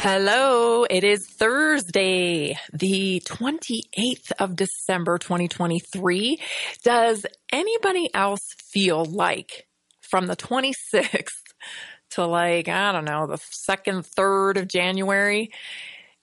Hello, 0.00 0.84
it 0.84 1.02
is 1.02 1.26
Thursday, 1.26 2.56
the 2.72 3.20
28th 3.26 4.30
of 4.38 4.54
December 4.54 5.18
2023. 5.18 6.40
Does 6.84 7.26
anybody 7.50 8.08
else 8.14 8.54
feel 8.62 9.04
like 9.04 9.66
from 10.00 10.28
the 10.28 10.36
26th 10.36 11.42
to 12.10 12.26
like, 12.26 12.68
I 12.68 12.92
don't 12.92 13.06
know, 13.06 13.26
the 13.26 13.40
second, 13.50 14.06
third 14.06 14.56
of 14.56 14.68
January, 14.68 15.50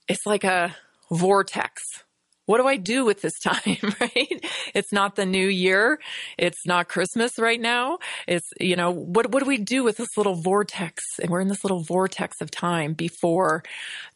it's 0.08 0.26
like 0.26 0.46
a 0.46 0.74
vortex 1.12 2.05
what 2.45 2.58
do 2.58 2.67
I 2.67 2.77
do 2.77 3.05
with 3.05 3.22
this 3.22 3.40
time, 3.44 3.77
right? 3.99 4.45
It's 4.73 4.91
not 4.91 5.16
the 5.16 5.26
new 5.26 5.48
year. 5.48 5.99
It's 6.38 6.66
not 6.66 6.88
Christmas 6.88 7.38
right 7.40 7.59
now. 7.59 7.99
It's, 8.27 8.49
you 8.59 8.76
know, 8.76 8.91
what, 8.91 9.31
what 9.31 9.44
do 9.44 9.49
we 9.49 9.58
do 9.58 9.84
with 9.84 9.98
this 9.98 10.18
little 10.18 10.35
vortex? 10.35 11.04
And 11.21 11.29
we're 11.29 11.41
in 11.41 11.48
this 11.48 11.63
little 11.63 11.82
vortex 11.82 12.41
of 12.41 12.52
time 12.52 12.93
before 12.93 13.63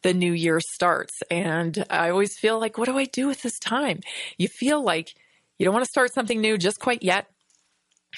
the 0.02 0.14
new 0.14 0.32
year 0.32 0.60
starts. 0.60 1.22
And 1.30 1.84
I 1.90 2.10
always 2.10 2.38
feel 2.38 2.58
like, 2.58 2.78
what 2.78 2.86
do 2.86 2.98
I 2.98 3.04
do 3.04 3.26
with 3.26 3.42
this 3.42 3.58
time? 3.58 4.00
You 4.38 4.48
feel 4.48 4.82
like 4.82 5.14
you 5.58 5.64
don't 5.64 5.74
want 5.74 5.84
to 5.84 5.90
start 5.90 6.12
something 6.14 6.40
new 6.40 6.56
just 6.56 6.80
quite 6.80 7.02
yet. 7.02 7.26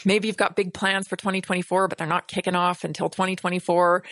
Maybe 0.04 0.26
you've 0.26 0.36
got 0.36 0.56
big 0.56 0.72
plans 0.72 1.06
for 1.06 1.16
2024, 1.16 1.88
but 1.88 1.98
they're 1.98 2.06
not 2.06 2.26
kicking 2.26 2.54
off 2.54 2.82
until 2.82 3.10
2024. 3.10 4.02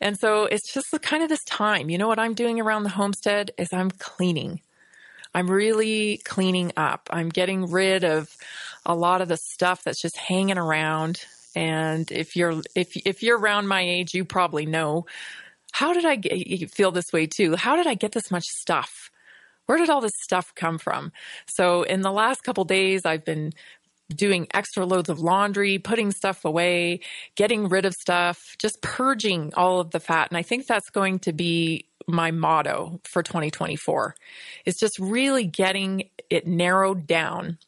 And 0.00 0.18
so 0.18 0.44
it's 0.44 0.72
just 0.72 0.94
kind 1.02 1.22
of 1.22 1.28
this 1.28 1.42
time. 1.44 1.90
You 1.90 1.98
know 1.98 2.06
what 2.06 2.20
I'm 2.20 2.34
doing 2.34 2.60
around 2.60 2.84
the 2.84 2.90
homestead 2.90 3.50
is 3.58 3.72
I'm 3.72 3.90
cleaning. 3.90 4.60
I'm 5.34 5.50
really 5.50 6.18
cleaning 6.18 6.72
up. 6.76 7.08
I'm 7.10 7.28
getting 7.28 7.70
rid 7.70 8.04
of 8.04 8.34
a 8.86 8.94
lot 8.94 9.20
of 9.20 9.28
the 9.28 9.36
stuff 9.36 9.82
that's 9.82 10.00
just 10.00 10.16
hanging 10.16 10.58
around. 10.58 11.24
And 11.56 12.10
if 12.10 12.36
you're 12.36 12.62
if 12.74 12.96
if 12.96 13.22
you're 13.22 13.38
around 13.38 13.66
my 13.66 13.80
age, 13.80 14.14
you 14.14 14.24
probably 14.24 14.66
know 14.66 15.06
how 15.72 15.92
did 15.92 16.04
I 16.04 16.14
get, 16.14 16.70
feel 16.70 16.92
this 16.92 17.12
way 17.12 17.26
too? 17.26 17.56
How 17.56 17.74
did 17.74 17.88
I 17.88 17.94
get 17.94 18.12
this 18.12 18.30
much 18.30 18.44
stuff? 18.44 19.10
Where 19.66 19.76
did 19.76 19.90
all 19.90 20.00
this 20.00 20.12
stuff 20.22 20.54
come 20.54 20.78
from? 20.78 21.10
So 21.46 21.82
in 21.82 22.02
the 22.02 22.12
last 22.12 22.44
couple 22.44 22.64
days, 22.64 23.04
I've 23.04 23.24
been 23.24 23.52
doing 24.14 24.46
extra 24.52 24.84
loads 24.84 25.08
of 25.08 25.18
laundry, 25.18 25.78
putting 25.78 26.12
stuff 26.12 26.44
away, 26.44 27.00
getting 27.34 27.68
rid 27.68 27.86
of 27.86 27.94
stuff, 27.94 28.54
just 28.58 28.82
purging 28.82 29.52
all 29.54 29.80
of 29.80 29.90
the 29.90 30.00
fat. 30.00 30.28
And 30.30 30.36
I 30.36 30.42
think 30.42 30.66
that's 30.66 30.90
going 30.90 31.18
to 31.20 31.32
be 31.32 31.86
my 32.06 32.30
motto 32.30 33.00
for 33.04 33.22
2024 33.22 34.14
is 34.64 34.76
just 34.76 34.98
really 34.98 35.46
getting 35.46 36.10
it 36.30 36.46
narrowed 36.46 37.06
down 37.06 37.58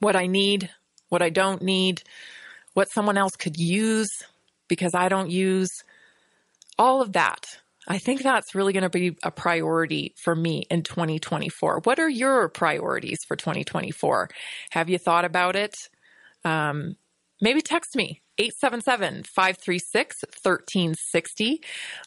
what 0.00 0.16
I 0.16 0.26
need, 0.26 0.70
what 1.08 1.22
I 1.22 1.30
don't 1.30 1.62
need, 1.62 2.02
what 2.74 2.90
someone 2.90 3.18
else 3.18 3.36
could 3.36 3.56
use 3.56 4.10
because 4.68 4.94
I 4.94 5.08
don't 5.08 5.30
use 5.30 5.70
all 6.78 7.02
of 7.02 7.14
that. 7.14 7.46
I 7.88 7.98
think 7.98 8.22
that's 8.22 8.54
really 8.54 8.74
going 8.74 8.82
to 8.82 8.90
be 8.90 9.16
a 9.22 9.30
priority 9.30 10.14
for 10.22 10.36
me 10.36 10.64
in 10.70 10.82
2024. 10.82 11.80
What 11.84 11.98
are 11.98 12.08
your 12.08 12.48
priorities 12.50 13.18
for 13.26 13.34
2024? 13.34 14.28
Have 14.70 14.90
you 14.90 14.98
thought 14.98 15.24
about 15.24 15.56
it? 15.56 15.74
Um, 16.44 16.96
maybe 17.40 17.62
text 17.62 17.96
me 17.96 18.20
877 18.38 19.24
536 19.24 20.24
1360. 20.42 21.60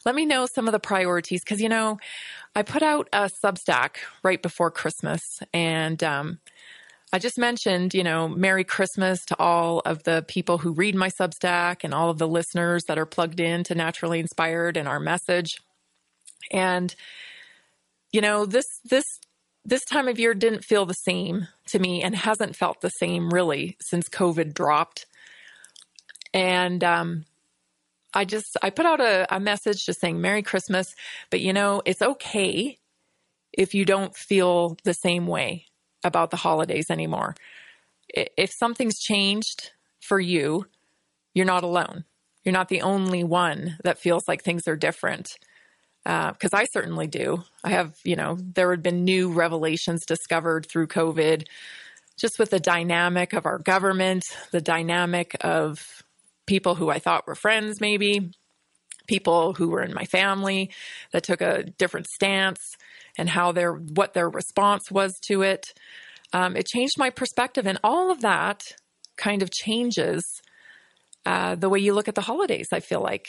Let 0.04 0.14
me 0.14 0.24
know 0.24 0.46
some 0.46 0.66
of 0.66 0.72
the 0.72 0.80
priorities 0.80 1.42
because, 1.42 1.60
you 1.60 1.68
know, 1.68 1.98
I 2.56 2.62
put 2.62 2.82
out 2.82 3.08
a 3.12 3.30
Substack 3.44 3.96
right 4.22 4.40
before 4.40 4.70
Christmas 4.70 5.40
and, 5.52 6.02
um, 6.02 6.38
I 7.14 7.18
just 7.18 7.36
mentioned, 7.36 7.92
you 7.92 8.02
know, 8.02 8.26
Merry 8.26 8.64
Christmas 8.64 9.22
to 9.26 9.36
all 9.38 9.80
of 9.80 10.02
the 10.04 10.24
people 10.26 10.56
who 10.56 10.72
read 10.72 10.94
my 10.94 11.10
Substack 11.10 11.84
and 11.84 11.92
all 11.92 12.08
of 12.08 12.16
the 12.16 12.26
listeners 12.26 12.84
that 12.84 12.98
are 12.98 13.04
plugged 13.04 13.38
in 13.38 13.64
to 13.64 13.74
Naturally 13.74 14.18
Inspired 14.18 14.78
and 14.78 14.88
our 14.88 14.98
message. 14.98 15.60
And, 16.50 16.94
you 18.12 18.22
know, 18.22 18.46
this, 18.46 18.64
this, 18.84 19.04
this 19.62 19.84
time 19.84 20.08
of 20.08 20.18
year 20.18 20.32
didn't 20.32 20.64
feel 20.64 20.86
the 20.86 20.94
same 20.94 21.48
to 21.66 21.78
me 21.78 22.02
and 22.02 22.16
hasn't 22.16 22.56
felt 22.56 22.80
the 22.80 22.88
same 22.88 23.28
really 23.28 23.76
since 23.80 24.08
COVID 24.08 24.54
dropped. 24.54 25.04
And 26.34 26.82
um, 26.82 27.24
I 28.14 28.24
just 28.24 28.56
I 28.62 28.70
put 28.70 28.86
out 28.86 29.00
a, 29.00 29.34
a 29.34 29.40
message 29.40 29.84
just 29.84 30.00
saying 30.00 30.20
Merry 30.20 30.42
Christmas, 30.42 30.94
but 31.30 31.40
you 31.40 31.52
know 31.52 31.82
it's 31.84 32.02
okay 32.02 32.78
if 33.52 33.74
you 33.74 33.84
don't 33.84 34.16
feel 34.16 34.76
the 34.84 34.94
same 34.94 35.26
way 35.26 35.66
about 36.04 36.30
the 36.30 36.36
holidays 36.36 36.86
anymore. 36.90 37.34
If 38.08 38.50
something's 38.52 38.98
changed 38.98 39.72
for 40.00 40.20
you, 40.20 40.66
you're 41.34 41.46
not 41.46 41.64
alone. 41.64 42.04
You're 42.44 42.52
not 42.52 42.68
the 42.68 42.82
only 42.82 43.24
one 43.24 43.78
that 43.84 43.98
feels 43.98 44.24
like 44.26 44.42
things 44.42 44.66
are 44.66 44.76
different. 44.76 45.38
Because 46.04 46.52
uh, 46.52 46.56
I 46.56 46.64
certainly 46.72 47.06
do. 47.06 47.44
I 47.62 47.70
have, 47.70 47.94
you 48.02 48.16
know, 48.16 48.36
there 48.40 48.70
had 48.72 48.82
been 48.82 49.04
new 49.04 49.32
revelations 49.32 50.04
discovered 50.04 50.66
through 50.68 50.88
COVID, 50.88 51.46
just 52.18 52.40
with 52.40 52.50
the 52.50 52.58
dynamic 52.58 53.32
of 53.32 53.46
our 53.46 53.58
government, 53.58 54.24
the 54.50 54.60
dynamic 54.60 55.36
of 55.42 56.02
people 56.46 56.74
who 56.74 56.90
I 56.90 56.98
thought 56.98 57.26
were 57.26 57.34
friends, 57.34 57.80
maybe 57.80 58.32
people 59.06 59.54
who 59.54 59.68
were 59.68 59.82
in 59.82 59.94
my 59.94 60.04
family 60.04 60.70
that 61.12 61.24
took 61.24 61.40
a 61.40 61.64
different 61.78 62.06
stance 62.06 62.60
and 63.18 63.28
how 63.28 63.52
their 63.52 63.72
what 63.72 64.14
their 64.14 64.28
response 64.28 64.90
was 64.90 65.18
to 65.28 65.42
it. 65.42 65.74
Um, 66.32 66.56
it 66.56 66.66
changed 66.66 66.94
my 66.98 67.10
perspective, 67.10 67.66
and 67.66 67.78
all 67.84 68.10
of 68.10 68.22
that 68.22 68.62
kind 69.16 69.42
of 69.42 69.50
changes 69.50 70.24
uh, 71.26 71.54
the 71.54 71.68
way 71.68 71.78
you 71.78 71.92
look 71.94 72.08
at 72.08 72.14
the 72.14 72.22
holidays. 72.22 72.68
I 72.72 72.80
feel 72.80 73.02
like 73.02 73.28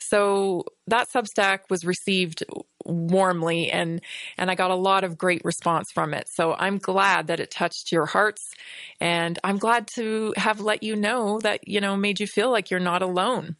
so 0.00 0.64
that 0.88 1.08
Substack 1.14 1.60
was 1.70 1.84
received 1.84 2.44
warmly 2.84 3.70
and 3.70 4.00
and 4.38 4.50
I 4.50 4.54
got 4.54 4.70
a 4.70 4.76
lot 4.76 5.04
of 5.04 5.18
great 5.18 5.44
response 5.44 5.90
from 5.90 6.14
it. 6.14 6.28
So 6.28 6.54
I'm 6.54 6.78
glad 6.78 7.28
that 7.28 7.40
it 7.40 7.50
touched 7.50 7.92
your 7.92 8.06
hearts 8.06 8.54
and 9.00 9.38
I'm 9.44 9.58
glad 9.58 9.86
to 9.94 10.34
have 10.36 10.60
let 10.60 10.82
you 10.82 10.96
know 10.96 11.38
that 11.40 11.66
you 11.68 11.80
know 11.80 11.96
made 11.96 12.20
you 12.20 12.26
feel 12.26 12.50
like 12.50 12.70
you're 12.70 12.80
not 12.80 13.02
alone 13.02 13.56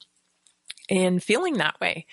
in 0.88 1.20
feeling 1.20 1.54
that 1.58 1.80
way. 1.80 2.06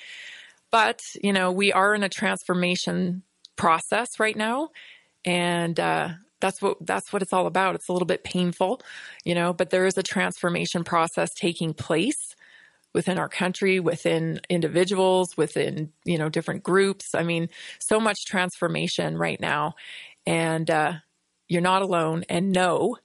But, 0.71 1.03
you 1.23 1.33
know, 1.33 1.51
we 1.51 1.73
are 1.73 1.95
in 1.95 2.03
a 2.03 2.09
transformation 2.09 3.23
process 3.55 4.19
right 4.19 4.37
now 4.37 4.69
and 5.25 5.77
uh 5.79 6.09
that's 6.39 6.61
what 6.61 6.77
that's 6.85 7.11
what 7.11 7.21
it's 7.21 7.33
all 7.33 7.47
about. 7.47 7.75
It's 7.75 7.89
a 7.89 7.93
little 7.93 8.05
bit 8.05 8.23
painful, 8.23 8.81
you 9.25 9.35
know, 9.35 9.51
but 9.51 9.69
there 9.69 9.85
is 9.85 9.97
a 9.97 10.03
transformation 10.03 10.85
process 10.85 11.33
taking 11.33 11.73
place 11.73 12.28
within 12.93 13.17
our 13.17 13.29
country, 13.29 13.79
within 13.79 14.41
individuals, 14.49 15.37
within, 15.37 15.91
you 16.05 16.17
know, 16.17 16.29
different 16.29 16.63
groups. 16.63 17.13
I 17.13 17.23
mean, 17.23 17.49
so 17.79 17.99
much 17.99 18.25
transformation 18.25 19.17
right 19.17 19.39
now. 19.39 19.75
And 20.25 20.69
uh, 20.69 20.93
you're 21.47 21.61
not 21.61 21.81
alone. 21.81 22.23
And 22.29 22.51
know, 22.51 22.97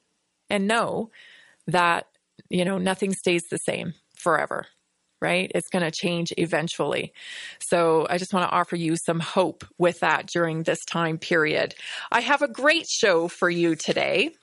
and 0.48 0.66
know 0.66 1.10
that, 1.66 2.06
you 2.48 2.64
know, 2.64 2.78
nothing 2.78 3.12
stays 3.12 3.44
the 3.50 3.58
same 3.58 3.94
forever, 4.16 4.66
right? 5.20 5.50
It's 5.54 5.69
going 5.69 5.84
to 5.84 5.90
change 5.90 6.32
eventually. 6.37 7.12
So 7.60 8.06
I 8.08 8.19
just 8.19 8.32
want 8.32 8.48
to 8.48 8.54
offer 8.54 8.76
you 8.76 8.96
some 8.96 9.20
hope 9.20 9.64
with 9.78 10.00
that 10.00 10.26
during 10.26 10.62
this 10.62 10.84
time 10.84 11.19
period. 11.19 11.75
I 12.10 12.20
have 12.20 12.42
a 12.42 12.48
great 12.48 12.87
show 12.87 13.28
for 13.28 13.50
you 13.50 13.75
today. 13.76 14.34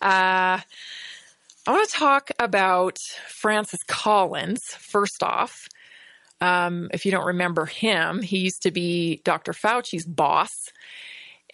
Uh, 0.00 0.60
I 1.64 1.70
want 1.70 1.88
to 1.88 1.96
talk 1.96 2.30
about 2.40 2.98
Francis 3.28 3.84
Collins 3.86 4.62
first 4.80 5.22
off. 5.22 5.68
Um, 6.40 6.90
if 6.92 7.04
you 7.06 7.12
don't 7.12 7.26
remember 7.26 7.66
him, 7.66 8.20
he 8.20 8.38
used 8.38 8.62
to 8.62 8.72
be 8.72 9.22
Dr. 9.24 9.52
Fauci's 9.52 10.04
boss. 10.04 10.50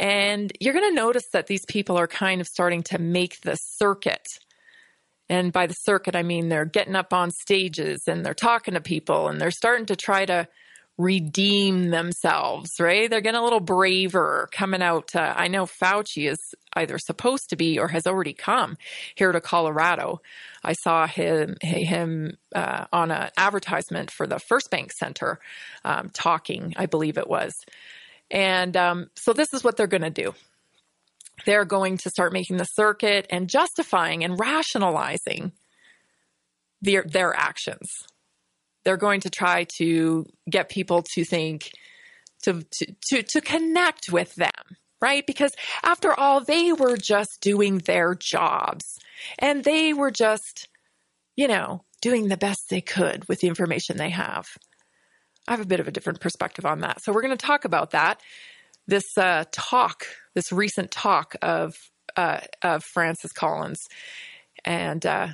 And 0.00 0.50
you're 0.60 0.72
going 0.72 0.88
to 0.88 0.94
notice 0.94 1.28
that 1.34 1.46
these 1.46 1.66
people 1.66 1.98
are 1.98 2.06
kind 2.06 2.40
of 2.40 2.46
starting 2.46 2.82
to 2.84 2.98
make 2.98 3.42
the 3.42 3.56
circuit. 3.56 4.26
And 5.28 5.52
by 5.52 5.66
the 5.66 5.74
circuit, 5.74 6.16
I 6.16 6.22
mean 6.22 6.48
they're 6.48 6.64
getting 6.64 6.96
up 6.96 7.12
on 7.12 7.30
stages 7.30 8.04
and 8.06 8.24
they're 8.24 8.32
talking 8.32 8.74
to 8.74 8.80
people 8.80 9.28
and 9.28 9.38
they're 9.38 9.50
starting 9.50 9.84
to 9.86 9.96
try 9.96 10.24
to 10.24 10.48
redeem 10.98 11.90
themselves, 11.90 12.70
right? 12.80 13.08
They're 13.08 13.20
getting 13.20 13.40
a 13.40 13.44
little 13.44 13.60
braver 13.60 14.48
coming 14.52 14.82
out. 14.82 15.14
I 15.14 15.46
know 15.48 15.64
Fauci 15.64 16.28
is 16.28 16.38
either 16.74 16.98
supposed 16.98 17.50
to 17.50 17.56
be 17.56 17.78
or 17.78 17.88
has 17.88 18.06
already 18.06 18.34
come 18.34 18.76
here 19.14 19.30
to 19.30 19.40
Colorado. 19.40 20.20
I 20.64 20.72
saw 20.72 21.06
him 21.06 21.56
him 21.62 22.36
uh, 22.54 22.86
on 22.92 23.12
an 23.12 23.30
advertisement 23.36 24.10
for 24.10 24.26
the 24.26 24.40
First 24.40 24.70
Bank 24.70 24.92
Center 24.92 25.38
um, 25.84 26.10
talking, 26.12 26.74
I 26.76 26.86
believe 26.86 27.16
it 27.16 27.28
was. 27.28 27.54
And 28.30 28.76
um, 28.76 29.10
so 29.14 29.32
this 29.32 29.54
is 29.54 29.62
what 29.62 29.76
they're 29.76 29.86
going 29.86 30.02
to 30.02 30.10
do. 30.10 30.34
they're 31.46 31.64
going 31.64 31.98
to 31.98 32.10
start 32.10 32.32
making 32.32 32.56
the 32.56 32.64
circuit 32.64 33.26
and 33.30 33.48
justifying 33.48 34.24
and 34.24 34.38
rationalizing 34.38 35.52
their, 36.82 37.04
their 37.04 37.34
actions. 37.34 37.88
They're 38.88 38.96
going 38.96 39.20
to 39.20 39.28
try 39.28 39.66
to 39.76 40.24
get 40.48 40.70
people 40.70 41.02
to 41.12 41.22
think, 41.22 41.72
to, 42.44 42.62
to, 42.62 42.94
to, 43.10 43.22
to 43.22 43.40
connect 43.42 44.10
with 44.10 44.34
them, 44.36 44.50
right? 44.98 45.26
Because 45.26 45.52
after 45.82 46.18
all, 46.18 46.40
they 46.42 46.72
were 46.72 46.96
just 46.96 47.42
doing 47.42 47.80
their 47.80 48.14
jobs 48.14 48.98
and 49.38 49.62
they 49.62 49.92
were 49.92 50.10
just, 50.10 50.68
you 51.36 51.48
know, 51.48 51.82
doing 52.00 52.28
the 52.28 52.38
best 52.38 52.70
they 52.70 52.80
could 52.80 53.28
with 53.28 53.40
the 53.40 53.48
information 53.48 53.98
they 53.98 54.08
have. 54.08 54.46
I 55.46 55.50
have 55.50 55.60
a 55.60 55.66
bit 55.66 55.80
of 55.80 55.88
a 55.88 55.92
different 55.92 56.20
perspective 56.20 56.64
on 56.64 56.80
that. 56.80 57.02
So 57.02 57.12
we're 57.12 57.20
going 57.20 57.36
to 57.36 57.46
talk 57.46 57.66
about 57.66 57.90
that. 57.90 58.22
This 58.86 59.18
uh, 59.18 59.44
talk, 59.52 60.06
this 60.34 60.50
recent 60.50 60.90
talk 60.90 61.34
of 61.42 61.74
uh, 62.16 62.40
of 62.62 62.84
Francis 62.84 63.32
Collins, 63.32 63.86
and 64.64 65.04
uh, 65.04 65.28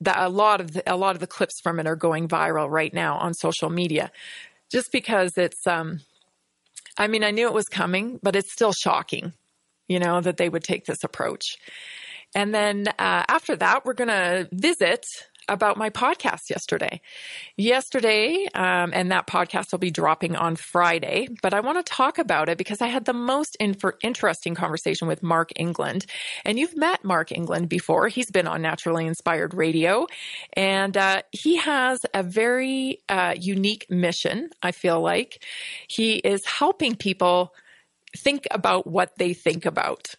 that 0.00 0.18
a 0.18 0.28
lot 0.28 0.60
of 0.60 0.72
the, 0.74 0.92
a 0.92 0.96
lot 0.96 1.16
of 1.16 1.20
the 1.20 1.26
clips 1.26 1.60
from 1.60 1.80
it 1.80 1.86
are 1.86 1.96
going 1.96 2.28
viral 2.28 2.70
right 2.70 2.92
now 2.92 3.16
on 3.16 3.34
social 3.34 3.70
media, 3.70 4.10
just 4.70 4.92
because 4.92 5.36
it's. 5.36 5.66
Um, 5.66 6.00
I 7.00 7.06
mean, 7.06 7.22
I 7.22 7.30
knew 7.30 7.46
it 7.46 7.54
was 7.54 7.68
coming, 7.68 8.18
but 8.24 8.34
it's 8.34 8.52
still 8.52 8.72
shocking, 8.72 9.32
you 9.86 10.00
know, 10.00 10.20
that 10.20 10.36
they 10.36 10.48
would 10.48 10.64
take 10.64 10.84
this 10.84 11.04
approach. 11.04 11.56
And 12.34 12.52
then 12.52 12.88
uh, 12.88 13.24
after 13.28 13.54
that, 13.56 13.84
we're 13.84 13.94
going 13.94 14.08
to 14.08 14.48
visit 14.50 15.06
about 15.48 15.76
my 15.76 15.90
podcast 15.90 16.50
yesterday. 16.50 17.00
Yesterday, 17.56 18.46
um, 18.54 18.90
and 18.94 19.10
that 19.12 19.26
podcast 19.26 19.72
will 19.72 19.78
be 19.78 19.90
dropping 19.90 20.36
on 20.36 20.56
Friday, 20.56 21.28
but 21.42 21.54
I 21.54 21.60
want 21.60 21.84
to 21.84 21.92
talk 21.92 22.18
about 22.18 22.48
it 22.48 22.58
because 22.58 22.80
I 22.80 22.86
had 22.88 23.04
the 23.04 23.12
most 23.12 23.56
interesting 23.60 24.54
conversation 24.54 25.08
with 25.08 25.22
Mark 25.22 25.52
England. 25.56 26.06
And 26.44 26.58
you've 26.58 26.76
met 26.76 27.04
Mark 27.04 27.32
England 27.32 27.68
before. 27.68 28.08
He's 28.08 28.30
been 28.30 28.46
on 28.46 28.62
Naturally 28.62 29.06
Inspired 29.06 29.54
Radio, 29.54 30.06
and 30.52 30.96
uh, 30.96 31.22
he 31.32 31.56
has 31.56 32.04
a 32.14 32.22
very 32.22 33.00
uh, 33.08 33.34
unique 33.38 33.86
mission, 33.90 34.50
I 34.62 34.72
feel 34.72 35.00
like. 35.00 35.44
He 35.88 36.16
is 36.16 36.44
helping 36.44 36.96
people 36.96 37.54
think 38.16 38.46
about 38.50 38.86
what 38.86 39.16
they 39.18 39.34
think 39.34 39.66
about 39.66 40.14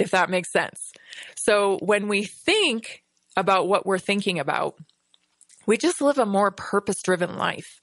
if 0.00 0.12
that 0.12 0.30
makes 0.30 0.50
sense. 0.50 0.92
So 1.36 1.78
when 1.82 2.08
we 2.08 2.24
think 2.24 3.02
about 3.36 3.68
what 3.68 3.86
we're 3.86 3.98
thinking 3.98 4.38
about, 4.38 4.76
we 5.66 5.76
just 5.76 6.00
live 6.00 6.18
a 6.18 6.26
more 6.26 6.50
purpose 6.50 7.02
driven 7.02 7.36
life. 7.36 7.80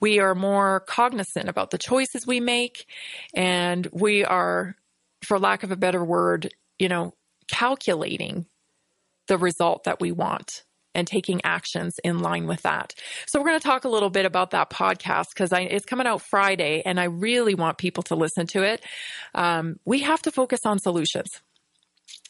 We 0.00 0.18
are 0.18 0.34
more 0.34 0.80
cognizant 0.80 1.48
about 1.48 1.70
the 1.70 1.78
choices 1.78 2.26
we 2.26 2.40
make, 2.40 2.86
and 3.34 3.86
we 3.92 4.24
are, 4.24 4.74
for 5.22 5.38
lack 5.38 5.62
of 5.62 5.70
a 5.70 5.76
better 5.76 6.04
word, 6.04 6.52
you 6.78 6.88
know, 6.88 7.14
calculating 7.46 8.46
the 9.28 9.38
result 9.38 9.84
that 9.84 10.00
we 10.00 10.10
want 10.10 10.64
and 10.94 11.06
taking 11.06 11.40
actions 11.44 12.00
in 12.02 12.18
line 12.18 12.46
with 12.46 12.62
that. 12.62 12.94
So 13.26 13.38
we're 13.38 13.48
going 13.48 13.60
to 13.60 13.66
talk 13.66 13.84
a 13.84 13.88
little 13.88 14.10
bit 14.10 14.24
about 14.24 14.50
that 14.50 14.70
podcast 14.70 15.28
because 15.34 15.52
it's 15.52 15.84
coming 15.84 16.06
out 16.06 16.22
Friday, 16.22 16.82
and 16.84 16.98
I 16.98 17.04
really 17.04 17.54
want 17.54 17.78
people 17.78 18.02
to 18.04 18.16
listen 18.16 18.46
to 18.48 18.62
it. 18.62 18.82
Um, 19.34 19.78
we 19.84 20.00
have 20.00 20.22
to 20.22 20.32
focus 20.32 20.60
on 20.64 20.78
solutions 20.78 21.40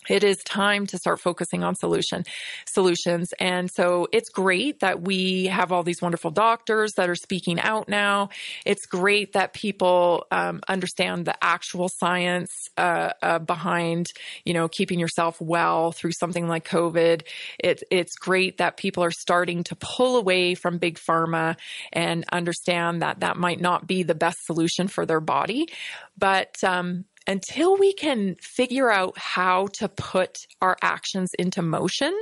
it 0.09 0.25
is 0.25 0.39
time 0.45 0.87
to 0.87 0.99
start 0.99 1.21
focusing 1.21 1.65
on 1.65 1.75
solution 1.75 2.25
solutions. 2.67 3.33
And 3.39 3.71
so 3.71 4.09
it's 4.13 4.29
great 4.29 4.81
that 4.81 5.03
we 5.03 5.47
have 5.47 5.73
all 5.73 5.83
these 5.83 6.01
wonderful 6.01 6.31
doctors 6.31 6.93
that 6.97 7.09
are 7.09 7.15
speaking 7.15 7.61
out 7.61 7.89
now. 7.89 8.31
It's 8.65 8.87
great 8.87 9.33
that 9.33 9.53
people 9.53 10.27
um, 10.31 10.61
understand 10.69 11.27
the 11.27 11.35
actual 11.43 11.89
science 11.89 12.53
uh, 12.77 13.13
uh, 13.23 13.39
behind 13.39 14.07
you 14.45 14.55
know 14.55 14.69
keeping 14.69 14.99
yourself 14.99 15.41
well 15.41 15.93
through 15.93 16.13
something 16.13 16.49
like 16.49 16.67
covid. 16.67 17.23
It, 17.59 17.83
it's 17.91 18.15
great 18.17 18.59
that 18.59 18.77
people 18.77 19.03
are 19.03 19.11
starting 19.11 19.65
to 19.65 19.77
pull 19.77 20.17
away 20.17 20.55
from 20.55 20.79
big 20.79 20.99
pharma 20.99 21.57
and 21.93 22.25
understand 22.33 23.03
that 23.03 23.21
that 23.21 23.37
might 23.37 23.61
not 23.61 23.87
be 23.87 24.03
the 24.03 24.15
best 24.15 24.39
solution 24.47 24.89
for 24.89 25.05
their 25.07 25.21
body. 25.21 25.69
But 26.17 26.63
um, 26.65 27.05
until 27.29 27.77
we 27.77 27.93
can 27.93 28.37
figure 28.41 28.91
out 28.91 29.17
how 29.19 29.67
to 29.75 29.89
put 29.89 30.47
our 30.63 30.77
actions 30.81 31.35
into 31.39 31.61
motion, 31.61 32.19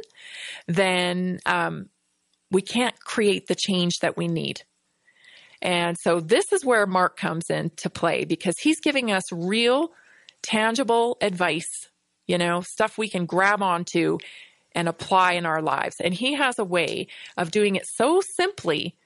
then 0.67 1.39
um, 1.47 1.89
we 2.51 2.61
can't 2.61 2.99
create 3.01 3.47
the 3.47 3.55
change 3.55 4.01
that 4.01 4.17
we 4.17 4.27
need. 4.27 4.63
And 5.63 5.97
so 5.97 6.19
this 6.21 6.53
is 6.53 6.65
where 6.65 6.87
Mark 6.87 7.17
comes 7.17 7.49
into 7.51 7.89
play 7.89 8.25
because 8.25 8.59
he's 8.59 8.81
giving 8.81 9.13
us 9.13 9.31
real, 9.33 9.93
tangible 10.43 11.17
advice, 11.21 11.89
you 12.27 12.37
know, 12.37 12.61
stuff 12.61 12.99
we 12.99 13.09
can 13.09 13.27
grab 13.27 13.63
onto 13.63 14.19
and 14.73 14.89
apply 14.89 15.33
in 15.33 15.47
our 15.47 15.63
lives. 15.63 15.97
And 16.01 16.13
he 16.13 16.35
has 16.35 16.59
a 16.59 16.65
way 16.65 17.07
of 17.37 17.53
doing 17.53 17.77
it 17.77 17.87
so 17.87 18.21
simply 18.21 18.97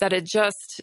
that 0.00 0.14
it 0.14 0.24
just, 0.24 0.80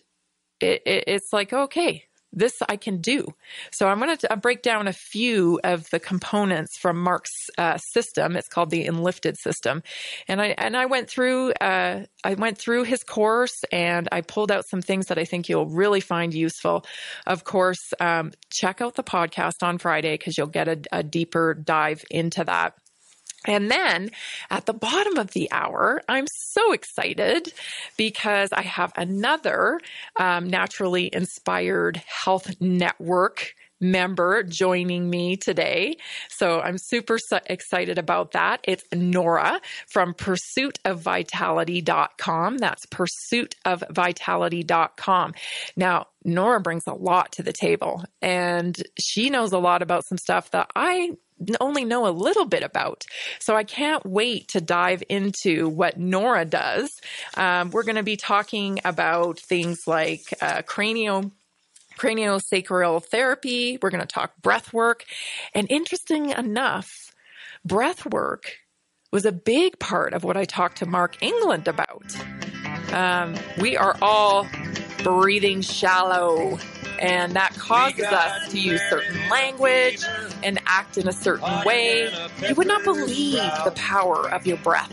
it, 0.60 0.84
it, 0.86 1.04
it's 1.08 1.34
like, 1.34 1.52
okay, 1.52 2.06
this 2.34 2.62
I 2.68 2.78
can 2.78 3.02
do. 3.02 3.34
So 3.72 3.88
I'm 3.88 4.00
going 4.00 4.18
to 4.18 4.38
break 4.38 4.62
down 4.62 4.88
a 4.88 4.94
few 4.94 5.60
of 5.64 5.90
the 5.90 6.00
components 6.00 6.78
from 6.78 7.02
Mark's 7.02 7.50
uh, 7.58 7.78
system. 7.78 8.36
It's 8.36 8.48
called 8.48 8.70
the 8.70 8.86
Enlifted 8.86 9.38
system, 9.38 9.84
and 10.28 10.42
I 10.42 10.48
and 10.58 10.76
I 10.78 10.86
went 10.86 11.10
through 11.10 11.52
uh, 11.54 12.06
I 12.24 12.34
went 12.36 12.58
through 12.58 12.84
his 12.84 13.04
course 13.04 13.64
and 13.72 14.08
I 14.12 14.22
pulled 14.22 14.52
out 14.52 14.68
some 14.68 14.82
things 14.82 15.08
that 15.08 15.18
I 15.18 15.26
think 15.26 15.50
you'll 15.50 15.70
really 15.70 16.02
find 16.02 16.34
useful. 16.34 16.86
Of 17.26 17.44
course, 17.44 17.94
um, 18.00 18.32
check 18.50 18.82
out 18.82 18.96
the 18.96 19.04
podcast 19.04 19.64
on 19.64 19.78
Friday 19.78 20.14
because 20.14 20.38
you'll 20.38 20.48
get 20.48 20.68
a, 20.68 20.80
a 20.92 21.04
deeper 21.04 21.54
dive 21.54 22.04
into 22.10 22.44
that. 22.44 22.76
And 23.46 23.72
then 23.72 24.12
at 24.50 24.66
the 24.66 24.74
bottom 24.74 25.18
of 25.18 25.32
the 25.32 25.52
hour, 25.52 26.02
I'm 26.08 26.28
so 26.30 26.74
excited 26.74 27.54
because 27.98 28.50
I 28.52 28.62
have 28.62 28.94
another 28.96 29.80
um, 30.18 30.48
naturally 30.48 31.10
inspired 31.12 31.98
health 31.98 32.52
network 32.60 33.56
member 33.82 34.44
joining 34.44 35.10
me 35.10 35.36
today. 35.36 35.98
So 36.30 36.62
I'm 36.62 36.78
super 36.78 37.18
excited 37.48 37.98
about 37.98 38.34
that. 38.34 38.60
It's 38.64 38.84
Nora 38.94 39.60
from 39.88 40.14
pursuitofvitality.com. 40.14 42.58
That's 42.60 42.86
pursuitofvitality.com. 42.86 45.34
Now, 45.76 46.06
Nora 46.24 46.62
brings 46.62 46.86
a 46.86 46.94
lot 46.94 47.32
to 47.34 47.42
the 47.42 47.52
table 47.52 48.06
and 48.22 48.80
she 49.00 49.32
knows 49.32 49.52
a 49.52 49.58
lot 49.58 49.82
about 49.82 50.06
some 50.06 50.20
stuff 50.20 50.52
that 50.52 50.70
I 50.76 51.14
only 51.60 51.86
know 51.86 52.08
a 52.08 52.10
little 52.10 52.46
bit 52.46 52.64
about. 52.64 53.06
So 53.40 53.56
I 53.56 53.64
can't 53.64 54.06
wait 54.06 54.50
to 54.50 54.62
dive 54.62 55.04
into 55.10 55.70
what 55.70 55.98
Nora 55.98 56.46
does. 56.46 57.02
Um, 57.36 57.72
we're 57.72 57.84
going 57.84 57.96
to 57.96 58.04
be 58.04 58.18
talking 58.18 58.80
about 58.86 59.40
things 59.40 59.88
like 59.88 60.34
uh, 60.42 60.62
cranial 60.64 61.32
craniosacral 61.98 63.04
therapy. 63.04 63.78
We're 63.82 63.92
going 63.92 64.02
to 64.02 64.08
talk 64.08 64.36
breath 64.42 64.74
work. 64.74 65.06
And 65.54 65.70
interesting 65.70 66.32
enough, 66.32 67.14
breath 67.64 68.06
work 68.06 68.58
was 69.12 69.26
a 69.26 69.32
big 69.32 69.78
part 69.78 70.14
of 70.14 70.24
what 70.24 70.38
I 70.38 70.46
talked 70.46 70.78
to 70.78 70.86
Mark 70.86 71.22
England 71.22 71.68
about. 71.68 72.16
Um, 72.94 73.36
we 73.60 73.78
are 73.78 73.96
all 74.02 74.48
breathing 75.04 75.62
shallow 75.62 76.58
and 77.02 77.34
that 77.34 77.54
causes 77.56 78.06
us 78.06 78.52
to 78.52 78.60
use 78.60 78.80
certain 78.90 79.18
language 79.30 80.04
and 80.44 80.60
act 80.68 80.98
in 80.98 81.08
a 81.08 81.12
certain 81.12 81.66
way. 81.66 82.14
You 82.48 82.54
would 82.56 82.68
not 82.68 82.84
believe 82.84 83.42
the 83.66 83.74
power 83.76 84.30
of 84.32 84.46
your 84.46 84.58
breath. 84.58 84.92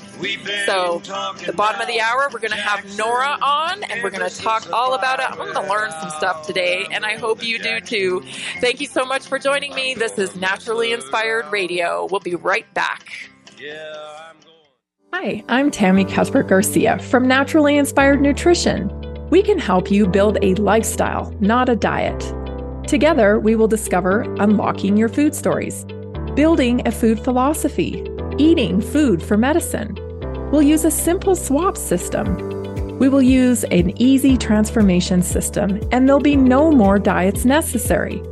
So, 0.64 1.00
the 1.44 1.52
bottom 1.52 1.80
of 1.82 1.86
the 1.86 2.00
hour, 2.00 2.28
we're 2.32 2.40
going 2.40 2.50
to 2.50 2.56
have 2.56 2.96
Nora 2.96 3.36
on 3.42 3.84
and 3.84 4.02
we're 4.02 4.10
going 4.10 4.28
to 4.28 4.36
talk 4.36 4.72
all 4.72 4.94
about 4.94 5.20
it. 5.20 5.26
I'm 5.30 5.36
going 5.36 5.52
to 5.52 5.70
learn 5.70 5.90
some 5.90 6.10
stuff 6.10 6.46
today, 6.46 6.86
and 6.90 7.04
I 7.04 7.16
hope 7.16 7.44
you 7.44 7.58
do 7.58 7.78
too. 7.80 8.24
Thank 8.60 8.80
you 8.80 8.86
so 8.86 9.04
much 9.04 9.26
for 9.26 9.38
joining 9.38 9.74
me. 9.74 9.94
This 9.94 10.18
is 10.18 10.34
Naturally 10.34 10.92
Inspired 10.92 11.46
Radio. 11.52 12.08
We'll 12.10 12.20
be 12.20 12.34
right 12.34 12.72
back. 12.72 13.30
Hi, 15.12 15.44
I'm 15.48 15.70
Tammy 15.70 16.04
Cuthbert 16.04 16.48
Garcia 16.48 16.98
from 16.98 17.28
Naturally 17.28 17.76
Inspired 17.76 18.22
Nutrition. 18.22 18.97
We 19.30 19.42
can 19.42 19.58
help 19.58 19.90
you 19.90 20.06
build 20.06 20.38
a 20.40 20.54
lifestyle, 20.54 21.34
not 21.38 21.68
a 21.68 21.76
diet. 21.76 22.32
Together, 22.88 23.38
we 23.38 23.56
will 23.56 23.68
discover 23.68 24.22
unlocking 24.40 24.96
your 24.96 25.10
food 25.10 25.34
stories, 25.34 25.84
building 26.34 26.86
a 26.88 26.92
food 26.92 27.20
philosophy, 27.20 28.08
eating 28.38 28.80
food 28.80 29.22
for 29.22 29.36
medicine. 29.36 29.94
We'll 30.50 30.62
use 30.62 30.86
a 30.86 30.90
simple 30.90 31.36
swap 31.36 31.76
system. 31.76 32.98
We 32.98 33.10
will 33.10 33.20
use 33.20 33.64
an 33.64 34.00
easy 34.00 34.38
transformation 34.38 35.20
system, 35.20 35.78
and 35.92 36.08
there'll 36.08 36.22
be 36.22 36.34
no 36.34 36.72
more 36.72 36.98
diets 36.98 37.44
necessary. 37.44 38.22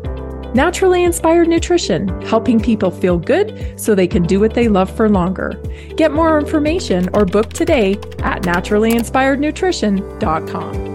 Naturally 0.57 1.05
Inspired 1.05 1.49
Nutrition, 1.49 2.09
helping 2.23 2.59
people 2.59 2.91
feel 2.91 3.19
good 3.19 3.79
so 3.79 3.95
they 3.95 4.09
can 4.09 4.23
do 4.23 4.41
what 4.41 4.55
they 4.55 4.69
love 4.69 4.91
for 4.91 5.07
longer. 5.07 5.63
Get 5.97 6.13
more 6.13 6.39
information 6.39 7.11
or 7.13 7.27
book 7.27 7.53
today 7.53 7.99
at 8.21 8.43
naturallyinspirednutrition.com. 8.43 10.87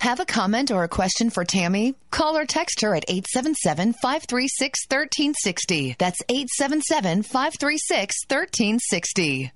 Have 0.00 0.18
a 0.18 0.26
comment 0.26 0.72
or 0.72 0.82
a 0.82 0.88
question 0.88 1.30
for 1.30 1.44
Tammy? 1.44 1.94
Call 2.10 2.36
or 2.36 2.46
text 2.46 2.80
her 2.80 2.96
at 2.96 3.04
877 3.06 3.92
536 3.92 4.86
1360. 4.88 5.94
That's 6.00 6.20
877 6.28 7.22
536 7.22 8.16
1360. 8.28 9.52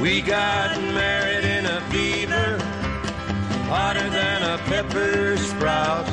We 0.00 0.20
got 0.20 0.80
married 0.80 1.44
in 1.44 1.66
a 1.66 1.80
fever, 1.90 2.58
hotter 3.66 4.08
than 4.08 4.42
a 4.44 4.58
pepper 4.58 5.36
sprout. 5.36 6.06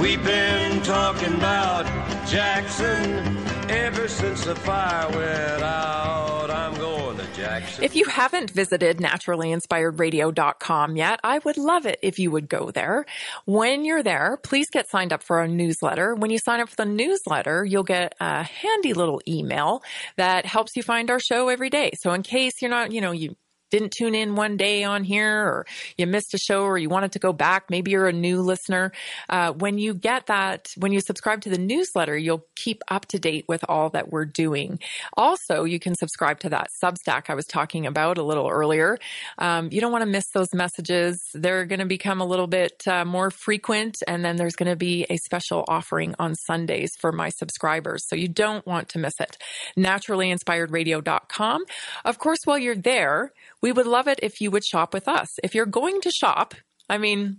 We've 0.00 0.24
been 0.24 0.82
talking 0.82 1.34
about 1.34 1.84
Jackson 2.26 3.36
ever 3.70 4.08
since 4.08 4.44
the 4.44 4.54
fire 4.56 5.08
went 5.10 5.62
out. 5.62 6.50
I'm 6.50 6.74
going 6.74 7.18
to 7.18 7.26
Jackson. 7.34 7.84
If 7.84 7.96
you 7.96 8.04
haven't 8.06 8.50
visited 8.50 8.98
naturallyinspiredradio.com 8.98 10.96
yet, 10.96 11.20
I 11.22 11.38
would 11.38 11.56
love 11.56 11.86
it 11.86 11.98
if 12.02 12.18
you 12.18 12.30
would 12.30 12.48
go 12.48 12.70
there. 12.70 13.06
When 13.44 13.84
you're 13.84 14.02
there, 14.02 14.38
please 14.42 14.70
get 14.70 14.88
signed 14.88 15.12
up 15.12 15.22
for 15.22 15.38
our 15.38 15.48
newsletter. 15.48 16.14
When 16.14 16.30
you 16.30 16.38
sign 16.38 16.60
up 16.60 16.68
for 16.68 16.76
the 16.76 16.86
newsletter, 16.86 17.64
you'll 17.64 17.82
get 17.82 18.14
a 18.20 18.42
handy 18.42 18.94
little 18.94 19.20
email 19.28 19.82
that 20.16 20.46
helps 20.46 20.76
you 20.76 20.82
find 20.82 21.10
our 21.10 21.20
show 21.20 21.48
every 21.48 21.70
day. 21.70 21.92
So 21.98 22.12
in 22.12 22.22
case 22.22 22.62
you're 22.62 22.70
not, 22.70 22.92
you 22.92 23.00
know, 23.00 23.12
you 23.12 23.36
didn't 23.78 23.92
tune 23.92 24.14
in 24.14 24.36
one 24.36 24.56
day 24.56 24.84
on 24.84 25.04
here 25.04 25.42
or 25.46 25.66
you 25.96 26.06
missed 26.06 26.32
a 26.34 26.38
show 26.38 26.62
or 26.62 26.78
you 26.78 26.88
wanted 26.88 27.12
to 27.12 27.18
go 27.18 27.32
back, 27.32 27.68
maybe 27.68 27.90
you're 27.90 28.08
a 28.08 28.12
new 28.12 28.40
listener. 28.40 28.92
Uh, 29.28 29.52
when 29.52 29.78
you 29.78 29.92
get 29.94 30.26
that, 30.26 30.68
when 30.76 30.92
you 30.92 31.00
subscribe 31.00 31.42
to 31.42 31.50
the 31.50 31.58
newsletter, 31.58 32.16
you'll 32.16 32.46
keep 32.54 32.82
up 32.88 33.06
to 33.06 33.18
date 33.18 33.44
with 33.48 33.64
all 33.68 33.90
that 33.90 34.10
we're 34.10 34.24
doing. 34.24 34.78
Also, 35.16 35.64
you 35.64 35.78
can 35.78 35.94
subscribe 35.94 36.40
to 36.40 36.48
that 36.48 36.68
Substack 36.82 37.28
I 37.28 37.34
was 37.34 37.46
talking 37.46 37.86
about 37.86 38.18
a 38.18 38.22
little 38.22 38.48
earlier. 38.48 38.98
Um, 39.38 39.68
you 39.70 39.80
don't 39.80 39.92
want 39.92 40.02
to 40.02 40.10
miss 40.10 40.28
those 40.28 40.54
messages. 40.54 41.22
They're 41.34 41.66
going 41.66 41.80
to 41.80 41.86
become 41.86 42.20
a 42.20 42.26
little 42.26 42.46
bit 42.46 42.82
uh, 42.86 43.04
more 43.04 43.30
frequent, 43.30 44.02
and 44.06 44.24
then 44.24 44.36
there's 44.36 44.56
going 44.56 44.70
to 44.70 44.76
be 44.76 45.06
a 45.10 45.16
special 45.18 45.64
offering 45.68 46.14
on 46.18 46.34
Sundays 46.34 46.96
for 46.96 47.12
my 47.12 47.28
subscribers. 47.28 48.06
So 48.08 48.16
you 48.16 48.28
don't 48.28 48.66
want 48.66 48.88
to 48.90 48.98
miss 48.98 49.20
it. 49.20 49.36
Naturallyinspiredradio.com. 49.76 51.64
Of 52.04 52.18
course, 52.18 52.40
while 52.44 52.58
you're 52.58 52.74
there, 52.74 53.32
we 53.66 53.72
would 53.72 53.88
love 53.88 54.06
it 54.06 54.20
if 54.22 54.40
you 54.40 54.52
would 54.52 54.64
shop 54.64 54.94
with 54.94 55.08
us. 55.08 55.40
If 55.42 55.56
you're 55.56 55.66
going 55.66 56.00
to 56.02 56.12
shop, 56.12 56.54
I 56.88 56.98
mean, 56.98 57.38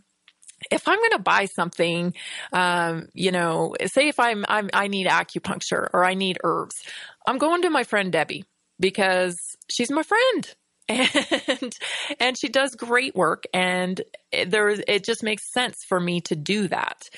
if 0.70 0.86
I'm 0.86 1.00
going 1.00 1.12
to 1.12 1.20
buy 1.20 1.46
something, 1.46 2.14
um, 2.52 3.08
you 3.14 3.32
know, 3.32 3.76
say 3.86 4.10
if 4.10 4.20
I'm, 4.20 4.44
I'm, 4.50 4.70
I 4.74 4.90
need 4.90 5.08
acupuncture 5.08 5.88
or 5.94 6.04
I 6.04 6.16
need 6.16 6.38
herbs, 6.44 6.84
I'm 7.26 7.38
going 7.38 7.62
to 7.62 7.70
my 7.70 7.86
friend 7.86 8.12
Debbie 8.12 8.44
because 8.78 9.40
she's 9.70 9.90
my 9.90 10.04
friend. 10.04 10.54
And 10.90 11.78
and 12.22 12.38
she 12.38 12.48
does 12.48 12.76
great 12.76 13.14
work 13.14 13.44
and 13.54 14.02
there 14.32 14.70
it 14.70 15.04
just 15.04 15.22
makes 15.22 15.52
sense 15.52 15.84
for 15.84 16.00
me 16.00 16.22
to 16.22 16.36
do 16.36 16.70
that. 16.70 17.10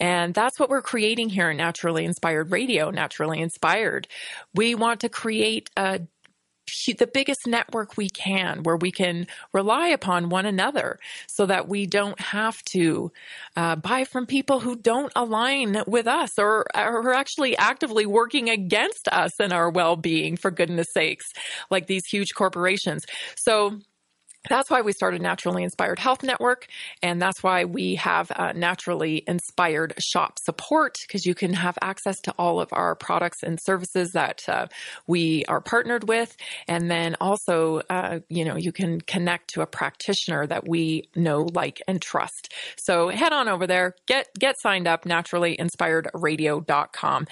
And 0.00 0.32
that's 0.32 0.58
what 0.58 0.70
we're 0.70 0.80
creating 0.80 1.28
here 1.28 1.50
at 1.50 1.56
naturally 1.56 2.06
inspired 2.06 2.50
radio 2.50 2.90
naturally 2.90 3.40
inspired. 3.40 4.08
We 4.54 4.74
want 4.74 5.00
to 5.00 5.10
create 5.10 5.68
a 5.76 6.00
the 6.98 7.06
biggest 7.06 7.46
network 7.46 7.96
we 7.96 8.08
can 8.08 8.62
where 8.62 8.76
we 8.76 8.90
can 8.90 9.26
rely 9.52 9.88
upon 9.88 10.28
one 10.28 10.46
another 10.46 10.98
so 11.26 11.46
that 11.46 11.68
we 11.68 11.86
don't 11.86 12.20
have 12.20 12.62
to 12.64 13.12
uh, 13.56 13.76
buy 13.76 14.04
from 14.04 14.26
people 14.26 14.60
who 14.60 14.76
don't 14.76 15.12
align 15.16 15.82
with 15.86 16.06
us 16.06 16.38
or 16.38 16.66
are 16.74 17.12
actually 17.12 17.56
actively 17.56 18.06
working 18.06 18.48
against 18.48 19.08
us 19.08 19.32
and 19.40 19.52
our 19.52 19.70
well-being 19.70 20.36
for 20.36 20.50
goodness 20.50 20.88
sakes 20.92 21.32
like 21.70 21.86
these 21.86 22.06
huge 22.06 22.34
corporations. 22.34 23.04
So 23.36 23.78
that's 24.48 24.70
why 24.70 24.82
we 24.82 24.92
started 24.92 25.20
Naturally 25.20 25.62
Inspired 25.62 25.98
Health 25.98 26.22
Network, 26.22 26.66
and 27.02 27.20
that's 27.20 27.42
why 27.42 27.64
we 27.64 27.96
have 27.96 28.30
uh, 28.34 28.52
Naturally 28.54 29.24
Inspired 29.26 29.94
Shop 29.98 30.38
Support 30.38 30.96
because 31.06 31.26
you 31.26 31.34
can 31.34 31.52
have 31.52 31.76
access 31.82 32.20
to 32.22 32.32
all 32.38 32.60
of 32.60 32.68
our 32.72 32.94
products 32.94 33.42
and 33.42 33.58
services 33.60 34.12
that 34.12 34.48
uh, 34.48 34.68
we 35.06 35.44
are 35.46 35.60
partnered 35.60 36.08
with, 36.08 36.36
and 36.66 36.90
then 36.90 37.16
also, 37.20 37.82
uh, 37.90 38.20
you 38.28 38.44
know, 38.44 38.56
you 38.56 38.72
can 38.72 39.00
connect 39.00 39.50
to 39.50 39.62
a 39.62 39.66
practitioner 39.66 40.46
that 40.46 40.68
we 40.68 41.08
know, 41.14 41.48
like, 41.52 41.82
and 41.88 42.00
trust. 42.00 42.52
So 42.76 43.08
head 43.08 43.32
on 43.32 43.48
over 43.48 43.66
there, 43.66 43.96
get 44.06 44.28
get 44.38 44.54
signed 44.60 44.86
up. 44.86 45.04
NaturallyInspiredRadio.com. 45.04 47.26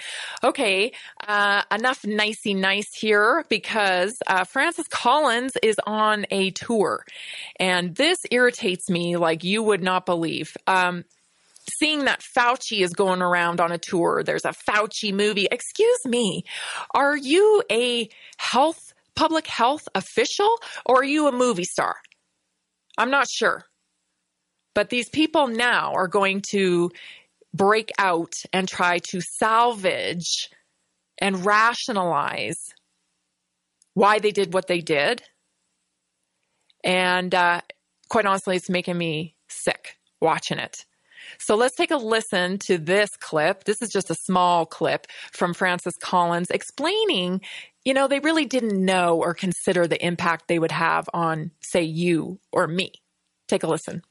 Okay, 0.45 0.93
uh, 1.27 1.63
enough 1.71 2.05
nicey 2.05 2.53
nice 2.55 2.95
here 2.95 3.45
because 3.49 4.19
uh, 4.27 4.45
Francis 4.45 4.89
Collins 4.89 5.53
is 5.63 5.77
on 5.87 6.27
a 6.31 6.51
tour. 6.51 6.96
And 7.59 7.95
this 7.95 8.19
irritates 8.31 8.89
me 8.89 9.17
like 9.17 9.45
you 9.45 9.63
would 9.63 9.83
not 9.83 10.07
believe. 10.07 10.57
Um, 10.67 11.05
seeing 11.79 12.05
that 12.05 12.23
Fauci 12.37 12.83
is 12.83 12.93
going 12.93 13.23
around 13.23 13.61
on 13.61 13.73
a 13.73 13.79
tour, 13.79 14.23
there's 14.25 14.45
a 14.45 14.55
Fauci 14.69 15.13
movie. 15.13 15.49
Excuse 15.51 16.05
me, 16.05 16.45
are 16.95 17.17
you 17.17 17.63
a 17.71 18.09
health, 18.37 18.95
public 19.15 19.47
health 19.47 19.89
official 19.95 20.57
or 20.85 21.01
are 21.01 21.05
you 21.05 21.29
a 21.29 21.33
movie 21.33 21.65
star? 21.65 21.97
I'm 22.99 23.11
not 23.11 23.29
sure. 23.29 23.65
But 24.75 24.91
these 24.91 25.09
people 25.09 25.49
now 25.49 25.95
are 25.95 26.09
going 26.09 26.43
to 26.51 26.91
break 27.55 27.91
out 27.99 28.35
and 28.53 28.69
try 28.69 28.99
to 28.99 29.21
salvage 29.21 30.51
and 31.19 31.45
rationalize 31.47 32.75
why 33.95 34.19
they 34.19 34.31
did 34.31 34.53
what 34.53 34.67
they 34.67 34.81
did 34.81 35.23
and 36.85 37.35
uh, 37.35 37.61
quite 38.09 38.27
honestly, 38.27 38.57
it's 38.57 38.71
making 38.71 38.99
me 38.99 39.35
sick 39.49 39.97
watching 40.21 40.59
it. 40.59 40.85
So 41.39 41.57
let's 41.57 41.77
take 41.77 41.91
a 41.91 41.97
listen 41.97 42.59
to 42.61 42.79
this 42.79 43.11
clip. 43.17 43.65
This 43.65 43.83
is 43.83 43.91
just 43.91 44.11
a 44.11 44.15
small 44.15 44.67
clip 44.67 45.07
from 45.33 45.55
Francis 45.55 45.97
Collins 46.01 46.51
explaining, 46.51 47.41
you 47.85 47.95
know, 47.95 48.09
they 48.09 48.21
really 48.21 48.45
didn't 48.45 48.85
know 48.85 49.17
or 49.17 49.35
consider 49.35 49.87
the 49.87 50.05
impact 50.05 50.49
they 50.49 50.59
would 50.59 50.73
have 50.73 51.09
on, 51.13 51.51
say, 51.61 51.83
you 51.83 52.39
or 52.53 52.67
me. 52.67 52.93
Take 53.49 53.63
a 53.63 53.69
listen. 53.69 54.03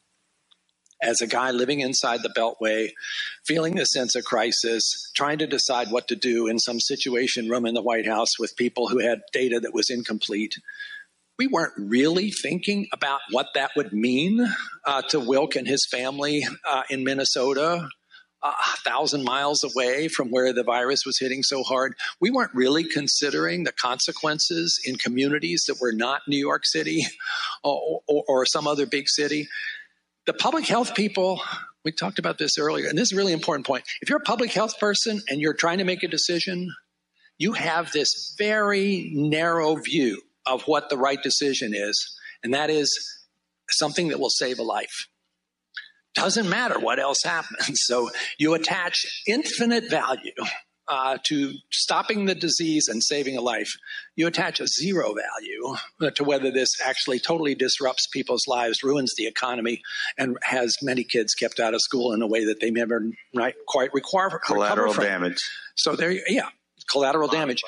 As 1.01 1.19
a 1.19 1.27
guy 1.27 1.51
living 1.51 1.81
inside 1.81 2.23
the 2.23 2.33
Beltway, 2.35 2.91
feeling 3.45 3.75
the 3.75 3.85
sense 3.85 4.15
of 4.15 4.23
crisis, 4.23 5.11
trying 5.13 5.37
to 5.39 5.47
decide 5.47 5.91
what 5.91 6.07
to 6.07 6.15
do 6.15 6.47
in 6.47 6.57
some 6.57 6.79
situation 6.79 7.49
room 7.49 7.65
in 7.65 7.73
the 7.73 7.81
White 7.81 8.07
House 8.07 8.39
with 8.39 8.55
people 8.55 8.87
who 8.87 8.99
had 8.99 9.21
data 9.33 9.59
that 9.59 9.73
was 9.73 9.89
incomplete, 9.89 10.57
we 11.37 11.47
weren't 11.47 11.73
really 11.77 12.31
thinking 12.31 12.87
about 12.93 13.19
what 13.31 13.47
that 13.55 13.71
would 13.75 13.91
mean 13.91 14.45
uh, 14.85 15.01
to 15.09 15.19
Wilk 15.19 15.55
and 15.55 15.67
his 15.67 15.85
family 15.89 16.45
uh, 16.67 16.83
in 16.89 17.03
Minnesota, 17.03 17.87
a 18.41 18.53
thousand 18.83 19.23
miles 19.23 19.63
away 19.63 20.07
from 20.07 20.29
where 20.29 20.53
the 20.53 20.63
virus 20.63 21.05
was 21.05 21.17
hitting 21.19 21.43
so 21.43 21.63
hard. 21.63 21.95
We 22.21 22.29
weren't 22.29 22.53
really 22.53 22.83
considering 22.83 23.63
the 23.63 23.71
consequences 23.71 24.79
in 24.85 24.95
communities 24.97 25.65
that 25.67 25.81
were 25.81 25.91
not 25.91 26.21
New 26.27 26.37
York 26.37 26.65
City 26.65 27.05
or, 27.63 28.01
or, 28.07 28.23
or 28.27 28.45
some 28.45 28.67
other 28.67 28.85
big 28.85 29.09
city. 29.09 29.47
The 30.27 30.33
public 30.33 30.65
health 30.65 30.95
people, 30.95 31.41
we 31.83 31.91
talked 31.91 32.19
about 32.19 32.37
this 32.37 32.57
earlier, 32.57 32.87
and 32.87 32.97
this 32.97 33.11
is 33.11 33.13
a 33.13 33.17
really 33.17 33.33
important 33.33 33.65
point. 33.65 33.83
If 34.01 34.09
you're 34.09 34.19
a 34.19 34.23
public 34.23 34.51
health 34.51 34.79
person 34.79 35.21
and 35.29 35.41
you're 35.41 35.53
trying 35.53 35.79
to 35.79 35.83
make 35.83 36.03
a 36.03 36.07
decision, 36.07 36.71
you 37.37 37.53
have 37.53 37.91
this 37.91 38.35
very 38.37 39.11
narrow 39.13 39.75
view 39.75 40.21
of 40.45 40.63
what 40.63 40.89
the 40.89 40.97
right 40.97 41.21
decision 41.21 41.73
is, 41.73 42.17
and 42.43 42.53
that 42.53 42.69
is 42.69 42.91
something 43.69 44.09
that 44.09 44.19
will 44.19 44.29
save 44.29 44.59
a 44.59 44.63
life. 44.63 45.07
Doesn't 46.13 46.49
matter 46.49 46.79
what 46.79 46.99
else 46.99 47.23
happens. 47.23 47.81
So 47.85 48.09
you 48.37 48.53
attach 48.53 49.05
infinite 49.27 49.89
value 49.89 50.31
uh, 50.87 51.17
to 51.23 51.53
stopping 51.71 52.25
the 52.25 52.35
disease 52.35 52.87
and 52.87 53.03
saving 53.03 53.37
a 53.37 53.41
life. 53.41 53.71
You 54.15 54.27
attach 54.27 54.59
a 54.59 54.67
zero 54.67 55.13
value 55.13 55.75
to 56.15 56.23
whether 56.23 56.51
this 56.51 56.69
actually 56.83 57.19
totally 57.19 57.55
disrupts 57.55 58.07
people's 58.07 58.47
lives, 58.47 58.83
ruins 58.83 59.13
the 59.17 59.27
economy, 59.27 59.81
and 60.17 60.37
has 60.43 60.75
many 60.81 61.03
kids 61.03 61.33
kept 61.33 61.59
out 61.59 61.73
of 61.73 61.81
school 61.81 62.13
in 62.13 62.21
a 62.21 62.27
way 62.27 62.45
that 62.45 62.59
they 62.59 62.71
never 62.71 63.01
quite 63.67 63.93
require 63.93 64.39
collateral 64.39 64.93
damage. 64.93 65.37
So 65.75 65.95
there, 65.95 66.11
yeah, 66.27 66.49
collateral 66.89 67.27
damage 67.27 67.61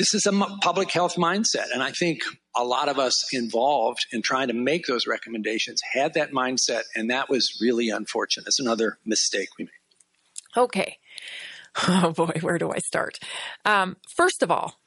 this 0.00 0.14
is 0.14 0.24
a 0.24 0.32
public 0.62 0.90
health 0.90 1.16
mindset. 1.16 1.66
And 1.74 1.82
I 1.82 1.90
think 1.90 2.20
a 2.56 2.64
lot 2.64 2.88
of 2.88 2.98
us 2.98 3.34
involved 3.34 3.98
in 4.12 4.22
trying 4.22 4.48
to 4.48 4.54
make 4.54 4.86
those 4.86 5.06
recommendations 5.06 5.78
had 5.92 6.14
that 6.14 6.32
mindset. 6.32 6.84
And 6.94 7.10
that 7.10 7.28
was 7.28 7.58
really 7.60 7.90
unfortunate. 7.90 8.46
It's 8.46 8.58
another 8.58 8.98
mistake 9.04 9.48
we 9.58 9.66
made. 9.66 10.62
Okay. 10.62 10.96
Oh 11.86 12.12
boy, 12.12 12.32
where 12.40 12.58
do 12.58 12.72
I 12.72 12.78
start? 12.78 13.20
Um, 13.64 13.96
first 14.16 14.42
of 14.42 14.50
all, 14.50 14.80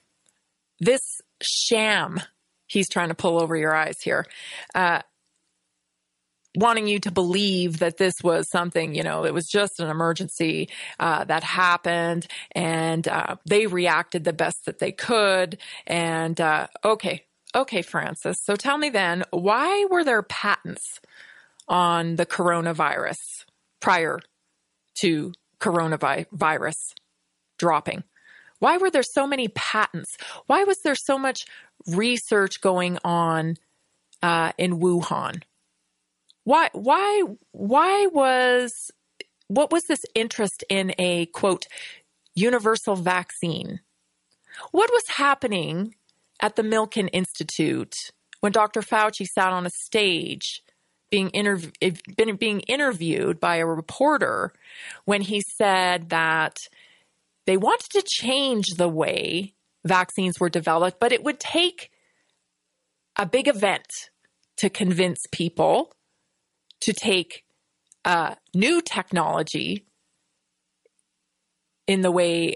this 0.81 1.21
sham 1.41 2.19
he's 2.67 2.89
trying 2.89 3.07
to 3.07 3.15
pull 3.15 3.41
over 3.41 3.55
your 3.55 3.73
eyes 3.73 4.01
here. 4.01 4.25
Uh, 4.75 4.99
wanting 6.55 6.87
you 6.87 6.99
to 6.99 7.11
believe 7.11 7.79
that 7.79 7.97
this 7.97 8.21
was 8.23 8.49
something, 8.49 8.93
you 8.95 9.03
know, 9.03 9.25
it 9.25 9.33
was 9.33 9.47
just 9.47 9.79
an 9.79 9.89
emergency 9.89 10.69
uh, 10.99 11.23
that 11.25 11.43
happened 11.43 12.27
and 12.51 13.07
uh, 13.07 13.35
they 13.45 13.67
reacted 13.67 14.23
the 14.23 14.33
best 14.33 14.65
that 14.65 14.79
they 14.79 14.91
could. 14.91 15.57
And 15.87 16.39
uh, 16.39 16.67
okay, 16.83 17.23
okay, 17.55 17.81
Francis. 17.81 18.37
So 18.43 18.55
tell 18.55 18.77
me 18.77 18.89
then, 18.89 19.23
why 19.31 19.85
were 19.89 20.03
there 20.03 20.21
patents 20.21 20.99
on 21.67 22.15
the 22.15 22.25
coronavirus 22.25 23.45
prior 23.79 24.19
to 24.95 25.33
coronavirus 25.59 26.93
dropping? 27.57 28.03
Why 28.59 28.77
were 28.77 28.91
there 28.91 29.03
so 29.03 29.27
many 29.27 29.49
patents? 29.49 30.17
Why 30.45 30.63
was 30.63 30.81
there 30.83 30.95
so 30.95 31.17
much 31.17 31.45
research 31.87 32.61
going 32.61 32.97
on 33.03 33.57
uh, 34.21 34.53
in 34.57 34.79
Wuhan? 34.79 35.41
Why, 36.43 36.69
why, 36.73 37.23
why 37.51 38.07
was, 38.07 38.91
what 39.47 39.71
was 39.71 39.85
this 39.85 40.03
interest 40.13 40.63
in 40.69 40.93
a 40.97 41.27
quote, 41.27 41.67
universal 42.35 42.95
vaccine? 42.95 43.79
What 44.71 44.89
was 44.91 45.03
happening 45.07 45.95
at 46.41 46.55
the 46.55 46.63
Milken 46.63 47.09
Institute 47.13 47.95
when 48.41 48.51
Dr. 48.51 48.81
Fauci 48.81 49.25
sat 49.25 49.53
on 49.53 49.65
a 49.65 49.71
stage 49.71 50.61
being, 51.09 51.29
interv- 51.29 52.39
being 52.39 52.59
interviewed 52.61 53.39
by 53.39 53.57
a 53.57 53.65
reporter 53.65 54.51
when 55.05 55.21
he 55.21 55.41
said 55.41 56.09
that 56.09 56.57
they 57.45 57.57
wanted 57.57 57.89
to 57.91 58.01
change 58.01 58.65
the 58.77 58.89
way 58.89 59.53
vaccines 59.85 60.39
were 60.39 60.49
developed, 60.49 60.99
but 60.99 61.11
it 61.11 61.23
would 61.23 61.39
take 61.39 61.91
a 63.17 63.25
big 63.25 63.47
event 63.47 64.09
to 64.57 64.69
convince 64.69 65.25
people 65.31 65.93
to 66.83 66.93
take 66.93 67.43
uh, 68.05 68.35
new 68.53 68.81
technology 68.81 69.85
in 71.87 72.01
the 72.01 72.11
way, 72.11 72.55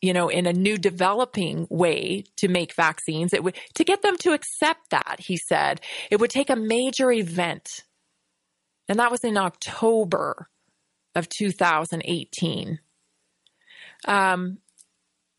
you 0.00 0.12
know, 0.12 0.28
in 0.28 0.46
a 0.46 0.52
new 0.52 0.78
developing 0.78 1.66
way 1.70 2.24
to 2.36 2.48
make 2.48 2.74
vaccines. 2.74 3.32
It 3.32 3.42
would 3.44 3.56
to 3.74 3.84
get 3.84 4.02
them 4.02 4.16
to 4.18 4.32
accept 4.32 4.90
that. 4.90 5.16
He 5.18 5.36
said 5.36 5.80
it 6.10 6.20
would 6.20 6.30
take 6.30 6.50
a 6.50 6.56
major 6.56 7.10
event, 7.10 7.84
and 8.88 8.98
that 8.98 9.10
was 9.10 9.24
in 9.24 9.36
October 9.36 10.48
of 11.14 11.28
2018. 11.28 12.78
Um, 14.06 14.58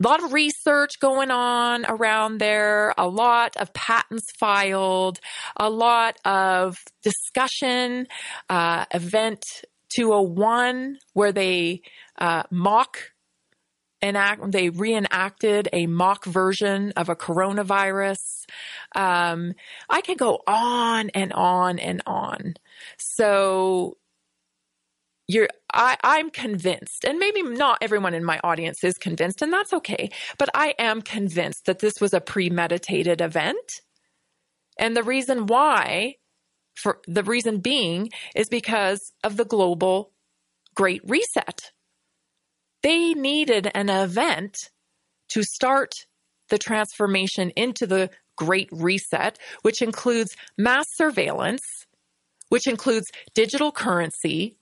a 0.01 0.07
lot 0.07 0.23
of 0.23 0.31
research 0.33 0.99
going 0.99 1.29
on 1.29 1.85
around 1.85 2.39
there, 2.39 2.93
a 2.97 3.07
lot 3.07 3.57
of 3.57 3.73
patents 3.73 4.31
filed, 4.37 5.19
a 5.57 5.69
lot 5.69 6.17
of 6.23 6.77
discussion. 7.03 8.07
Uh, 8.49 8.85
event 8.93 9.45
201, 9.89 10.97
where 11.13 11.31
they 11.31 11.81
uh, 12.17 12.43
mock 12.49 13.11
enact, 14.01 14.51
they 14.51 14.69
reenacted 14.69 15.67
a 15.73 15.85
mock 15.87 16.25
version 16.25 16.93
of 16.95 17.09
a 17.09 17.15
coronavirus. 17.15 18.45
Um, 18.95 19.53
I 19.89 20.01
can 20.01 20.15
go 20.15 20.41
on 20.47 21.09
and 21.09 21.33
on 21.33 21.79
and 21.79 22.01
on. 22.05 22.53
So 22.97 23.97
you're 25.29 25.47
I, 25.71 25.95
I'm 26.03 26.31
convinced, 26.31 27.05
and 27.05 27.19
maybe 27.19 27.43
not 27.43 27.77
everyone 27.81 28.15
in 28.15 28.23
my 28.23 28.39
audience 28.43 28.83
is 28.83 28.97
convinced, 28.97 29.43
and 29.43 29.53
that's 29.53 29.73
okay, 29.73 30.09
but 30.39 30.49
I 30.55 30.73
am 30.79 31.03
convinced 31.03 31.65
that 31.65 31.79
this 31.79 32.01
was 32.01 32.15
a 32.15 32.19
premeditated 32.19 33.21
event. 33.21 33.81
And 34.79 34.97
the 34.97 35.03
reason 35.03 35.45
why, 35.45 36.15
for 36.73 36.99
the 37.07 37.23
reason 37.23 37.59
being, 37.59 38.09
is 38.35 38.49
because 38.49 39.13
of 39.23 39.37
the 39.37 39.45
global 39.45 40.11
Great 40.73 41.01
Reset. 41.05 41.73
They 42.81 43.13
needed 43.13 43.69
an 43.75 43.89
event 43.89 44.71
to 45.29 45.43
start 45.43 45.93
the 46.49 46.57
transformation 46.57 47.51
into 47.51 47.85
the 47.85 48.09
Great 48.35 48.69
Reset, 48.71 49.37
which 49.61 49.83
includes 49.83 50.35
mass 50.57 50.87
surveillance, 50.95 51.85
which 52.47 52.65
includes 52.65 53.11
digital 53.35 53.71
currency, 53.71 54.58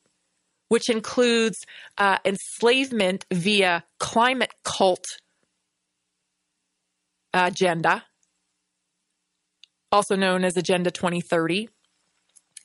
which 0.69 0.89
includes 0.89 1.65
uh, 1.97 2.17
enslavement 2.25 3.25
via 3.31 3.83
climate 3.99 4.53
cult 4.63 5.05
agenda, 7.33 8.03
also 9.91 10.15
known 10.15 10.43
as 10.43 10.57
Agenda 10.57 10.91
2030. 10.91 11.69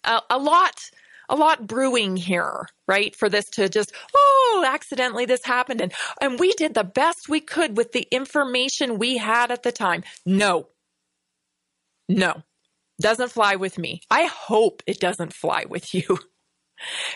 Uh, 0.04 0.20
a 0.30 0.38
lot, 0.38 0.80
a 1.28 1.36
lot 1.36 1.66
brewing 1.66 2.16
here, 2.16 2.68
right? 2.88 3.14
For 3.14 3.28
this 3.28 3.48
to 3.50 3.68
just, 3.68 3.92
oh, 4.16 4.64
accidentally 4.66 5.26
this 5.26 5.44
happened. 5.44 5.80
And, 5.80 5.92
and 6.20 6.40
we 6.40 6.52
did 6.54 6.74
the 6.74 6.84
best 6.84 7.28
we 7.28 7.40
could 7.40 7.76
with 7.76 7.92
the 7.92 8.06
information 8.10 8.98
we 8.98 9.16
had 9.16 9.50
at 9.50 9.62
the 9.62 9.72
time. 9.72 10.02
No, 10.26 10.68
no, 12.08 12.42
doesn't 13.00 13.30
fly 13.30 13.56
with 13.56 13.78
me. 13.78 14.00
I 14.10 14.24
hope 14.24 14.82
it 14.86 14.98
doesn't 14.98 15.32
fly 15.32 15.64
with 15.68 15.94
you. 15.94 16.18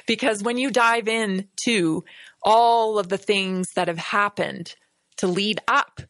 Because 0.06 0.42
when 0.42 0.58
you 0.58 0.70
dive 0.70 1.08
into 1.08 2.04
all 2.42 2.98
of 2.98 3.08
the 3.08 3.18
things 3.18 3.68
that 3.74 3.88
have 3.88 3.98
happened 3.98 4.74
to 5.18 5.26
lead 5.26 5.60
up 5.66 6.00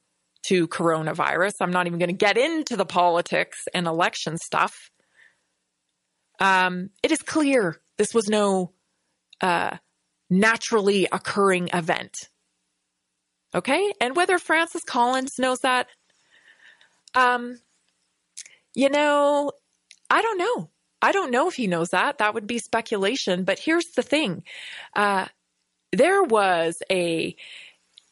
to 0.45 0.69
coronavirus, 0.69 1.55
I'm 1.61 1.73
not 1.73 1.87
even 1.87 1.99
going 1.99 2.09
to 2.09 2.15
get 2.15 2.37
into 2.37 2.77
the 2.77 2.87
politics 2.87 3.65
and 3.75 3.87
election 3.87 4.37
stuff. 4.39 4.91
Um, 6.39 6.91
it 7.03 7.13
is 7.13 7.23
clear 7.23 7.81
this 7.97 8.13
was 8.13 8.29
no 8.29 8.73
uh, 9.41 9.77
naturally 10.29 11.09
occurring 11.11 11.71
event. 11.73 12.29
Okay. 13.55 13.93
And 14.01 14.15
whether 14.15 14.39
Francis 14.39 14.85
Collins 14.85 15.39
knows 15.39 15.61
that, 15.61 15.89
um, 17.15 17.59
you 18.75 18.91
know, 18.91 19.53
I 20.11 20.21
don't 20.21 20.39
know. 20.39 20.71
I 21.07 21.13
don't 21.13 21.31
know 21.31 21.47
if 21.47 21.55
he 21.55 21.69
knows 21.69 21.91
that. 21.91 22.19
That 22.19 22.35
would 22.35 22.49
be 22.49 22.59
speculation. 22.59 23.45
But 23.45 23.61
here's 23.61 23.93
the 23.93 24.03
thing 24.03 24.43
uh, 24.97 25.27
there 25.93 26.25
was 26.25 26.83
a 26.91 27.37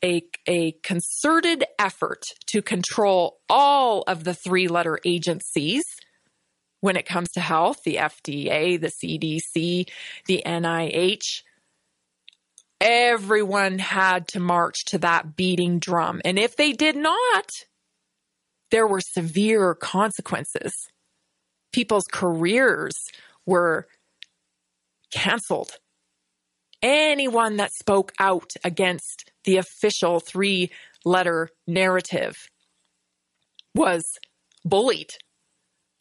a, 0.04 0.22
a, 0.46 0.72
concerted 0.82 1.64
effort 1.78 2.22
to 2.48 2.62
control 2.62 3.40
all 3.48 4.02
of 4.06 4.22
the 4.22 4.34
three 4.34 4.68
letter 4.68 5.00
agencies 5.04 5.82
when 6.82 6.94
it 6.94 7.06
comes 7.06 7.32
to 7.32 7.40
health 7.40 7.82
the 7.84 7.96
FDA, 7.96 8.80
the 8.80 8.92
CDC, 8.92 9.90
the 10.26 10.42
NIH. 10.46 11.42
Everyone 12.80 13.80
had 13.80 14.28
to 14.28 14.40
march 14.40 14.84
to 14.86 14.98
that 14.98 15.34
beating 15.34 15.80
drum. 15.80 16.20
And 16.24 16.38
if 16.38 16.54
they 16.54 16.72
did 16.72 16.96
not, 16.96 17.50
there 18.70 18.86
were 18.86 19.00
severe 19.00 19.74
consequences 19.74 20.90
people's 21.74 22.06
careers 22.06 22.94
were 23.46 23.88
canceled. 25.10 25.72
Anyone 26.80 27.56
that 27.56 27.72
spoke 27.72 28.12
out 28.20 28.52
against 28.62 29.32
the 29.42 29.56
official 29.56 30.20
three 30.20 30.70
letter 31.04 31.48
narrative 31.66 32.48
was 33.74 34.04
bullied. 34.64 35.10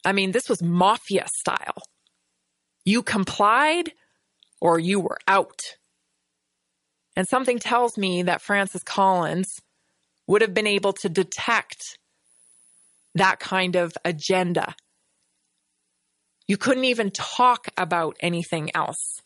I 0.04 0.12
mean, 0.12 0.30
this 0.30 0.48
was 0.48 0.62
mafia 0.62 1.26
style. 1.34 1.82
You 2.84 3.02
complied 3.02 3.94
or 4.60 4.78
you 4.78 5.00
were 5.00 5.18
out. 5.26 5.60
And 7.16 7.26
something 7.26 7.58
tells 7.58 7.98
me 7.98 8.22
that 8.22 8.42
Francis 8.42 8.84
Collins 8.84 9.60
would 10.28 10.40
have 10.40 10.54
been 10.54 10.68
able 10.68 10.92
to 10.92 11.08
detect 11.08 11.98
that 13.16 13.40
kind 13.40 13.74
of 13.74 13.92
agenda 14.04 14.76
you 16.46 16.56
couldn't 16.56 16.84
even 16.84 17.10
talk 17.10 17.68
about 17.76 18.16
anything 18.20 18.70
else. 18.74 19.20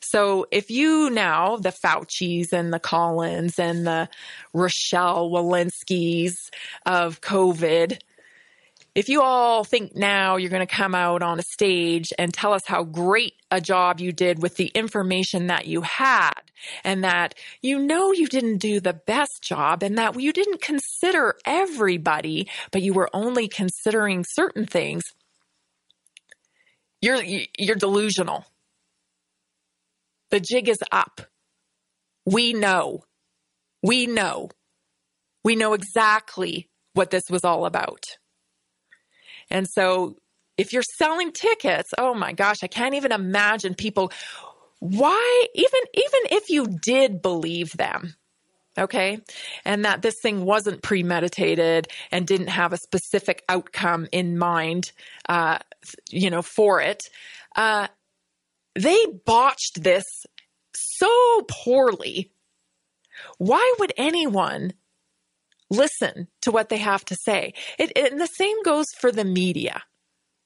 So 0.00 0.46
if 0.50 0.70
you 0.70 1.10
now, 1.10 1.56
the 1.56 1.70
Faucis 1.72 2.52
and 2.52 2.72
the 2.72 2.78
Collins 2.78 3.58
and 3.58 3.86
the 3.86 4.08
Rochelle 4.52 5.30
Walensky's 5.30 6.50
of 6.86 7.20
COVID, 7.20 7.98
if 8.94 9.08
you 9.08 9.22
all 9.22 9.64
think 9.64 9.96
now 9.96 10.36
you're 10.36 10.50
going 10.50 10.66
to 10.66 10.72
come 10.72 10.94
out 10.94 11.22
on 11.22 11.40
a 11.40 11.42
stage 11.42 12.12
and 12.16 12.32
tell 12.32 12.52
us 12.52 12.62
how 12.64 12.84
great 12.84 13.34
a 13.50 13.60
job 13.60 13.98
you 13.98 14.12
did 14.12 14.40
with 14.40 14.56
the 14.56 14.68
information 14.68 15.48
that 15.48 15.66
you 15.66 15.80
had, 15.80 16.40
and 16.84 17.02
that 17.02 17.34
you 17.60 17.78
know 17.78 18.12
you 18.12 18.28
didn't 18.28 18.58
do 18.58 18.78
the 18.78 18.92
best 18.92 19.42
job, 19.42 19.82
and 19.82 19.98
that 19.98 20.20
you 20.20 20.32
didn't 20.32 20.60
consider 20.60 21.34
everybody, 21.44 22.48
but 22.70 22.82
you 22.82 22.94
were 22.94 23.10
only 23.12 23.48
considering 23.48 24.24
certain 24.28 24.64
things, 24.64 25.02
you're 27.04 27.22
you're 27.58 27.76
delusional. 27.76 28.46
The 30.30 30.40
jig 30.40 30.68
is 30.68 30.82
up. 30.90 31.20
We 32.24 32.54
know. 32.54 33.04
We 33.82 34.06
know. 34.06 34.48
We 35.44 35.54
know 35.54 35.74
exactly 35.74 36.70
what 36.94 37.10
this 37.10 37.24
was 37.28 37.44
all 37.44 37.66
about. 37.66 38.04
And 39.50 39.68
so 39.68 40.16
if 40.56 40.72
you're 40.72 40.82
selling 40.82 41.32
tickets, 41.32 41.90
oh 41.98 42.14
my 42.14 42.32
gosh, 42.32 42.62
I 42.62 42.68
can't 42.68 42.94
even 42.94 43.12
imagine 43.12 43.74
people 43.74 44.10
why 44.80 45.46
even 45.54 45.80
even 45.92 46.20
if 46.30 46.48
you 46.48 46.66
did 46.82 47.20
believe 47.20 47.72
them 47.72 48.14
okay? 48.78 49.20
And 49.64 49.84
that 49.84 50.02
this 50.02 50.16
thing 50.20 50.44
wasn't 50.44 50.82
premeditated 50.82 51.88
and 52.10 52.26
didn't 52.26 52.48
have 52.48 52.72
a 52.72 52.78
specific 52.78 53.44
outcome 53.48 54.08
in 54.12 54.38
mind 54.38 54.92
uh, 55.28 55.58
you 56.10 56.30
know 56.30 56.42
for 56.42 56.80
it. 56.80 57.02
Uh, 57.56 57.88
they 58.74 58.98
botched 59.24 59.82
this 59.82 60.04
so 60.74 61.42
poorly. 61.48 62.32
Why 63.38 63.74
would 63.78 63.92
anyone 63.96 64.72
listen 65.70 66.28
to 66.42 66.50
what 66.50 66.68
they 66.68 66.78
have 66.78 67.04
to 67.06 67.16
say? 67.16 67.54
It, 67.78 67.96
and 67.96 68.20
the 68.20 68.26
same 68.26 68.62
goes 68.64 68.86
for 68.98 69.12
the 69.12 69.24
media. 69.24 69.82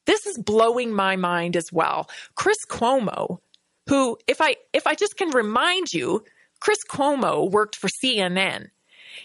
This 0.07 0.27
is 0.27 0.38
blowing 0.38 0.93
my 0.93 1.17
mind 1.17 1.57
as 1.57 1.73
well. 1.73 2.09
Chris 2.35 2.59
cuomo 2.69 3.38
who 3.88 4.19
if 4.27 4.41
i 4.41 4.55
if 4.73 4.87
i 4.87 4.95
just 4.95 5.17
can 5.17 5.31
remind 5.31 5.93
you 5.93 6.23
Chris 6.61 6.79
Cuomo 6.88 7.51
worked 7.51 7.77
for 7.77 7.88
CNN. 7.88 8.71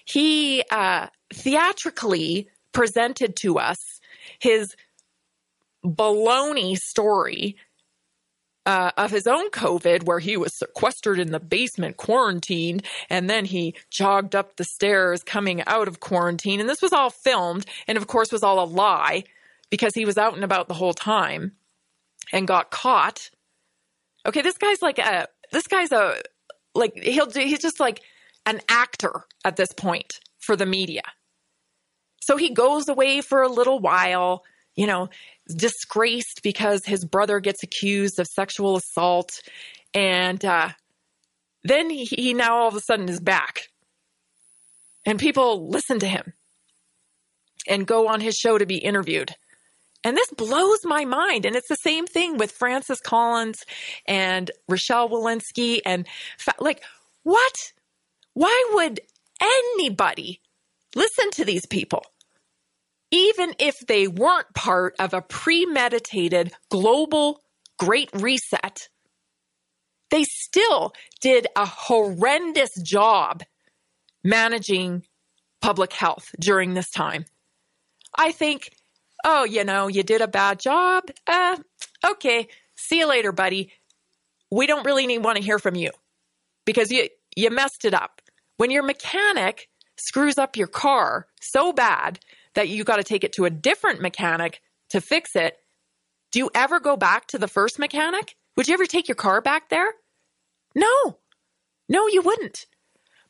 He 0.06 0.64
uh, 0.70 1.08
theatrically 1.34 2.50
presented 2.72 3.36
to 3.38 3.60
us 3.60 4.00
his 4.40 4.76
baloney 5.86 6.76
story 6.78 7.58
uh, 8.66 8.92
of 8.98 9.12
his 9.12 9.28
own 9.28 9.50
COVID, 9.50 10.04
where 10.04 10.20
he 10.20 10.38
was 10.38 10.54
sequestered 10.54 11.20
in 11.20 11.32
the 11.32 11.40
basement, 11.40 11.98
quarantined, 11.98 12.84
and 13.10 13.30
then 13.30 13.46
he 13.46 13.76
jogged 13.90 14.36
up 14.36 14.56
the 14.56 14.64
stairs 14.64 15.22
coming 15.24 15.62
out 15.68 15.88
of 15.88 16.00
quarantine. 16.00 16.60
And 16.60 16.70
this 16.70 16.82
was 16.82 16.94
all 16.94 17.10
filmed, 17.10 17.66
and 17.88 17.98
of 17.98 18.08
course, 18.08 18.32
was 18.32 18.44
all 18.44 18.64
a 18.64 18.66
lie 18.66 19.26
because 19.70 19.94
he 19.96 20.06
was 20.06 20.18
out 20.18 20.36
and 20.36 20.44
about 20.44 20.68
the 20.68 20.74
whole 20.74 20.94
time 20.94 21.54
and 22.32 22.48
got 22.48 22.72
caught. 22.72 23.30
Okay, 24.26 24.42
this 24.42 24.58
guy's 24.58 24.82
like 24.82 25.00
a 25.00 25.28
this 25.52 25.68
guy's 25.68 25.92
a 25.92 26.22
like 26.76 26.96
he'll 26.96 27.26
do 27.26 27.40
he's 27.42 27.62
just 27.62 27.80
like 27.80 28.02
an 28.46 28.62
actor 28.68 29.26
at 29.46 29.56
this 29.56 29.72
point 29.72 30.20
for 30.40 30.56
the 30.56 30.66
media. 30.66 31.04
So 32.22 32.38
he 32.38 32.52
goes 32.52 32.88
away 32.88 33.22
for 33.22 33.42
a 33.42 33.50
little 33.50 33.80
while, 33.80 34.44
you 34.76 34.88
know, 34.88 35.10
disgraced 35.48 36.42
because 36.42 36.86
his 36.86 37.06
brother 37.06 37.40
gets 37.40 37.64
accused 37.64 38.20
of 38.20 38.28
sexual 38.28 38.78
assault. 38.78 39.42
And 39.94 40.44
uh, 40.44 40.70
then 41.64 41.90
he, 41.90 42.06
he 42.06 42.34
now 42.34 42.56
all 42.56 42.68
of 42.70 42.76
a 42.76 42.80
sudden 42.80 43.10
is 43.10 43.20
back. 43.20 43.70
And 45.06 45.20
people 45.20 45.70
listen 45.70 46.00
to 46.00 46.08
him 46.08 46.34
and 47.68 47.86
go 47.86 48.08
on 48.08 48.22
his 48.22 48.36
show 48.36 48.58
to 48.58 48.66
be 48.66 48.78
interviewed. 48.78 49.36
And 50.04 50.18
this 50.18 50.30
blows 50.32 50.80
my 50.84 51.06
mind. 51.06 51.46
And 51.46 51.56
it's 51.56 51.70
the 51.70 51.76
same 51.76 52.06
thing 52.06 52.38
with 52.38 52.52
Francis 52.52 53.00
Collins 53.00 53.64
and 54.06 54.52
Rochelle 54.68 55.10
Walensky. 55.10 55.80
And 55.86 56.06
like, 56.60 56.84
what? 57.24 57.72
Why 58.34 58.72
would 58.74 59.00
anybody 59.42 60.42
listen 60.96 61.32
to 61.32 61.46
these 61.46 61.66
people? 61.66 62.06
Even 63.12 63.54
if 63.60 63.80
they 63.88 64.08
weren't 64.08 64.54
part 64.56 64.96
of 65.00 65.14
a 65.14 65.22
premeditated 65.22 66.52
global 66.70 67.42
great 67.78 68.10
reset, 68.14 68.90
they 70.10 70.24
still 70.24 70.94
did 71.22 71.48
a 71.56 71.66
horrendous 71.66 72.72
job 72.82 73.44
managing 74.24 75.04
public 75.62 75.94
health 75.94 76.30
during 76.40 76.74
this 76.74 76.90
time. 76.90 77.26
I 78.18 78.32
think 78.32 78.72
oh, 79.24 79.44
you 79.44 79.64
know, 79.64 79.88
you 79.88 80.04
did 80.04 80.22
a 80.22 80.28
bad 80.28 80.60
job. 80.60 81.06
Uh, 81.28 81.58
okay, 82.06 82.48
see 82.76 83.00
you 83.00 83.08
later, 83.08 83.32
buddy. 83.32 83.72
We 84.52 84.68
don't 84.68 84.86
really 84.86 85.08
need 85.08 85.24
want 85.24 85.38
to 85.38 85.44
hear 85.44 85.60
from 85.60 85.76
you 85.76 85.92
because 86.66 86.92
you 86.92 87.10
you 87.36 87.50
messed 87.50 87.86
it 87.86 87.94
up. 87.94 88.22
When 88.58 88.70
your 88.70 88.84
mechanic 88.84 89.70
screws 89.98 90.38
up 90.38 90.56
your 90.56 90.68
car 90.68 91.28
so 91.42 91.74
bad 91.74 92.20
that 92.56 92.70
you 92.70 92.84
got 92.84 92.98
to 92.98 93.04
take 93.04 93.24
it 93.24 93.34
to 93.34 93.46
a 93.46 93.50
different 93.50 94.02
mechanic 94.02 94.62
to 94.90 95.02
fix 95.02 95.36
it, 95.36 95.58
do 96.32 96.40
you 96.40 96.50
ever 96.54 96.80
go 96.80 96.96
back 96.96 97.28
to 97.28 97.40
the 97.40 97.48
first 97.48 97.80
mechanic? 97.80 98.36
Would 98.56 98.68
you 98.68 98.76
ever 98.76 98.86
take 98.86 99.08
your 99.08 99.16
car 99.16 99.42
back 99.42 99.70
there? 99.70 99.92
No. 100.76 101.18
No, 101.90 102.08
you 102.08 102.22
wouldn't. 102.22 102.68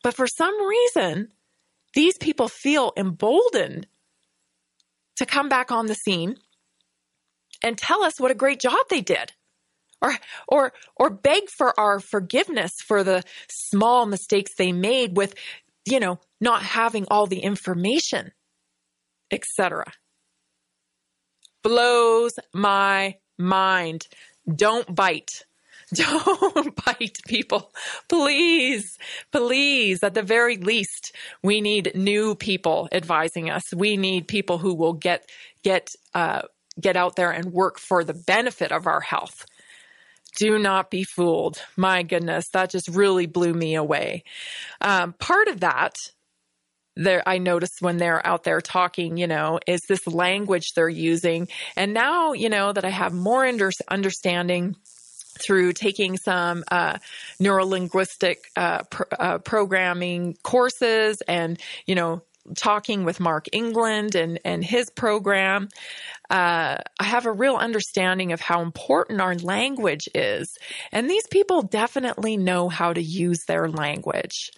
But 0.04 0.14
for 0.14 0.28
some 0.28 0.68
reason, 0.68 1.30
these 1.94 2.18
people 2.18 2.50
feel 2.50 2.92
emboldened 2.98 3.88
to 5.24 5.32
come 5.32 5.50
back 5.50 5.72
on 5.72 5.88
the 5.88 5.96
scene 5.96 6.38
and 7.64 7.78
tell 7.78 8.04
us 8.04 8.20
what 8.20 8.32
a 8.32 8.36
great 8.36 8.60
job 8.60 8.86
they 8.90 9.02
did 9.02 9.32
or 10.02 10.16
or 10.48 10.74
or 10.96 11.10
beg 11.10 11.50
for 11.50 11.78
our 11.80 12.00
forgiveness 12.00 12.74
for 12.86 13.04
the 13.04 13.24
small 13.50 14.06
mistakes 14.06 14.54
they 14.56 14.72
made 14.72 15.16
with 15.16 15.34
you 15.86 16.00
know 16.00 16.20
not 16.42 16.62
having 16.62 17.06
all 17.10 17.28
the 17.28 17.40
information 17.40 18.32
etc 19.32 19.86
blows 21.64 22.38
my 22.54 23.16
mind. 23.40 24.08
Don't 24.54 24.94
bite 24.94 25.46
Don't 25.96 26.76
bite 26.86 27.20
people. 27.28 27.72
Please, 28.08 28.98
please. 29.32 30.04
At 30.04 30.14
the 30.14 30.24
very 30.24 30.58
least, 30.58 31.16
we 31.42 31.62
need 31.62 31.92
new 31.96 32.36
people 32.36 32.88
advising 32.92 33.50
us. 33.50 33.74
We 33.74 33.98
need 33.98 34.28
people 34.28 34.58
who 34.58 34.74
will 34.74 34.94
get, 34.94 35.30
get, 35.64 35.90
uh, 36.14 36.44
get 36.80 36.96
out 36.96 37.16
there 37.16 37.32
and 37.32 37.52
work 37.52 37.80
for 37.80 38.04
the 38.04 38.14
benefit 38.14 38.72
of 38.72 38.88
our 38.88 39.02
health. 39.02 39.46
Do 40.38 40.58
not 40.58 40.90
be 40.90 41.04
fooled. 41.04 41.62
My 41.78 42.02
goodness, 42.02 42.50
that 42.54 42.72
just 42.72 42.88
really 42.88 43.28
blew 43.28 43.54
me 43.54 43.76
away. 43.76 44.24
Um, 44.82 45.14
part 45.14 45.48
of 45.48 45.60
that 45.60 45.96
there 46.96 47.24
I 47.26 47.38
noticed 47.38 47.82
when 47.82 47.98
they're 47.98 48.26
out 48.26 48.44
there 48.44 48.62
talking, 48.62 49.18
you 49.18 49.28
know, 49.28 49.60
is 49.68 49.82
this 49.88 50.06
language 50.08 50.74
they're 50.76 50.90
using. 50.90 51.48
And 51.76 51.94
now, 51.94 52.34
you 52.34 52.50
know, 52.50 52.72
that 52.72 52.86
I 52.86 52.90
have 52.90 53.14
more 53.14 53.46
under- 53.46 53.72
understanding 53.90 54.76
through 55.40 55.74
taking 55.74 56.18
some 56.18 56.64
uh, 56.70 56.98
neurolinguistic 57.42 58.38
uh, 58.56 58.84
pr- 58.84 59.04
uh, 59.20 59.38
programming 59.40 60.38
courses 60.44 61.22
and, 61.28 61.60
you 61.86 61.96
know, 61.96 62.22
talking 62.56 63.06
with 63.06 63.20
Mark 63.20 63.48
England 63.54 64.16
and, 64.16 64.40
and 64.44 64.64
his 64.64 64.90
program, 64.90 65.70
uh, 66.30 66.78
I 67.00 67.04
have 67.04 67.26
a 67.26 67.32
real 67.32 67.56
understanding 67.56 68.34
of 68.34 68.42
how 68.42 68.62
important 68.62 69.22
our 69.22 69.36
language 69.36 70.10
is. 70.14 70.58
And 70.92 71.10
these 71.10 71.28
people 71.28 71.62
definitely 71.62 72.38
know 72.38 72.70
how 72.70 72.94
to 72.94 73.02
use 73.02 73.46
their 73.48 73.70
language 73.70 74.52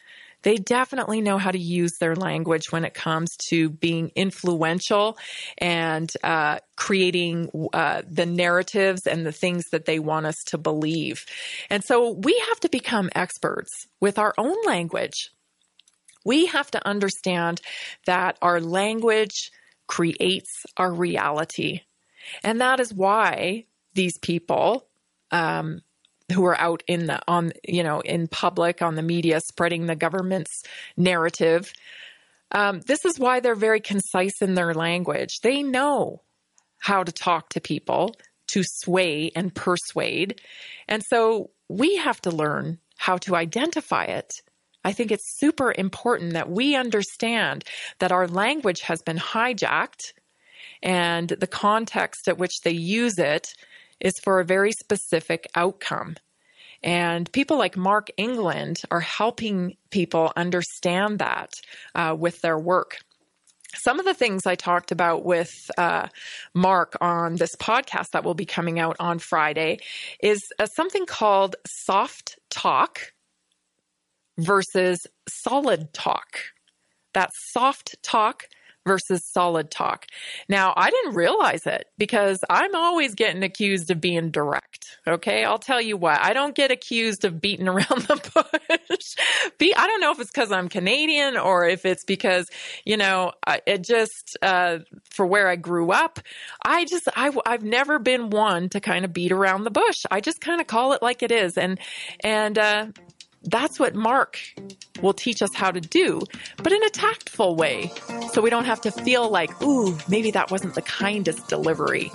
they 0.46 0.58
definitely 0.58 1.22
know 1.22 1.40
how 1.40 1.50
to 1.50 1.60
use 1.60 1.94
their 2.00 2.16
language 2.16 2.72
when 2.72 2.86
it 2.86 2.94
comes 2.94 3.36
to 3.50 3.68
being 3.68 4.12
influential 4.16 5.18
and 5.58 6.12
uh, 6.24 6.60
creating 6.78 7.50
uh, 7.74 8.04
the 8.08 8.28
narratives 8.28 9.08
and 9.08 9.26
the 9.26 9.32
things 9.32 9.64
that 9.72 9.86
they 9.86 9.98
want 9.98 10.28
us 10.28 10.36
to 10.46 10.60
believe. 10.60 11.26
And 11.72 11.84
so 11.84 12.12
we 12.12 12.40
have 12.48 12.60
to 12.60 12.70
become 12.70 13.10
experts 13.16 13.72
with 14.00 14.20
our 14.20 14.36
own 14.38 14.56
language. 14.68 15.32
We 16.24 16.46
have 16.46 16.70
to 16.72 16.88
understand 16.88 17.60
that 18.06 18.38
our 18.40 18.62
language 18.62 19.50
creates 19.88 20.52
our 20.78 20.94
reality. 20.94 21.82
And 22.44 22.62
that 22.62 22.80
is 22.80 22.94
why 22.94 23.66
these 23.96 24.20
people 24.20 24.88
um, 25.32 25.82
who 26.34 26.46
are 26.46 26.60
out 26.60 26.84
in 26.88 27.06
the 27.06 27.22
on 27.28 27.52
you 27.68 27.84
know 27.84 28.00
in 28.02 28.28
public 28.28 28.82
on 28.82 28.96
the 28.96 29.02
media 29.02 29.40
spreading 29.42 29.86
the 29.86 29.96
government's 29.96 30.64
narrative. 30.98 31.72
Um, 32.52 32.82
this 32.82 33.06
is 33.06 33.20
why 33.20 33.40
they're 33.40 33.56
very 33.56 33.82
concise 33.82 34.42
in 34.42 34.54
their 34.54 34.74
language. 34.74 35.40
They 35.42 35.64
know 35.64 36.22
how 36.80 37.04
to 37.04 37.12
talk 37.12 37.50
to 37.50 37.62
people 37.62 38.16
to 38.48 38.64
sway 38.64 39.32
and 39.36 39.54
persuade. 39.54 40.40
And 40.88 41.04
so 41.04 41.50
we 41.68 41.98
have 41.98 42.22
to 42.22 42.32
learn 42.32 42.80
how 42.98 43.18
to 43.18 43.36
identify 43.36 44.06
it. 44.06 44.32
I 44.84 44.94
think 44.94 45.12
it's 45.12 45.38
super 45.40 45.74
important 45.76 46.34
that 46.34 46.50
we 46.50 46.76
understand 46.76 47.64
that 48.00 48.12
our 48.12 48.28
language 48.28 48.82
has 48.82 49.02
been 49.02 49.18
hijacked 49.18 50.14
and 50.84 51.30
the 51.30 51.48
context 51.48 52.28
at 52.28 52.38
which 52.38 52.62
they 52.62 52.72
use 52.72 53.18
it 53.18 53.48
is 54.00 54.14
for 54.24 54.40
a 54.40 54.46
very 54.46 54.72
specific 54.72 55.48
outcome. 55.56 56.16
And 56.84 57.32
people 57.32 57.58
like 57.58 57.78
Mark 57.78 58.10
England 58.18 58.82
are 58.92 59.00
helping 59.00 59.76
people 59.90 60.32
understand 60.36 61.20
that 61.20 61.54
uh, 61.96 62.16
with 62.18 62.42
their 62.42 62.60
work. 62.60 62.98
Some 63.74 64.00
of 64.00 64.06
the 64.06 64.14
things 64.14 64.46
I 64.46 64.56
talked 64.56 64.92
about 64.92 65.26
with 65.26 65.70
uh, 65.78 66.08
Mark 66.54 66.96
on 67.02 67.36
this 67.36 67.56
podcast 67.56 68.12
that 68.12 68.24
will 68.24 68.36
be 68.36 68.46
coming 68.46 68.80
out 68.80 68.96
on 69.00 69.20
Friday 69.20 69.80
is 70.22 70.42
uh, 70.60 70.66
something 70.66 71.06
called 71.06 71.56
soft 71.68 72.40
talk 72.50 73.14
versus 74.38 75.08
solid 75.28 75.94
talk. 75.94 76.38
That 77.14 77.32
soft 77.34 77.96
talk 78.04 78.48
versus 78.86 79.24
solid 79.26 79.72
talk. 79.72 80.06
Now, 80.48 80.74
I 80.76 80.90
didn't 80.90 81.16
realize 81.16 81.66
it 81.66 81.88
because 81.98 82.40
I'm 82.50 82.76
always 82.76 83.16
getting 83.16 83.44
accused 83.44 83.92
of 83.92 84.00
being 84.00 84.32
direct. 84.32 85.00
Okay. 85.08 85.44
I'll 85.44 85.60
tell 85.60 85.82
you 85.82 85.98
what, 85.98 86.20
I 86.22 86.34
don't 86.34 86.56
get 86.56 86.72
accused 86.72 87.26
of 87.26 87.42
beating 87.42 87.68
around 87.70 88.04
the 88.04 88.48
bush. 88.90 89.16
Be, 89.58 89.76
I 89.76 89.88
don't 89.88 90.02
know 90.02 90.12
if 90.12 90.20
it's 90.20 90.32
because 90.32 90.52
I'm 90.52 90.70
Canadian 90.70 91.38
or 91.38 91.68
if 91.68 91.86
it's 91.86 92.04
because, 92.04 92.50
you 92.86 92.98
know, 92.98 93.34
it 93.66 93.84
just, 93.84 94.38
uh, 94.42 94.80
for 95.10 95.26
where 95.26 95.48
I 95.48 95.56
grew 95.56 95.92
up, 95.92 96.20
I 96.64 96.86
just, 96.86 97.08
I, 97.16 97.36
I've 97.46 97.64
never 97.64 98.00
been 98.00 98.30
one 98.30 98.70
to 98.70 98.80
kind 98.80 99.06
of 99.06 99.14
beat 99.14 99.32
around 99.32 99.64
the 99.64 99.72
bush. 99.72 100.06
I 100.12 100.22
just 100.22 100.42
kind 100.42 100.62
of 100.62 100.68
call 100.68 100.94
it 100.94 101.02
like 101.02 101.24
it 101.24 101.32
is. 101.32 101.58
And, 101.58 101.80
and, 102.22 102.58
uh, 102.58 102.88
that's 103.46 103.80
what 103.80 103.96
Mark 103.96 104.40
will 105.02 105.14
teach 105.14 105.42
us 105.42 105.54
how 105.54 105.72
to 105.72 105.82
do, 105.82 106.22
but 106.58 106.72
in 106.72 106.84
a 106.84 106.90
tactful 106.90 107.56
way. 107.56 107.92
So 108.32 108.42
we 108.42 108.50
don't 108.50 108.66
have 108.66 108.82
to 108.82 108.92
feel 108.92 109.30
like, 109.30 109.62
ooh, 109.62 109.98
maybe 110.08 110.32
that 110.32 110.52
wasn't 110.52 110.76
the 110.76 110.82
kindest 110.82 111.48
delivery. 111.48 112.12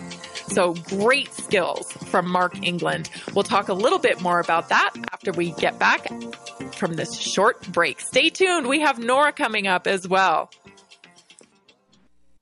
So 0.48 0.74
great 0.74 1.32
skills 1.32 1.92
from 1.92 2.28
Mark 2.28 2.62
England. 2.62 3.10
We'll 3.34 3.44
talk 3.44 3.68
a 3.68 3.74
little 3.74 3.98
bit 3.98 4.20
more 4.20 4.40
about 4.40 4.68
that 4.70 4.90
after 5.12 5.32
we 5.32 5.52
get 5.52 5.78
back 5.78 6.08
from 6.74 6.94
this 6.94 7.16
short 7.16 7.60
break. 7.72 8.00
Stay 8.00 8.30
tuned. 8.30 8.66
We 8.66 8.80
have 8.80 8.98
Nora 8.98 9.32
coming 9.32 9.66
up 9.66 9.86
as 9.86 10.08
well. 10.08 10.50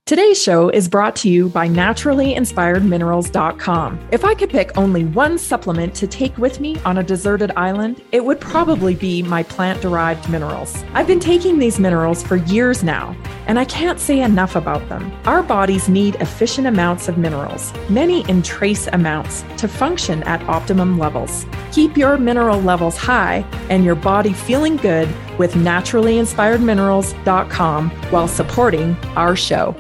Today's 0.09 0.42
show 0.42 0.71
is 0.71 0.88
brought 0.88 1.14
to 1.16 1.29
you 1.29 1.51
by 1.51 1.68
naturallyinspiredminerals.com. 1.68 4.09
If 4.11 4.25
I 4.25 4.33
could 4.33 4.49
pick 4.49 4.79
only 4.79 5.05
one 5.05 5.37
supplement 5.37 5.94
to 5.97 6.07
take 6.07 6.38
with 6.38 6.61
me 6.61 6.79
on 6.87 6.97
a 6.97 7.03
deserted 7.03 7.53
island, 7.57 8.03
it 8.11 8.25
would 8.25 8.40
probably 8.40 8.94
be 8.94 9.23
my 9.23 9.42
plant 9.42 9.83
derived 9.83 10.31
minerals. 10.31 10.83
I've 10.94 11.07
been 11.07 11.21
taking 11.21 11.59
these 11.59 11.79
minerals 11.79 12.23
for 12.23 12.37
years 12.37 12.83
now, 12.83 13.14
and 13.47 13.59
I 13.59 13.66
can't 13.66 14.01
say 14.01 14.23
enough 14.23 14.57
about 14.57 14.88
them. 14.88 15.12
Our 15.27 15.42
bodies 15.42 15.90
need 15.90 16.14
efficient 16.14 16.66
amounts 16.66 17.09
of 17.09 17.18
minerals, 17.18 17.75
many 17.90 18.27
in 18.31 18.42
trace 18.42 18.87
amounts, 18.87 19.44
to 19.59 19.68
function 19.68 20.23
at 20.23 20.42
optimum 20.44 20.99
levels. 20.99 21.44
Keep 21.71 21.99
your 21.99 22.16
mineral 22.16 22.62
levels 22.62 22.97
high 22.97 23.44
and 23.68 23.85
your 23.85 23.94
body 23.94 24.33
feeling 24.33 24.79
good 24.79 25.07
with 25.37 25.53
naturallyinspiredminerals.com 25.53 27.90
while 27.90 28.27
supporting 28.27 28.97
our 29.14 29.37
show. 29.37 29.77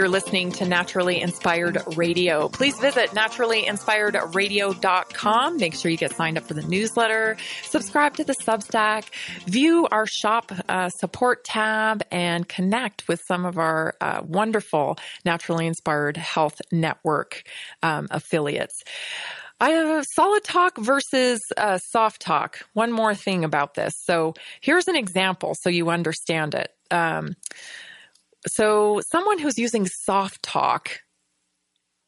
You're 0.00 0.08
listening 0.08 0.50
to 0.52 0.66
Naturally 0.66 1.20
Inspired 1.20 1.76
Radio. 1.94 2.48
Please 2.48 2.80
visit 2.80 3.10
naturallyinspiredradio.com. 3.10 5.56
Make 5.58 5.74
sure 5.74 5.90
you 5.90 5.98
get 5.98 6.14
signed 6.14 6.38
up 6.38 6.44
for 6.44 6.54
the 6.54 6.62
newsletter, 6.62 7.36
subscribe 7.64 8.16
to 8.16 8.24
the 8.24 8.32
Substack, 8.32 9.10
view 9.44 9.86
our 9.90 10.06
shop 10.06 10.52
uh, 10.70 10.88
support 10.88 11.44
tab, 11.44 12.02
and 12.10 12.48
connect 12.48 13.06
with 13.08 13.20
some 13.28 13.44
of 13.44 13.58
our 13.58 13.94
uh, 14.00 14.22
wonderful 14.24 14.96
Naturally 15.26 15.66
Inspired 15.66 16.16
Health 16.16 16.62
Network 16.72 17.42
um, 17.82 18.08
affiliates. 18.10 18.82
I 19.60 19.72
have 19.72 20.06
solid 20.14 20.44
talk 20.44 20.78
versus 20.78 21.42
soft 21.90 22.22
talk. 22.22 22.60
One 22.72 22.90
more 22.90 23.14
thing 23.14 23.44
about 23.44 23.74
this. 23.74 23.92
So 24.04 24.32
here's 24.62 24.88
an 24.88 24.96
example 24.96 25.54
so 25.60 25.68
you 25.68 25.90
understand 25.90 26.54
it. 26.54 26.72
Um, 26.90 27.34
so 28.46 29.00
someone 29.08 29.38
who's 29.38 29.58
using 29.58 29.86
soft 29.86 30.42
talk 30.42 31.00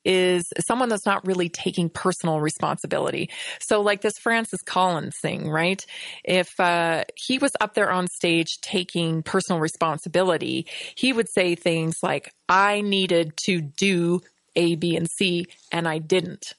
is 0.04 0.52
someone 0.58 0.88
that's 0.88 1.06
not 1.06 1.26
really 1.26 1.48
taking 1.48 1.88
personal 1.88 2.40
responsibility. 2.40 3.30
So 3.60 3.80
like 3.80 4.00
this 4.00 4.18
Francis 4.18 4.60
Collins 4.62 5.16
thing, 5.20 5.48
right? 5.48 5.84
If 6.24 6.58
uh, 6.58 7.04
he 7.16 7.38
was 7.38 7.52
up 7.60 7.74
there 7.74 7.90
on 7.90 8.08
stage 8.08 8.58
taking 8.62 9.22
personal 9.22 9.60
responsibility, 9.60 10.66
he 10.96 11.12
would 11.12 11.28
say 11.28 11.54
things 11.54 11.96
like, 12.02 12.32
I 12.48 12.80
needed 12.80 13.34
to 13.44 13.60
do 13.60 14.20
A, 14.56 14.74
B, 14.74 14.96
and 14.96 15.08
C, 15.08 15.46
and 15.70 15.86
I 15.86 15.98
didn't. 15.98 16.54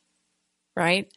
Right? 0.76 1.12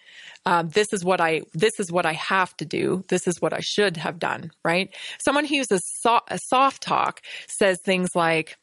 Uh, 0.44 0.62
this 0.62 0.92
is 0.92 1.04
what 1.04 1.20
I 1.20 1.42
this 1.54 1.80
is 1.80 1.90
what 1.90 2.06
I 2.06 2.12
have 2.12 2.56
to 2.58 2.64
do. 2.64 3.04
This 3.08 3.26
is 3.26 3.40
what 3.40 3.52
I 3.52 3.60
should 3.60 3.96
have 3.96 4.18
done. 4.18 4.50
Right? 4.64 4.94
Someone 5.18 5.44
who 5.44 5.56
uses 5.56 5.82
so- 6.00 6.20
a 6.28 6.38
soft 6.38 6.82
talk 6.82 7.22
says 7.48 7.78
things 7.82 8.10
like, 8.14 8.56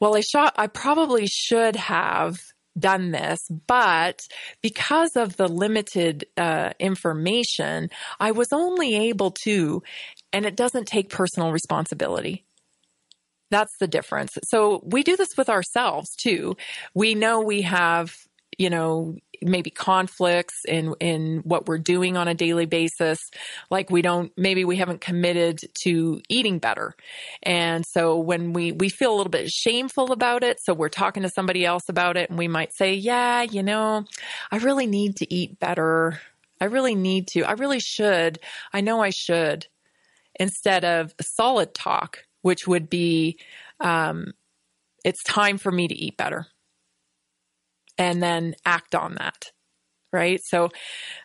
well, 0.00 0.16
I 0.16 0.20
shot, 0.20 0.54
I 0.56 0.66
probably 0.66 1.26
should 1.26 1.76
have 1.76 2.40
done 2.78 3.10
this, 3.12 3.40
but 3.66 4.20
because 4.62 5.16
of 5.16 5.36
the 5.36 5.48
limited 5.48 6.24
uh, 6.36 6.70
information, 6.80 7.90
I 8.18 8.32
was 8.32 8.48
only 8.52 9.08
able 9.08 9.32
to, 9.44 9.82
and 10.32 10.46
it 10.46 10.56
doesn't 10.56 10.86
take 10.86 11.10
personal 11.10 11.52
responsibility. 11.52 12.44
That's 13.50 13.76
the 13.78 13.86
difference. 13.86 14.32
So 14.44 14.80
we 14.84 15.02
do 15.02 15.16
this 15.16 15.36
with 15.36 15.50
ourselves 15.50 16.08
too. 16.16 16.56
We 16.94 17.14
know 17.14 17.42
we 17.42 17.62
have, 17.62 18.14
you 18.56 18.70
know, 18.70 19.16
maybe 19.44 19.70
conflicts 19.70 20.64
in 20.66 20.94
in 21.00 21.38
what 21.44 21.66
we're 21.66 21.78
doing 21.78 22.16
on 22.16 22.28
a 22.28 22.34
daily 22.34 22.66
basis. 22.66 23.18
Like 23.70 23.90
we 23.90 24.02
don't 24.02 24.32
maybe 24.36 24.64
we 24.64 24.76
haven't 24.76 25.00
committed 25.00 25.60
to 25.82 26.20
eating 26.28 26.58
better. 26.58 26.94
And 27.42 27.84
so 27.86 28.18
when 28.18 28.52
we 28.52 28.72
we 28.72 28.88
feel 28.88 29.14
a 29.14 29.16
little 29.16 29.30
bit 29.30 29.50
shameful 29.50 30.12
about 30.12 30.42
it 30.44 30.60
so 30.60 30.74
we're 30.74 30.88
talking 30.88 31.22
to 31.22 31.28
somebody 31.28 31.64
else 31.64 31.88
about 31.88 32.16
it 32.16 32.30
and 32.30 32.38
we 32.38 32.48
might 32.48 32.72
say 32.72 32.94
yeah 32.94 33.42
you 33.42 33.62
know 33.62 34.04
i 34.50 34.56
really 34.56 34.86
need 34.86 35.16
to 35.16 35.32
eat 35.32 35.58
better. 35.58 36.20
I 36.60 36.66
really 36.66 36.94
need 36.94 37.28
to 37.28 37.42
i 37.42 37.52
really 37.52 37.80
should. 37.80 38.38
I 38.72 38.80
know 38.80 39.00
i 39.02 39.10
should. 39.10 39.66
Instead 40.38 40.84
of 40.84 41.14
solid 41.20 41.74
talk 41.74 42.24
which 42.42 42.66
would 42.66 42.90
be 42.90 43.38
um, 43.80 44.32
it's 45.04 45.22
time 45.24 45.58
for 45.58 45.70
me 45.72 45.88
to 45.88 45.94
eat 45.94 46.16
better 46.16 46.46
and 47.98 48.22
then 48.22 48.54
act 48.64 48.94
on 48.94 49.14
that 49.14 49.52
right? 50.12 50.42
So 50.44 50.68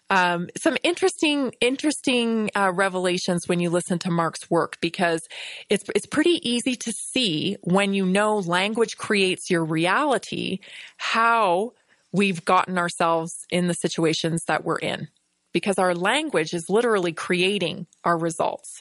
um, 0.10 0.48
some 0.58 0.78
interesting 0.84 1.54
interesting 1.60 2.50
uh, 2.56 2.72
revelations 2.74 3.48
when 3.48 3.60
you 3.60 3.70
listen 3.70 4.00
to 4.00 4.12
mark's 4.12 4.50
work 4.50 4.78
because 4.82 5.28
it's 5.70 5.86
it's 5.94 6.06
pretty 6.06 6.40
easy 6.50 6.76
to 6.78 6.92
see 6.94 7.58
when 7.62 7.94
you 7.94 8.06
know 8.06 8.38
language 8.38 8.98
creates 8.98 9.50
your 9.50 9.66
reality 9.66 10.60
how 10.96 11.74
we've 12.14 12.46
gotten 12.46 12.78
ourselves 12.78 13.46
in 13.52 13.68
the 13.68 13.74
situations 13.74 14.46
that 14.46 14.64
we're 14.64 14.80
in 14.80 15.10
because 15.54 15.78
our 15.78 15.94
language 15.94 16.54
is 16.54 16.70
literally 16.70 17.12
creating 17.12 17.86
our 18.06 18.18
results 18.18 18.80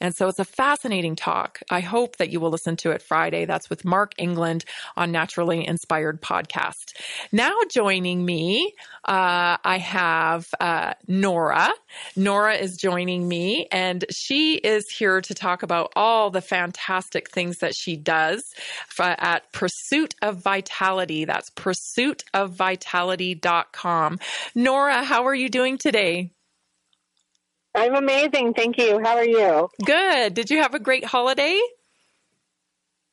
and 0.00 0.14
so 0.14 0.28
it's 0.28 0.38
a 0.38 0.44
fascinating 0.44 1.16
talk. 1.16 1.60
I 1.70 1.80
hope 1.80 2.16
that 2.16 2.28
you 2.30 2.40
will 2.40 2.50
listen 2.50 2.76
to 2.78 2.90
it 2.90 3.02
Friday. 3.02 3.44
That's 3.46 3.70
with 3.70 3.84
Mark 3.84 4.12
England 4.18 4.64
on 4.96 5.12
Naturally 5.12 5.64
Inspired 5.66 6.20
Podcast. 6.20 6.92
Now 7.32 7.56
joining 7.70 8.22
me, 8.24 8.74
uh, 9.04 9.56
I 9.64 9.78
have 9.78 10.48
uh, 10.60 10.92
Nora. 11.08 11.70
Nora 12.14 12.56
is 12.56 12.76
joining 12.76 13.26
me, 13.26 13.68
and 13.72 14.04
she 14.10 14.56
is 14.56 14.90
here 14.90 15.22
to 15.22 15.34
talk 15.34 15.62
about 15.62 15.92
all 15.96 16.30
the 16.30 16.42
fantastic 16.42 17.30
things 17.30 17.58
that 17.58 17.74
she 17.74 17.96
does 17.96 18.44
at 18.98 19.50
Pursuit 19.52 20.14
of 20.22 20.42
Vitality. 20.42 21.24
That's 21.24 21.50
pursuitofvitality.com. 21.50 24.18
Nora, 24.54 25.04
how 25.04 25.26
are 25.26 25.34
you 25.34 25.48
doing 25.48 25.78
today? 25.78 26.35
I'm 27.76 27.94
amazing. 27.94 28.54
Thank 28.54 28.78
you. 28.78 29.00
How 29.04 29.16
are 29.16 29.24
you? 29.24 29.68
Good. 29.84 30.34
Did 30.34 30.50
you 30.50 30.62
have 30.62 30.74
a 30.74 30.80
great 30.80 31.04
holiday? 31.04 31.60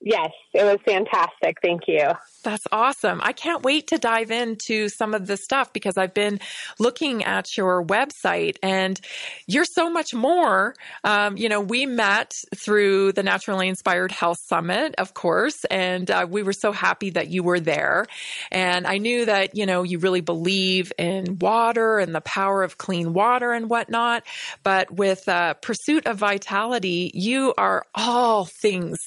Yes, 0.02 0.32
it 0.54 0.64
was 0.64 0.80
fantastic. 0.86 1.58
Thank 1.62 1.88
you. 1.88 2.12
That's 2.44 2.68
awesome. 2.72 3.22
I 3.24 3.32
can't 3.32 3.64
wait 3.64 3.88
to 3.88 3.98
dive 3.98 4.30
into 4.30 4.90
some 4.90 5.14
of 5.14 5.28
the 5.28 5.38
stuff 5.38 5.72
because 5.72 5.98
I've 5.98 6.14
been 6.14 6.40
looking 6.78 7.24
at 7.24 7.56
your 7.58 7.84
website 7.84 8.58
and 8.62 9.00
you're 9.48 9.66
so 9.66 9.90
much 9.90 10.14
more. 10.14 10.76
Um, 11.06 11.38
you 11.38 11.48
know, 11.48 11.62
we 11.62 11.86
met 11.86 12.36
through 12.56 13.14
the 13.14 13.24
Naturally 13.24 13.70
Inspired 13.70 14.12
Health 14.12 14.40
Summit, 14.42 14.96
of 14.98 15.14
course, 15.14 15.64
and 15.66 16.12
uh, 16.12 16.28
we 16.30 16.44
were 16.44 16.54
so 16.54 16.74
happy 16.74 17.12
that 17.12 17.30
you 17.30 17.44
were 17.44 17.62
there. 17.62 18.06
And 18.52 18.86
I 18.86 18.98
knew 18.98 19.26
that, 19.26 19.56
you 19.56 19.66
know, 19.66 19.84
you 19.84 20.00
really 20.00 20.22
believe 20.22 20.92
in 20.98 21.40
water 21.40 21.98
and 22.00 22.14
the 22.14 22.22
power 22.22 22.62
of 22.64 22.78
clean 22.78 23.14
water 23.14 23.54
and 23.54 23.70
whatnot. 23.70 24.24
But 24.64 24.92
with 24.92 25.30
uh, 25.30 25.54
Pursuit 25.56 26.06
of 26.08 26.18
Vitality, 26.18 27.10
you 27.14 27.54
are 27.58 27.86
all 27.96 28.46
things. 28.46 29.00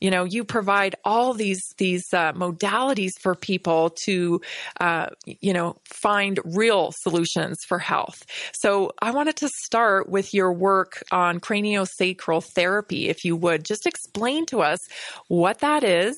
You 0.00 0.10
know, 0.10 0.24
you 0.24 0.44
provide 0.44 0.89
provide 0.90 1.00
all 1.04 1.34
these 1.34 1.62
these 1.78 2.04
uh, 2.12 2.32
modalities 2.32 3.12
for 3.20 3.34
people 3.34 3.90
to, 4.04 4.40
uh, 4.80 5.06
you 5.24 5.52
know, 5.52 5.76
find 5.84 6.38
real 6.44 6.92
solutions 6.92 7.58
for 7.68 7.78
health. 7.78 8.24
So 8.52 8.92
I 9.00 9.10
wanted 9.10 9.36
to 9.36 9.48
start 9.48 10.08
with 10.08 10.34
your 10.34 10.52
work 10.52 11.02
on 11.12 11.40
craniosacral 11.40 12.44
therapy, 12.54 13.08
if 13.08 13.24
you 13.24 13.36
would 13.36 13.64
just 13.64 13.86
explain 13.86 14.46
to 14.46 14.60
us 14.60 14.78
what 15.28 15.60
that 15.60 15.84
is, 15.84 16.16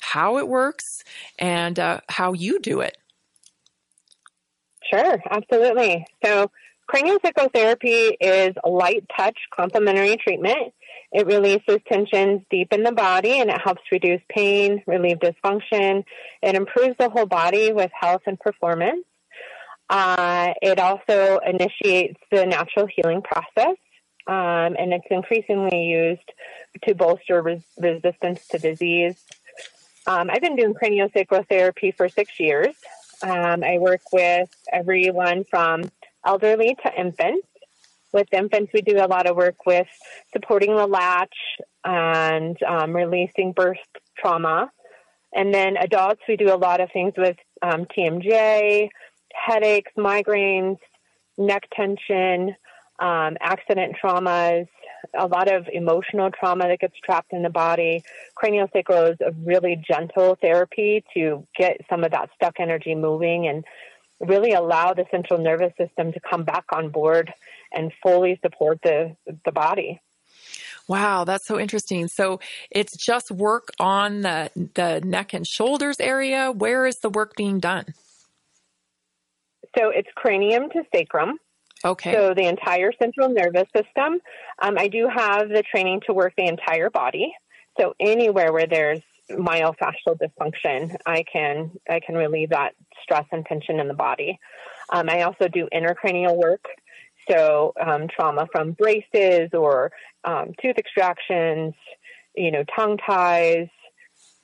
how 0.00 0.38
it 0.38 0.48
works, 0.48 0.84
and 1.38 1.78
uh, 1.78 2.00
how 2.08 2.32
you 2.32 2.60
do 2.60 2.80
it. 2.80 2.96
Sure, 4.92 5.18
absolutely. 5.30 6.04
So 6.24 6.50
craniosacral 6.92 7.52
therapy 7.52 8.16
is 8.20 8.54
light 8.64 9.04
touch 9.16 9.38
complementary 9.54 10.16
treatment. 10.16 10.74
It 11.12 11.26
releases 11.26 11.78
tensions 11.88 12.42
deep 12.50 12.72
in 12.72 12.84
the 12.84 12.92
body 12.92 13.40
and 13.40 13.50
it 13.50 13.60
helps 13.60 13.82
reduce 13.90 14.20
pain, 14.28 14.82
relieve 14.86 15.18
dysfunction. 15.18 16.04
It 16.42 16.54
improves 16.54 16.96
the 16.98 17.10
whole 17.10 17.26
body 17.26 17.72
with 17.72 17.90
health 17.98 18.22
and 18.26 18.38
performance. 18.38 19.04
Uh, 19.88 20.54
it 20.62 20.78
also 20.78 21.40
initiates 21.44 22.20
the 22.30 22.46
natural 22.46 22.86
healing 22.86 23.22
process, 23.22 23.76
um, 24.28 24.76
and 24.78 24.92
it's 24.92 25.06
increasingly 25.10 25.86
used 25.86 26.30
to 26.84 26.94
bolster 26.94 27.42
res- 27.42 27.64
resistance 27.76 28.46
to 28.46 28.58
disease. 28.58 29.20
Um, 30.06 30.30
I've 30.30 30.42
been 30.42 30.54
doing 30.54 30.74
craniosacral 30.74 31.48
therapy 31.48 31.90
for 31.90 32.08
six 32.08 32.38
years. 32.38 32.76
Um, 33.22 33.64
I 33.64 33.78
work 33.78 34.00
with 34.12 34.48
everyone 34.72 35.42
from 35.42 35.90
elderly 36.24 36.76
to 36.84 36.94
infants. 37.00 37.46
With 38.12 38.26
infants, 38.32 38.72
we 38.74 38.82
do 38.82 38.96
a 38.96 39.06
lot 39.06 39.28
of 39.28 39.36
work 39.36 39.66
with 39.66 39.86
supporting 40.32 40.74
the 40.74 40.86
latch 40.86 41.36
and 41.84 42.60
um, 42.62 42.94
releasing 42.94 43.52
birth 43.52 43.78
trauma. 44.18 44.70
And 45.32 45.54
then 45.54 45.76
adults, 45.76 46.20
we 46.28 46.36
do 46.36 46.52
a 46.52 46.56
lot 46.56 46.80
of 46.80 46.90
things 46.92 47.12
with 47.16 47.36
um, 47.62 47.86
TMJ, 47.86 48.88
headaches, 49.32 49.92
migraines, 49.96 50.78
neck 51.38 51.68
tension, 51.72 52.56
um, 52.98 53.36
accident 53.40 53.96
traumas, 54.02 54.66
a 55.18 55.26
lot 55.26 55.50
of 55.50 55.66
emotional 55.72 56.30
trauma 56.30 56.68
that 56.68 56.80
gets 56.80 56.94
trapped 57.04 57.32
in 57.32 57.42
the 57.42 57.50
body. 57.50 58.02
Craniosacral 58.36 59.12
is 59.12 59.18
a 59.20 59.32
really 59.44 59.82
gentle 59.88 60.36
therapy 60.40 61.04
to 61.14 61.46
get 61.56 61.78
some 61.88 62.04
of 62.04 62.10
that 62.10 62.30
stuck 62.34 62.58
energy 62.58 62.94
moving 62.94 63.46
and 63.46 63.64
really 64.20 64.52
allow 64.52 64.92
the 64.92 65.06
central 65.10 65.40
nervous 65.40 65.72
system 65.78 66.12
to 66.12 66.20
come 66.20 66.44
back 66.44 66.64
on 66.74 66.90
board 66.90 67.32
and 67.72 67.92
fully 68.02 68.38
support 68.42 68.78
the 68.82 69.16
the 69.44 69.52
body. 69.52 70.00
Wow, 70.88 71.24
that's 71.24 71.46
so 71.46 71.58
interesting. 71.58 72.08
So 72.08 72.40
it's 72.70 72.96
just 72.96 73.30
work 73.30 73.68
on 73.78 74.22
the 74.22 74.50
the 74.74 75.00
neck 75.04 75.32
and 75.34 75.46
shoulders 75.46 76.00
area. 76.00 76.50
Where 76.50 76.86
is 76.86 76.98
the 76.98 77.10
work 77.10 77.36
being 77.36 77.60
done? 77.60 77.94
So 79.78 79.90
it's 79.90 80.08
cranium 80.16 80.68
to 80.70 80.82
sacrum. 80.94 81.38
Okay. 81.84 82.12
So 82.12 82.34
the 82.34 82.46
entire 82.46 82.92
central 83.00 83.28
nervous 83.28 83.68
system. 83.74 84.20
Um, 84.60 84.76
I 84.76 84.88
do 84.88 85.08
have 85.08 85.48
the 85.48 85.62
training 85.62 86.02
to 86.06 86.12
work 86.12 86.34
the 86.36 86.46
entire 86.46 86.90
body. 86.90 87.32
So 87.78 87.94
anywhere 87.98 88.52
where 88.52 88.66
there's 88.66 89.00
myofascial 89.30 90.18
dysfunction, 90.20 90.96
I 91.06 91.24
can 91.32 91.70
I 91.88 92.00
can 92.00 92.16
relieve 92.16 92.50
that 92.50 92.74
stress 93.02 93.24
and 93.32 93.46
tension 93.46 93.80
in 93.80 93.88
the 93.88 93.94
body. 93.94 94.38
Um, 94.90 95.08
I 95.08 95.22
also 95.22 95.48
do 95.48 95.68
intracranial 95.72 96.36
work, 96.36 96.64
so 97.28 97.72
um, 97.84 98.06
trauma 98.08 98.46
from 98.52 98.72
braces 98.72 99.50
or 99.52 99.92
um, 100.24 100.52
tooth 100.62 100.78
extractions, 100.78 101.74
you 102.36 102.50
know, 102.50 102.64
tongue 102.76 102.98
ties, 102.98 103.68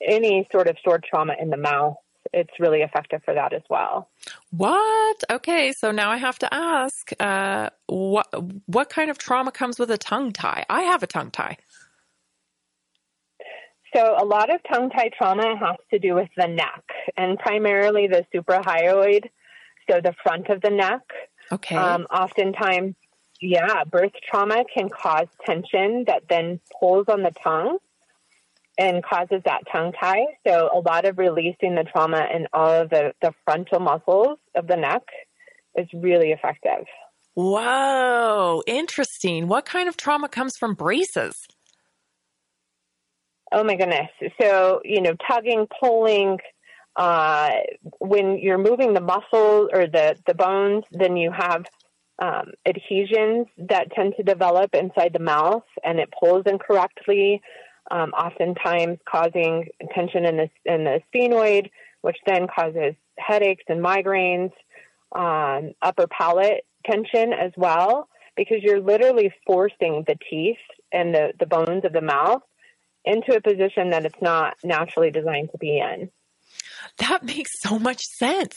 any 0.01 0.47
sort 0.53 0.69
of 0.69 0.77
stored 0.79 1.05
trauma 1.09 1.35
in 1.41 1.51
the 1.51 1.57
mouth. 1.57 1.97
It's 2.33 2.51
really 2.59 2.83
effective 2.83 3.23
for 3.25 3.35
that 3.35 3.53
as 3.53 3.63
well. 3.71 4.11
What? 4.51 5.25
Okay, 5.31 5.73
so 5.73 5.93
now 5.93 6.11
I 6.11 6.17
have 6.17 6.39
to 6.41 6.53
ask, 6.53 7.13
uh, 7.21 7.71
what 7.87 8.27
what 8.67 8.91
kind 8.91 9.11
of 9.11 9.19
trauma 9.19 9.53
comes 9.53 9.79
with 9.79 9.91
a 9.91 9.99
tongue 9.99 10.33
tie? 10.33 10.67
I 10.69 10.83
have 10.83 11.03
a 11.03 11.07
tongue 11.07 11.31
tie. 11.31 11.57
So, 13.95 14.17
a 14.19 14.25
lot 14.25 14.53
of 14.53 14.61
tongue 14.71 14.91
tie 14.91 15.11
trauma 15.17 15.57
has 15.57 15.77
to 15.91 15.99
do 15.99 16.15
with 16.15 16.29
the 16.37 16.49
neck 16.49 16.85
and 17.17 17.39
primarily 17.39 18.09
the 18.09 18.27
suprahyoid, 18.35 19.31
so 19.89 20.01
the 20.03 20.15
front 20.23 20.49
of 20.49 20.61
the 20.61 20.71
neck. 20.71 21.03
Okay. 21.53 21.77
Um, 21.77 22.07
oftentimes, 22.13 22.95
yeah, 23.41 23.85
birth 23.85 24.13
trauma 24.29 24.65
can 24.73 24.89
cause 24.89 25.29
tension 25.45 26.05
that 26.07 26.25
then 26.29 26.61
pulls 26.81 27.07
on 27.09 27.23
the 27.23 27.33
tongue 27.43 27.79
and 28.79 29.03
causes 29.03 29.43
that 29.45 29.63
tongue 29.71 29.93
tie. 29.93 30.27
So, 30.47 30.71
a 30.73 30.81
lot 30.81 31.05
of 31.05 31.19
releasing 31.19 31.75
the 31.75 31.85
trauma 31.85 32.27
in 32.35 32.47
all 32.53 32.83
of 32.83 32.91
the, 32.91 33.13
the 33.23 33.33
frontal 33.45 33.81
muscles 33.81 34.39
of 34.55 34.67
the 34.67 34.77
neck 34.77 35.03
is 35.77 35.87
really 35.95 36.33
effective. 36.33 36.87
Whoa, 37.35 38.63
interesting. 38.67 39.47
What 39.47 39.67
kind 39.67 39.89
of 39.89 39.97
trauma 39.97 40.29
comes 40.29 40.57
from 40.57 40.75
braces? 40.75 41.47
Oh 43.53 43.63
my 43.63 43.77
goodness. 43.77 44.09
So, 44.41 44.81
you 44.85 45.01
know, 45.01 45.15
tugging, 45.29 45.67
pulling, 45.81 46.39
uh, 46.97 47.51
when 47.99 48.39
you're 48.39 48.59
moving 48.59 48.95
the 48.95 49.01
muscles 49.01 49.69
or 49.73 49.87
the, 49.87 50.17
the 50.27 50.35
bones, 50.35 50.85
then 50.93 51.17
you 51.17 51.31
have 51.31 51.67
um, 52.23 52.53
adhesions 52.67 53.47
that 53.59 53.93
tend 53.93 54.15
to 54.17 54.23
develop 54.23 54.75
inside 54.75 55.13
the 55.13 55.23
mouth 55.23 55.65
and 55.85 56.01
it 56.01 56.09
pulls 56.19 56.45
incorrectly, 56.47 57.43
um, 57.91 58.11
oftentimes 58.13 58.99
causing 59.09 59.67
tension 59.95 60.25
in 60.25 60.37
the, 60.39 60.51
in 60.65 60.85
the 60.85 61.01
sphenoid, 61.15 61.71
which 62.01 62.17
then 62.27 62.47
causes 62.47 62.95
headaches 63.19 63.65
and 63.69 63.85
migraines, 63.85 64.53
um, 65.15 65.73
upper 65.83 66.07
palate 66.07 66.65
tension 66.87 67.33
as 67.33 67.53
well, 67.57 68.09
because 68.37 68.59
you're 68.63 68.81
literally 68.81 69.33
forcing 69.47 70.05
the 70.07 70.17
teeth 70.31 70.57
and 70.93 71.15
the, 71.15 71.33
the 71.39 71.47
bones 71.47 71.85
of 71.85 71.93
the 71.93 72.01
mouth 72.01 72.43
into 73.05 73.37
a 73.37 73.41
position 73.41 73.91
that 73.91 74.05
it's 74.05 74.21
not 74.23 74.55
naturally 74.65 75.11
designed 75.11 75.51
to 75.53 75.59
be 75.59 75.79
in. 75.79 76.11
That 76.99 77.25
makes 77.25 77.51
so 77.61 77.79
much 77.79 78.03
sense. 78.19 78.57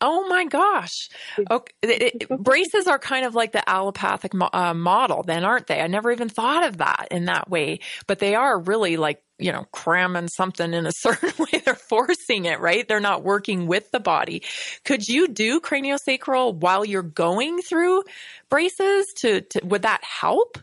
Oh 0.00 0.28
my 0.28 0.44
gosh. 0.44 1.08
Okay. 1.50 1.72
It, 1.82 2.22
it, 2.22 2.28
braces 2.28 2.86
are 2.86 3.00
kind 3.00 3.26
of 3.26 3.34
like 3.34 3.50
the 3.50 3.68
allopathic 3.68 4.32
mo- 4.32 4.50
uh, 4.52 4.72
model, 4.72 5.24
then, 5.24 5.44
aren't 5.44 5.66
they? 5.66 5.80
I 5.80 5.88
never 5.88 6.12
even 6.12 6.28
thought 6.28 6.64
of 6.64 6.76
that 6.76 7.08
in 7.10 7.24
that 7.24 7.50
way, 7.50 7.80
but 8.06 8.20
they 8.20 8.36
are 8.36 8.60
really 8.60 8.96
like, 8.96 9.20
you 9.40 9.50
know, 9.50 9.66
cramming 9.72 10.28
something 10.28 10.72
in 10.72 10.86
a 10.86 10.92
certain 10.96 11.32
way. 11.38 11.60
They're 11.64 11.74
forcing 11.74 12.44
it, 12.44 12.60
right? 12.60 12.86
They're 12.86 13.00
not 13.00 13.24
working 13.24 13.66
with 13.66 13.90
the 13.90 13.98
body. 13.98 14.44
Could 14.84 15.08
you 15.08 15.26
do 15.26 15.60
craniosacral 15.60 16.54
while 16.54 16.84
you're 16.84 17.02
going 17.02 17.60
through 17.62 18.04
braces 18.48 19.06
to, 19.18 19.40
to 19.40 19.60
would 19.64 19.82
that 19.82 20.04
help? 20.04 20.58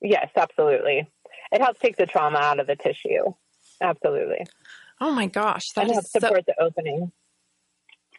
Yes, 0.00 0.30
absolutely. 0.36 1.10
It 1.50 1.60
helps 1.60 1.80
take 1.80 1.96
the 1.96 2.06
trauma 2.06 2.38
out 2.38 2.60
of 2.60 2.68
the 2.68 2.76
tissue. 2.76 3.32
Absolutely. 3.80 4.46
Oh 5.00 5.12
my 5.12 5.26
gosh, 5.26 5.72
that 5.72 5.84
and 5.84 5.92
helps 5.92 6.12
so- 6.12 6.20
support 6.20 6.44
the 6.46 6.54
opening. 6.60 7.12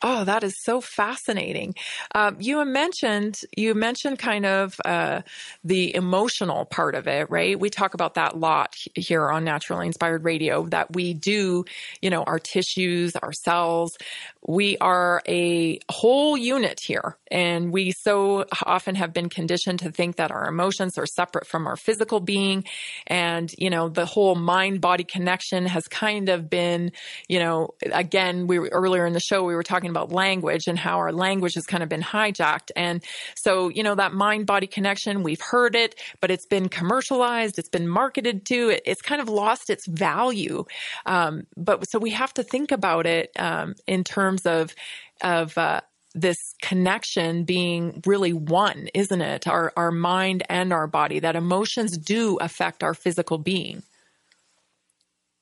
Oh, 0.01 0.23
that 0.25 0.43
is 0.43 0.61
so 0.61 0.81
fascinating. 0.81 1.75
Um, 2.13 2.37
you 2.39 2.63
mentioned 2.65 3.41
you 3.55 3.73
mentioned 3.73 4.19
kind 4.19 4.45
of 4.45 4.79
uh, 4.85 5.21
the 5.63 5.95
emotional 5.95 6.65
part 6.65 6.95
of 6.95 7.07
it, 7.07 7.29
right? 7.29 7.59
We 7.59 7.69
talk 7.69 7.93
about 7.93 8.15
that 8.15 8.33
a 8.33 8.37
lot 8.37 8.75
here 8.93 9.29
on 9.29 9.43
Naturally 9.43 9.87
Inspired 9.87 10.23
Radio. 10.23 10.65
That 10.67 10.93
we 10.93 11.13
do, 11.13 11.65
you 12.01 12.09
know, 12.09 12.23
our 12.23 12.39
tissues, 12.39 13.15
our 13.15 13.33
cells. 13.33 13.97
We 14.45 14.77
are 14.77 15.21
a 15.27 15.79
whole 15.89 16.37
unit 16.37 16.79
here, 16.79 17.17
and 17.31 17.71
we 17.73 17.91
so 17.91 18.45
often 18.65 18.95
have 18.95 19.13
been 19.13 19.29
conditioned 19.29 19.79
to 19.79 19.91
think 19.91 20.17
that 20.17 20.31
our 20.31 20.47
emotions 20.47 20.97
are 20.97 21.05
separate 21.05 21.47
from 21.47 21.67
our 21.67 21.75
physical 21.75 22.19
being, 22.19 22.63
and 23.07 23.51
you 23.57 23.69
know, 23.69 23.89
the 23.89 24.05
whole 24.05 24.35
mind 24.35 24.79
body 24.79 25.03
connection 25.03 25.65
has 25.65 25.87
kind 25.87 26.29
of 26.29 26.49
been, 26.49 26.91
you 27.27 27.39
know, 27.39 27.73
again, 27.91 28.47
we 28.47 28.59
were, 28.59 28.69
earlier 28.71 29.05
in 29.05 29.13
the 29.13 29.19
show 29.19 29.43
we 29.43 29.55
were 29.55 29.63
talking 29.63 29.86
talking 29.87 29.95
about 29.95 30.11
language 30.11 30.67
and 30.67 30.77
how 30.77 30.97
our 30.97 31.11
language 31.11 31.55
has 31.55 31.65
kind 31.65 31.83
of 31.83 31.89
been 31.89 32.01
hijacked. 32.01 32.71
And 32.75 33.03
so, 33.35 33.69
you 33.69 33.83
know, 33.83 33.95
that 33.95 34.13
mind 34.13 34.45
body 34.45 34.67
connection, 34.67 35.23
we've 35.23 35.41
heard 35.41 35.75
it, 35.75 35.95
but 36.21 36.31
it's 36.31 36.45
been 36.45 36.69
commercialized, 36.69 37.57
it's 37.57 37.69
been 37.69 37.87
marketed 37.87 38.45
to, 38.47 38.69
it, 38.69 38.81
it's 38.85 39.01
kind 39.01 39.21
of 39.21 39.29
lost 39.29 39.69
its 39.69 39.87
value. 39.87 40.65
Um, 41.05 41.47
but 41.55 41.89
so 41.89 41.99
we 41.99 42.11
have 42.11 42.33
to 42.35 42.43
think 42.43 42.71
about 42.71 43.05
it 43.05 43.31
um, 43.39 43.75
in 43.85 44.03
terms 44.03 44.45
of, 44.45 44.73
of, 45.21 45.57
uh, 45.57 45.81
this 46.15 46.55
connection 46.63 47.43
being 47.43 48.01
really 48.07 48.33
one, 48.33 48.87
isn't 48.95 49.21
it? 49.21 49.47
Our 49.47 49.71
our 49.77 49.91
mind 49.91 50.41
and 50.49 50.73
our 50.73 50.87
body. 50.87 51.19
That 51.19 51.35
emotions 51.35 51.95
do 51.95 52.37
affect 52.37 52.81
our 52.81 52.95
physical 52.95 53.37
being. 53.37 53.83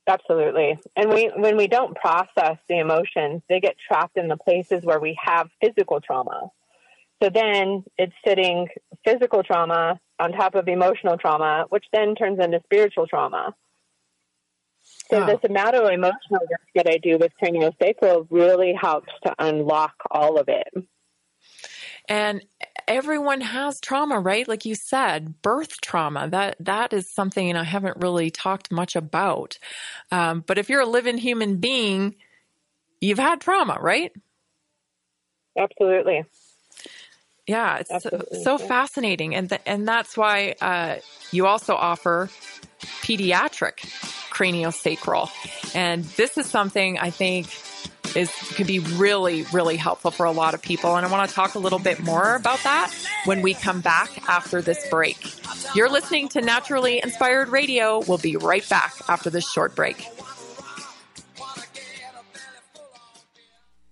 Absolutely. 0.08 0.78
And 0.96 1.10
we 1.10 1.32
when 1.36 1.58
we 1.58 1.68
don't 1.68 1.96
process 1.96 2.58
the 2.70 2.80
emotions, 2.80 3.42
they 3.50 3.60
get 3.60 3.76
trapped 3.88 4.18
in 4.18 4.28
the 4.28 4.38
places 4.38 4.84
where 4.84 5.00
we 5.00 5.18
have 5.24 5.50
physical 5.62 6.00
trauma. 6.00 6.52
So 7.22 7.30
then 7.30 7.84
it's 7.98 8.14
sitting 8.26 8.68
physical 9.04 9.42
trauma 9.42 10.00
on 10.20 10.32
top 10.34 10.56
of 10.56 10.68
emotional 10.68 11.18
trauma, 11.18 11.66
which 11.70 11.86
then 11.92 12.14
turns 12.16 12.40
into 12.40 12.62
spiritual 12.66 13.08
trauma. 13.08 13.56
So 15.10 15.24
oh. 15.24 15.26
the 15.26 15.48
somatoemotional 15.48 15.94
emotional 15.94 16.42
work 16.42 16.62
that 16.76 16.88
I 16.88 16.98
do 16.98 17.18
with 17.18 17.32
craniosacral 17.42 18.28
really 18.30 18.74
helps 18.80 19.12
to 19.26 19.34
unlock 19.40 19.96
all 20.12 20.38
of 20.38 20.48
it. 20.50 20.68
And 22.08 22.46
everyone 22.88 23.42
has 23.42 23.80
trauma, 23.80 24.20
right? 24.20 24.48
Like 24.48 24.66
you 24.66 24.76
said, 24.76 25.42
birth 25.42 25.82
trauma. 25.82 26.30
That 26.30 26.58
that 26.60 26.94
is 26.94 27.10
something 27.10 27.56
I 27.56 27.64
haven't 27.64 27.98
really 27.98 28.32
talked 28.32 28.72
much 28.72 28.96
about. 28.96 29.58
Um, 30.12 30.44
but 30.46 30.58
if 30.58 30.70
you're 30.70 30.82
a 30.82 30.86
living 30.86 31.18
human 31.18 31.58
being, 31.58 32.16
you've 33.02 33.20
had 33.20 33.42
trauma, 33.42 33.78
right? 33.80 34.12
Absolutely. 35.58 36.26
Yeah, 37.48 37.78
it's 37.78 37.92
Absolutely. 37.92 38.44
so, 38.44 38.58
fascinating, 38.58 39.36
and 39.36 39.50
th- 39.50 39.62
and 39.68 39.88
that's 39.88 40.18
why 40.18 40.56
uh, 40.62 40.96
you 41.32 41.46
also 41.46 41.76
offer 41.76 42.30
pediatric 43.02 43.80
craniosacral, 44.32 45.30
and 45.76 46.04
this 46.04 46.40
is 46.40 46.48
something 46.48 46.98
I 46.98 47.12
think 47.12 47.48
is 48.16 48.32
could 48.56 48.68
be 48.68 48.80
really 48.80 49.44
really 49.54 49.76
helpful 49.78 50.12
for 50.12 50.26
a 50.26 50.32
lot 50.32 50.54
of 50.54 50.62
people. 50.62 50.96
And 50.96 51.06
i 51.06 51.10
want 51.10 51.30
to 51.30 51.36
talk 51.36 51.56
a 51.56 51.60
little 51.60 51.80
bit 51.80 52.00
more 52.00 52.36
about 52.36 52.60
that 52.64 52.94
when 53.26 53.42
we 53.42 53.54
come 53.54 53.82
back 53.82 54.10
after 54.30 54.62
this 54.62 54.88
break. 54.90 55.18
You're 55.76 55.90
listening 55.90 56.30
to 56.30 56.42
naturally 56.42 57.02
inspired 57.04 57.50
radio. 57.50 58.02
We'll 58.08 58.18
be 58.18 58.38
right 58.38 58.68
back 58.70 58.94
after 59.10 59.30
this 59.30 59.50
short 59.50 59.76
break 59.76 60.08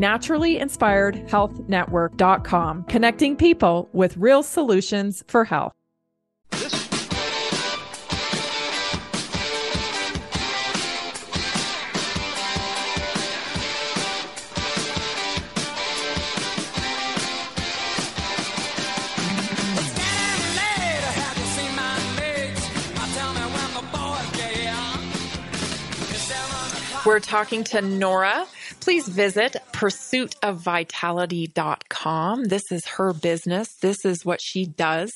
naturally 0.00 0.58
inspired 0.58 1.16
health 1.28 1.68
network.com, 1.68 2.84
connecting 2.84 3.36
people 3.36 3.88
with 3.92 4.16
real 4.16 4.42
solutions 4.42 5.22
for 5.28 5.44
health. 5.44 5.74
We're 27.06 27.18
talking 27.18 27.64
to 27.64 27.80
Nora 27.80 28.46
please 28.80 29.06
visit 29.06 29.56
pursuitofvitality.com. 29.72 32.44
This 32.44 32.72
is 32.72 32.86
her 32.86 33.12
business. 33.12 33.74
This 33.74 34.02
is 34.04 34.24
what 34.24 34.40
she 34.40 34.64
does. 34.64 35.12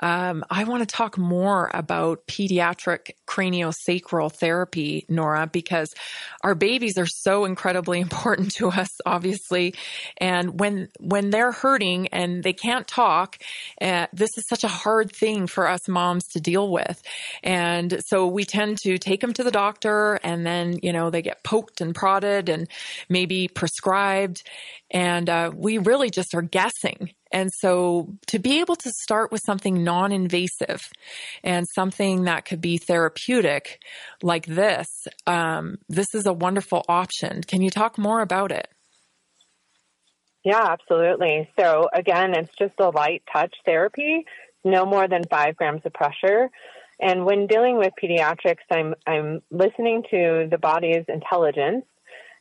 Um, 0.00 0.44
I 0.50 0.64
want 0.64 0.80
to 0.80 0.86
talk 0.86 1.16
more 1.16 1.70
about 1.72 2.26
pediatric 2.26 3.12
craniosacral 3.26 4.30
therapy, 4.32 5.06
Nora, 5.08 5.46
because 5.46 5.94
our 6.42 6.54
babies 6.54 6.98
are 6.98 7.06
so 7.06 7.46
incredibly 7.46 8.00
important 8.00 8.54
to 8.56 8.68
us, 8.68 8.90
obviously. 9.04 9.74
And 10.18 10.60
when, 10.60 10.88
when 11.00 11.30
they're 11.30 11.52
hurting 11.52 12.08
and 12.08 12.42
they 12.42 12.52
can't 12.52 12.86
talk, 12.86 13.38
uh, 13.80 14.08
this 14.12 14.36
is 14.36 14.46
such 14.46 14.64
a 14.64 14.68
hard 14.68 15.10
thing 15.10 15.46
for 15.46 15.66
us 15.68 15.88
moms 15.88 16.26
to 16.28 16.40
deal 16.40 16.70
with. 16.70 17.02
And 17.42 18.02
so 18.06 18.26
we 18.26 18.44
tend 18.44 18.78
to 18.82 18.98
take 18.98 19.20
them 19.20 19.32
to 19.34 19.42
the 19.42 19.50
doctor 19.50 20.20
and 20.22 20.46
then, 20.46 20.78
you 20.82 20.92
know, 20.92 21.10
they 21.10 21.22
get 21.22 21.42
poked 21.42 21.80
and 21.80 21.94
prodded 21.94 22.48
and 22.48 22.68
maybe 23.08 23.48
prescribed. 23.48 24.42
And 24.90 25.28
uh, 25.28 25.52
we 25.54 25.78
really 25.78 26.10
just 26.10 26.34
are 26.34 26.42
guessing. 26.42 27.10
And 27.32 27.50
so 27.52 28.14
to 28.28 28.38
be 28.38 28.60
able 28.60 28.76
to 28.76 28.90
start 28.90 29.32
with 29.32 29.42
something 29.44 29.82
non 29.82 30.12
invasive 30.12 30.88
and 31.42 31.66
something 31.74 32.24
that 32.24 32.44
could 32.44 32.60
be 32.60 32.78
therapeutic 32.78 33.80
like 34.22 34.46
this, 34.46 34.88
um, 35.26 35.76
this 35.88 36.14
is 36.14 36.26
a 36.26 36.32
wonderful 36.32 36.84
option. 36.88 37.42
Can 37.42 37.62
you 37.62 37.70
talk 37.70 37.98
more 37.98 38.20
about 38.20 38.52
it? 38.52 38.68
Yeah, 40.44 40.64
absolutely. 40.64 41.50
So, 41.58 41.88
again, 41.92 42.32
it's 42.34 42.54
just 42.56 42.74
a 42.78 42.90
light 42.90 43.24
touch 43.32 43.52
therapy, 43.64 44.24
no 44.64 44.86
more 44.86 45.08
than 45.08 45.24
five 45.24 45.56
grams 45.56 45.82
of 45.84 45.92
pressure. 45.92 46.50
And 47.00 47.26
when 47.26 47.48
dealing 47.48 47.78
with 47.78 47.92
pediatrics, 48.00 48.62
I'm, 48.70 48.94
I'm 49.06 49.42
listening 49.50 50.04
to 50.12 50.46
the 50.48 50.58
body's 50.58 51.04
intelligence 51.08 51.84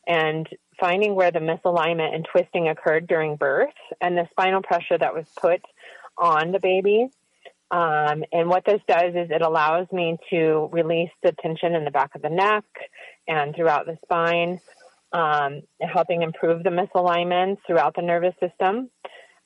and 0.08 0.48
finding 0.80 1.16
where 1.16 1.32
the 1.32 1.40
misalignment 1.40 2.14
and 2.14 2.26
twisting 2.30 2.68
occurred 2.68 3.08
during 3.08 3.36
birth 3.36 3.74
and 4.02 4.18
the 4.18 4.28
spinal 4.32 4.62
pressure 4.62 4.98
that 4.98 5.14
was 5.14 5.26
put 5.40 5.62
on 6.18 6.52
the 6.52 6.60
baby. 6.60 7.10
Um, 7.72 8.24
and 8.32 8.48
what 8.50 8.64
this 8.66 8.82
does 8.88 9.16
is 9.16 9.30
it 9.32 9.42
allows 9.42 9.88
me 9.92 10.18
to 10.30 10.70
release 10.72 11.10
the 11.24 11.34
tension 11.42 11.74
in 11.74 11.84
the 11.84 11.92
back 11.92 12.14
of 12.16 12.22
the 12.22 12.30
neck 12.30 12.64
and 13.28 13.56
throughout 13.56 13.86
the 13.86 13.98
spine, 14.04 14.60
um, 15.12 15.62
helping 15.82 16.22
improve 16.22 16.64
the 16.64 16.70
misalignment 16.70 17.58
throughout 17.66 17.96
the 17.96 18.02
nervous 18.02 18.36
system 18.40 18.90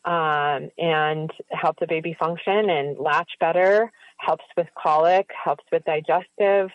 um, 0.05 0.69
and 0.77 1.31
help 1.51 1.77
the 1.79 1.87
baby 1.87 2.15
function 2.19 2.69
and 2.69 2.97
latch 2.97 3.31
better, 3.39 3.91
helps 4.17 4.45
with 4.57 4.67
colic, 4.77 5.29
helps 5.43 5.63
with 5.71 5.83
digestive 5.85 6.69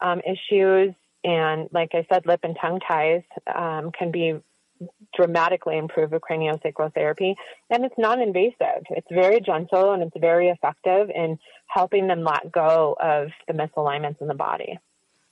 um, 0.00 0.20
issues, 0.20 0.94
and 1.24 1.68
like 1.72 1.90
I 1.94 2.06
said, 2.12 2.26
lip 2.26 2.40
and 2.42 2.56
tongue 2.60 2.80
ties 2.86 3.22
um, 3.52 3.90
can 3.98 4.10
be 4.10 4.34
dramatically 5.16 5.78
improve 5.78 6.12
with 6.12 6.22
craniosacral 6.22 6.92
therapy. 6.94 7.34
And 7.70 7.84
it's 7.84 7.94
non 7.96 8.20
invasive. 8.20 8.84
It's 8.90 9.06
very 9.10 9.40
gentle 9.40 9.92
and 9.92 10.02
it's 10.02 10.16
very 10.20 10.48
effective 10.48 11.10
in 11.14 11.38
helping 11.68 12.06
them 12.06 12.24
let 12.24 12.52
go 12.52 12.96
of 13.00 13.28
the 13.48 13.54
misalignments 13.54 14.20
in 14.20 14.28
the 14.28 14.34
body. 14.34 14.78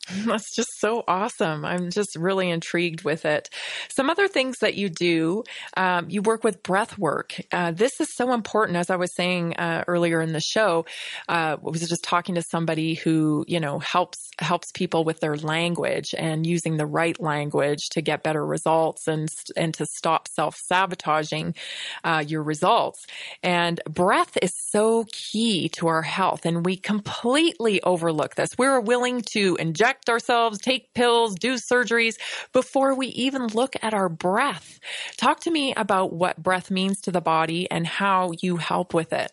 That's 0.27 0.55
just 0.55 0.81
so 0.81 1.05
awesome. 1.07 1.65
I'm 1.65 1.91
just 1.91 2.17
really 2.17 2.51
intrigued 2.51 3.03
with 3.03 3.25
it. 3.25 3.49
Some 3.89 4.11
other 4.11 4.27
things 4.27 4.59
that 4.61 4.75
you 4.75 4.89
do, 4.89 5.45
um, 5.77 6.11
you 6.11 6.23
work 6.23 6.43
with 6.43 6.63
breath 6.63 6.99
work. 6.99 7.35
Uh, 7.53 7.71
this 7.71 8.01
is 8.01 8.13
so 8.15 8.33
important. 8.33 8.77
As 8.77 8.91
I 8.91 8.97
was 8.97 9.15
saying 9.15 9.55
uh, 9.55 9.85
earlier 9.87 10.21
in 10.21 10.33
the 10.33 10.41
show, 10.41 10.87
uh, 11.29 11.57
I 11.57 11.71
was 11.71 11.89
just 11.89 12.03
talking 12.03 12.35
to 12.35 12.43
somebody 12.43 12.95
who, 12.95 13.45
you 13.47 13.61
know, 13.61 13.79
helps 13.79 14.19
helps 14.39 14.73
people 14.73 15.05
with 15.05 15.21
their 15.21 15.37
language 15.37 16.15
and 16.17 16.47
using 16.47 16.79
the 16.79 16.87
right 16.87 17.21
language 17.21 17.91
to 17.91 18.03
get 18.03 18.23
better 18.23 18.45
results 18.45 19.07
and 19.07 19.29
and 19.57 19.75
to 19.75 19.87
stop 19.87 20.27
self 20.27 20.57
sabotaging 20.57 21.55
uh, 22.03 22.25
your 22.27 22.43
results. 22.43 23.07
And 23.43 23.81
breath 23.89 24.37
is 24.43 24.53
so 24.71 25.07
key 25.13 25.69
to 25.77 25.87
our 25.87 26.03
health, 26.03 26.45
and 26.45 26.65
we 26.65 26.77
completely 26.77 27.81
overlook 27.83 28.35
this. 28.35 28.51
We're 28.59 28.81
willing 28.81 29.23
to 29.33 29.57
inject 29.61 29.92
inject 29.93 30.09
ourselves, 30.09 30.59
take 30.59 30.95
pills, 30.95 31.35
do 31.35 31.55
surgeries 31.55 32.17
before 32.53 32.95
we 32.95 33.09
even 33.09 33.47
look 33.49 33.77
at 33.83 33.93
our 33.93 34.09
breath. 34.09 34.81
Talk 35.19 35.41
to 35.41 35.51
me 35.51 35.75
about 35.75 36.15
what 36.15 36.43
breath 36.43 36.71
means 36.71 37.01
to 37.03 37.13
the 37.13 37.21
body 37.21 37.71
and 37.71 37.87
how 37.87 38.33
you 38.41 38.57
help 38.57 38.95
with 38.95 39.13
it. 39.13 39.33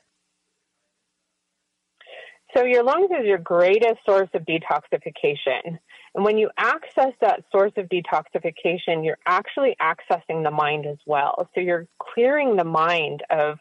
So, 2.55 2.65
your 2.65 2.83
lungs 2.83 3.09
is 3.11 3.25
your 3.25 3.37
greatest 3.37 3.99
source 4.05 4.27
of 4.33 4.41
detoxification. 4.41 5.77
And 6.15 6.25
when 6.25 6.37
you 6.37 6.49
access 6.57 7.13
that 7.21 7.43
source 7.51 7.71
of 7.77 7.85
detoxification, 7.85 9.05
you're 9.05 9.19
actually 9.25 9.77
accessing 9.79 10.43
the 10.43 10.51
mind 10.51 10.87
as 10.87 10.97
well. 11.05 11.47
So, 11.55 11.61
you're 11.61 11.87
clearing 12.01 12.57
the 12.57 12.65
mind 12.65 13.21
of, 13.29 13.59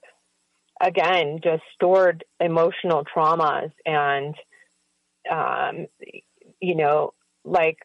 again, 0.81 1.41
just 1.45 1.63
stored 1.75 2.25
emotional 2.41 3.05
traumas 3.05 3.71
and 3.85 4.35
um, 5.31 5.87
you 6.61 6.75
know, 6.75 7.15
like 7.45 7.79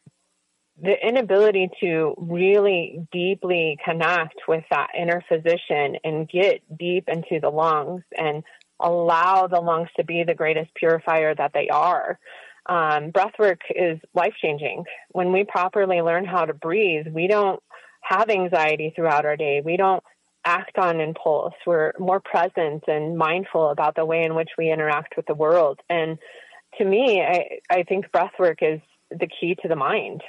the 0.81 0.95
inability 1.07 1.69
to 1.79 2.15
really 2.17 3.07
deeply 3.11 3.77
connect 3.85 4.35
with 4.47 4.63
that 4.71 4.87
inner 4.99 5.23
physician 5.27 5.97
and 6.03 6.27
get 6.27 6.61
deep 6.77 7.07
into 7.07 7.39
the 7.39 7.49
lungs 7.49 8.01
and 8.17 8.43
allow 8.79 9.47
the 9.47 9.61
lungs 9.61 9.89
to 9.95 10.03
be 10.03 10.23
the 10.23 10.33
greatest 10.33 10.73
purifier 10.75 11.35
that 11.35 11.51
they 11.53 11.69
are. 11.69 12.19
Um, 12.65 13.11
is 13.75 13.99
life 14.13 14.33
changing. 14.41 14.85
When 15.11 15.31
we 15.33 15.43
properly 15.43 16.01
learn 16.01 16.25
how 16.25 16.45
to 16.45 16.53
breathe, 16.53 17.07
we 17.13 17.27
don't 17.27 17.61
have 18.01 18.29
anxiety 18.29 18.93
throughout 18.95 19.25
our 19.25 19.35
day. 19.35 19.61
We 19.63 19.77
don't 19.77 20.03
act 20.45 20.77
on 20.77 20.99
impulse. 20.99 21.53
We're 21.65 21.93
more 21.99 22.19
present 22.19 22.83
and 22.87 23.17
mindful 23.17 23.69
about 23.69 23.95
the 23.95 24.05
way 24.05 24.23
in 24.23 24.35
which 24.35 24.49
we 24.57 24.71
interact 24.71 25.15
with 25.15 25.25
the 25.25 25.33
world. 25.33 25.79
And 25.89 26.17
to 26.77 26.85
me, 26.85 27.21
I, 27.21 27.59
I 27.69 27.83
think 27.83 28.11
breath 28.11 28.33
work 28.39 28.59
is 28.61 28.79
the 29.09 29.27
key 29.27 29.55
to 29.61 29.67
the 29.67 29.75
mind. 29.75 30.21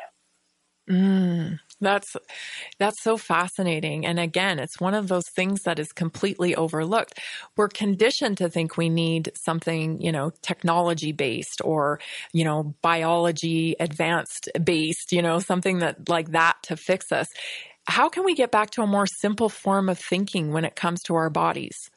Mm, 0.89 1.61
That's 1.81 2.15
that's 2.79 3.03
so 3.03 3.17
fascinating. 3.17 4.05
And 4.05 4.21
again, 4.21 4.59
it's 4.59 4.79
one 4.79 4.93
of 4.93 5.09
those 5.09 5.29
things 5.31 5.63
that 5.63 5.79
is 5.79 5.93
completely 5.93 6.55
overlooked. 6.55 7.19
We're 7.57 7.69
conditioned 7.69 8.37
to 8.39 8.51
think 8.51 8.77
we 8.77 8.91
need 8.91 9.33
something, 9.35 10.01
you 10.03 10.13
know, 10.13 10.33
technology 10.43 11.13
based 11.13 11.63
or, 11.65 12.01
you 12.35 12.45
know, 12.45 12.75
biology 12.83 13.77
advanced 13.81 14.51
based, 14.63 15.11
you 15.11 15.23
know, 15.23 15.39
something 15.39 15.79
that 15.79 16.09
like 16.11 16.33
that 16.33 16.57
to 16.65 16.77
fix 16.77 17.13
us. 17.13 17.29
How 17.87 18.11
can 18.11 18.25
we 18.25 18.35
get 18.35 18.51
back 18.51 18.71
to 18.73 18.83
a 18.83 18.87
more 18.87 19.07
simple 19.07 19.49
form 19.49 19.89
of 19.89 19.99
thinking 19.99 20.53
when 20.53 20.67
it 20.67 20.77
comes 20.77 21.03
to 21.05 21.15
our 21.15 21.31
bodies? 21.31 21.91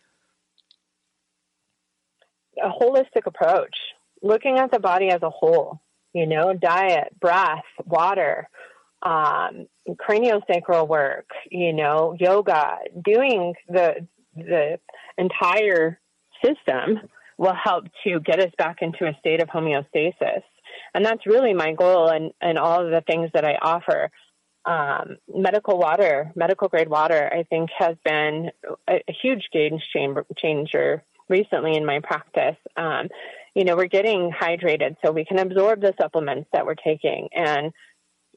A 2.64 2.70
holistic 2.70 3.26
approach, 3.26 3.76
looking 4.22 4.58
at 4.58 4.72
the 4.72 4.80
body 4.80 5.10
as 5.10 5.22
a 5.22 5.30
whole, 5.30 5.82
you 6.14 6.26
know, 6.26 6.54
diet, 6.54 7.18
breath, 7.20 7.66
water, 7.86 8.50
um, 9.04 9.68
craniosacral 9.90 10.88
work, 10.88 11.30
you 11.50 11.74
know, 11.74 12.16
yoga, 12.20 12.78
doing 13.04 13.54
the 13.68 14.08
the 14.36 14.80
entire 15.18 16.00
system 16.44 17.00
will 17.38 17.56
help 17.56 17.86
to 18.04 18.20
get 18.20 18.40
us 18.40 18.52
back 18.58 18.78
into 18.82 19.06
a 19.06 19.18
state 19.20 19.42
of 19.42 19.50
homeostasis. 19.50 20.44
And 20.94 21.06
that's 21.06 21.26
really 21.26 21.54
my 21.54 21.74
goal 21.74 22.10
and, 22.10 22.32
and 22.42 22.58
all 22.58 22.84
of 22.84 22.92
the 22.92 23.02
things 23.02 23.30
that 23.34 23.46
I 23.46 23.58
offer. 23.62 24.10
Um, 24.66 25.18
medical 25.34 25.78
water, 25.78 26.32
medical 26.36 26.68
grade 26.68 26.90
water, 26.90 27.32
I 27.32 27.44
think 27.44 27.70
has 27.78 27.96
been 28.04 28.52
a, 28.88 28.96
a 29.08 29.14
huge 29.22 29.48
game 29.54 29.80
changer 30.38 31.04
recently 31.30 31.76
in 31.76 31.86
my 31.86 32.00
practice. 32.00 32.58
Um, 32.76 33.08
you 33.58 33.64
know, 33.64 33.76
we're 33.76 33.88
getting 33.88 34.32
hydrated 34.32 34.98
so 35.04 35.12
we 35.12 35.26
can 35.26 35.40
absorb 35.40 35.82
the 35.82 35.96
supplements 36.00 36.48
that 36.54 36.68
we're 36.68 36.76
taking 36.76 37.28
and 37.34 37.74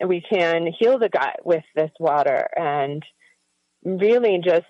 we 0.03 0.23
can 0.23 0.67
heal 0.79 0.99
the 0.99 1.11
gut 1.11 1.41
with 1.45 1.63
this 1.77 1.91
water 2.01 2.49
and 2.57 3.05
really 3.85 4.41
just 4.43 4.65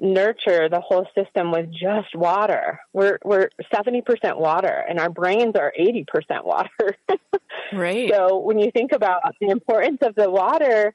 nurture 0.00 0.68
the 0.68 0.80
whole 0.80 1.06
system 1.16 1.52
with 1.52 1.70
just 1.70 2.16
water. 2.16 2.80
We're 2.92 3.20
we're 3.24 3.50
70% 3.72 4.02
water 4.40 4.84
and 4.88 4.98
our 4.98 5.08
brains 5.08 5.54
are 5.54 5.72
80% 5.78 6.44
water. 6.44 6.96
right. 7.72 8.10
So 8.12 8.38
when 8.38 8.58
you 8.58 8.72
think 8.72 8.90
about 8.90 9.22
the 9.40 9.50
importance 9.50 9.98
of 10.02 10.16
the 10.16 10.28
water 10.28 10.94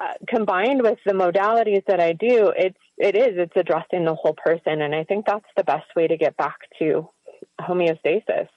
uh, 0.00 0.14
combined 0.26 0.82
with 0.82 0.98
the 1.06 1.12
modalities 1.12 1.84
that 1.86 2.00
I 2.00 2.12
do, 2.12 2.52
it's 2.56 2.78
it 2.96 3.14
is 3.14 3.38
it's 3.38 3.52
addressing 3.54 4.04
the 4.04 4.16
whole 4.16 4.34
person 4.34 4.82
and 4.82 4.96
I 4.96 5.04
think 5.04 5.26
that's 5.26 5.46
the 5.56 5.62
best 5.62 5.86
way 5.94 6.08
to 6.08 6.16
get 6.16 6.36
back 6.36 6.58
to 6.80 7.08
homeostasis. 7.60 8.48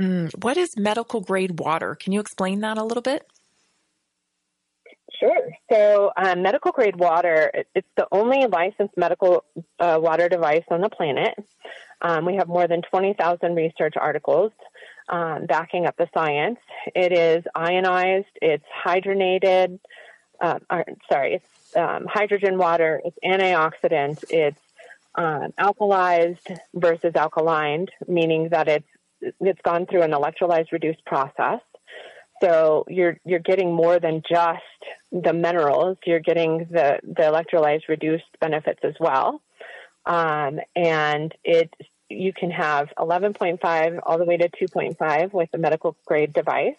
Mm, 0.00 0.30
what 0.42 0.56
is 0.56 0.76
medical 0.76 1.20
grade 1.20 1.58
water? 1.58 1.94
Can 1.94 2.12
you 2.12 2.20
explain 2.20 2.60
that 2.60 2.78
a 2.78 2.84
little 2.84 3.02
bit? 3.02 3.26
Sure. 5.18 5.50
So, 5.70 6.12
um, 6.16 6.42
medical 6.42 6.72
grade 6.72 6.96
water, 6.96 7.50
it's 7.74 7.88
the 7.96 8.06
only 8.10 8.46
licensed 8.46 8.96
medical 8.96 9.44
uh, 9.78 9.98
water 10.00 10.30
device 10.30 10.64
on 10.70 10.80
the 10.80 10.88
planet. 10.88 11.34
Um, 12.00 12.24
we 12.24 12.36
have 12.36 12.48
more 12.48 12.66
than 12.66 12.80
20,000 12.80 13.54
research 13.54 13.94
articles 13.98 14.52
um, 15.10 15.44
backing 15.46 15.86
up 15.86 15.96
the 15.98 16.08
science. 16.14 16.58
It 16.94 17.12
is 17.12 17.44
ionized, 17.54 18.28
it's 18.40 18.64
hydrogenated, 18.84 19.78
uh, 20.40 20.58
or, 20.70 20.84
sorry, 21.12 21.34
it's 21.34 21.76
um, 21.76 22.06
hydrogen 22.08 22.56
water, 22.56 23.02
it's 23.04 23.18
antioxidant, 23.22 24.24
it's 24.30 24.58
um, 25.14 25.52
alkalized 25.58 26.58
versus 26.74 27.12
alkalined, 27.14 27.88
meaning 28.06 28.48
that 28.50 28.68
it's 28.68 28.88
it's 29.40 29.60
gone 29.62 29.86
through 29.86 30.02
an 30.02 30.12
electrolyzed 30.12 30.72
reduced 30.72 31.04
process. 31.04 31.60
So 32.42 32.84
you're 32.88 33.18
you're 33.24 33.38
getting 33.40 33.74
more 33.74 33.98
than 33.98 34.22
just 34.28 34.62
the 35.12 35.32
minerals. 35.32 35.98
You're 36.06 36.20
getting 36.20 36.68
the 36.70 37.00
the 37.02 37.22
electrolyzed 37.22 37.88
reduced 37.88 38.24
benefits 38.40 38.80
as 38.82 38.94
well, 38.98 39.42
um, 40.06 40.60
and 40.74 41.34
it 41.44 41.72
you 42.08 42.32
can 42.32 42.50
have 42.50 42.88
11.5 42.98 44.00
all 44.02 44.18
the 44.18 44.24
way 44.24 44.36
to 44.36 44.48
2.5 44.48 45.32
with 45.32 45.48
a 45.52 45.58
medical 45.58 45.96
grade 46.06 46.32
device. 46.32 46.74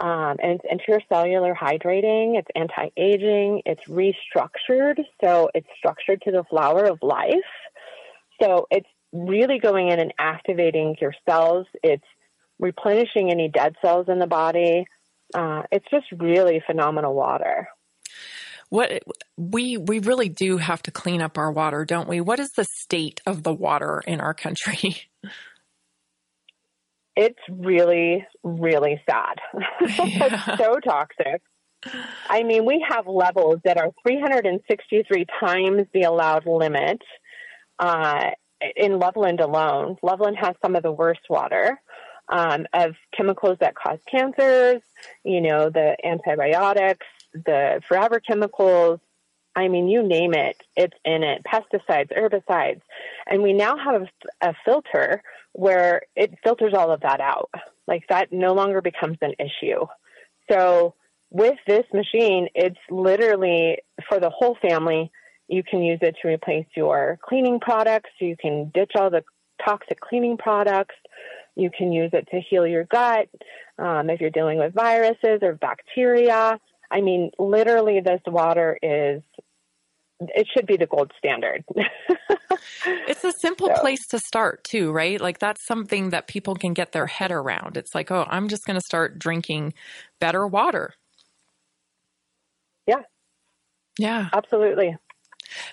Um, 0.00 0.36
and 0.42 0.60
it's 0.64 0.84
intracellular 0.88 1.54
hydrating, 1.54 2.38
it's 2.38 2.48
anti 2.56 2.88
aging, 2.96 3.62
it's 3.66 3.82
restructured. 3.88 4.96
So 5.22 5.50
it's 5.54 5.66
structured 5.76 6.22
to 6.22 6.30
the 6.30 6.44
flower 6.48 6.84
of 6.84 6.98
life. 7.02 7.34
So 8.40 8.66
it's 8.70 8.88
really 9.12 9.58
going 9.58 9.88
in 9.88 10.00
and 10.00 10.14
activating 10.18 10.96
your 11.00 11.12
cells. 11.28 11.66
It's 11.82 12.04
replenishing 12.58 13.30
any 13.30 13.48
dead 13.48 13.76
cells 13.82 14.06
in 14.08 14.18
the 14.18 14.26
body. 14.26 14.86
Uh, 15.34 15.62
it's 15.70 15.86
just 15.90 16.06
really 16.18 16.62
phenomenal 16.66 17.14
water. 17.14 17.68
What 18.70 19.02
we 19.36 19.76
we 19.76 19.98
really 19.98 20.30
do 20.30 20.56
have 20.56 20.82
to 20.84 20.90
clean 20.90 21.20
up 21.20 21.36
our 21.36 21.52
water, 21.52 21.84
don't 21.84 22.08
we? 22.08 22.22
What 22.22 22.40
is 22.40 22.52
the 22.52 22.64
state 22.64 23.20
of 23.26 23.42
the 23.42 23.52
water 23.52 24.02
in 24.06 24.20
our 24.20 24.32
country? 24.32 24.96
It's 27.16 27.38
really, 27.48 28.26
really 28.42 29.00
sad. 29.08 29.38
Yeah. 29.82 30.28
it's 30.48 30.58
so 30.62 30.78
toxic. 30.80 31.42
I 32.28 32.44
mean, 32.44 32.64
we 32.64 32.84
have 32.88 33.06
levels 33.06 33.58
that 33.64 33.76
are 33.76 33.90
363 34.06 35.26
times 35.40 35.82
the 35.92 36.02
allowed 36.02 36.46
limit 36.46 37.02
uh, 37.78 38.30
in 38.76 38.98
Loveland 38.98 39.40
alone. 39.40 39.96
Loveland 40.02 40.36
has 40.40 40.54
some 40.62 40.76
of 40.76 40.82
the 40.82 40.92
worst 40.92 41.22
water 41.28 41.80
um, 42.28 42.66
of 42.72 42.92
chemicals 43.16 43.58
that 43.60 43.74
cause 43.74 43.98
cancers, 44.10 44.80
you 45.24 45.40
know, 45.40 45.70
the 45.70 45.96
antibiotics, 46.04 47.06
the 47.34 47.80
forever 47.88 48.20
chemicals. 48.20 49.00
I 49.54 49.68
mean, 49.68 49.88
you 49.88 50.02
name 50.02 50.34
it, 50.34 50.56
it's 50.76 50.96
in 51.04 51.22
it. 51.22 51.42
Pesticides, 51.44 52.16
herbicides. 52.16 52.80
And 53.26 53.42
we 53.42 53.52
now 53.52 53.76
have 53.76 54.02
a 54.40 54.54
filter 54.64 55.22
where 55.52 56.02
it 56.16 56.34
filters 56.42 56.72
all 56.74 56.90
of 56.90 57.02
that 57.02 57.20
out. 57.20 57.50
Like 57.86 58.04
that 58.08 58.32
no 58.32 58.54
longer 58.54 58.80
becomes 58.80 59.18
an 59.20 59.34
issue. 59.38 59.86
So 60.50 60.94
with 61.30 61.58
this 61.66 61.84
machine, 61.92 62.48
it's 62.54 62.78
literally 62.90 63.78
for 64.08 64.20
the 64.20 64.30
whole 64.30 64.56
family. 64.62 65.10
You 65.48 65.62
can 65.62 65.82
use 65.82 65.98
it 66.02 66.16
to 66.22 66.28
replace 66.28 66.66
your 66.74 67.18
cleaning 67.22 67.60
products. 67.60 68.10
You 68.20 68.36
can 68.40 68.70
ditch 68.72 68.92
all 68.94 69.10
the 69.10 69.24
toxic 69.64 70.00
cleaning 70.00 70.38
products. 70.38 70.94
You 71.56 71.70
can 71.76 71.92
use 71.92 72.10
it 72.14 72.28
to 72.30 72.40
heal 72.40 72.66
your 72.66 72.84
gut 72.84 73.28
um, 73.78 74.08
if 74.08 74.20
you're 74.20 74.30
dealing 74.30 74.58
with 74.58 74.72
viruses 74.74 75.40
or 75.42 75.54
bacteria. 75.54 76.58
I 76.90 77.00
mean, 77.00 77.30
literally, 77.38 78.00
this 78.00 78.20
water 78.26 78.78
is, 78.82 79.22
it 80.34 80.46
should 80.52 80.66
be 80.66 80.76
the 80.76 80.86
gold 80.86 81.12
standard. 81.18 81.64
it's 82.86 83.24
a 83.24 83.32
simple 83.32 83.68
so. 83.68 83.80
place 83.80 84.06
to 84.08 84.18
start, 84.18 84.64
too, 84.64 84.90
right? 84.92 85.20
Like, 85.20 85.38
that's 85.38 85.66
something 85.66 86.10
that 86.10 86.26
people 86.26 86.54
can 86.54 86.72
get 86.72 86.92
their 86.92 87.06
head 87.06 87.32
around. 87.32 87.76
It's 87.76 87.94
like, 87.94 88.10
oh, 88.10 88.26
I'm 88.28 88.48
just 88.48 88.64
going 88.64 88.78
to 88.78 88.84
start 88.84 89.18
drinking 89.18 89.74
better 90.20 90.46
water. 90.46 90.94
Yeah. 92.86 93.02
Yeah. 93.98 94.28
Absolutely. 94.32 94.96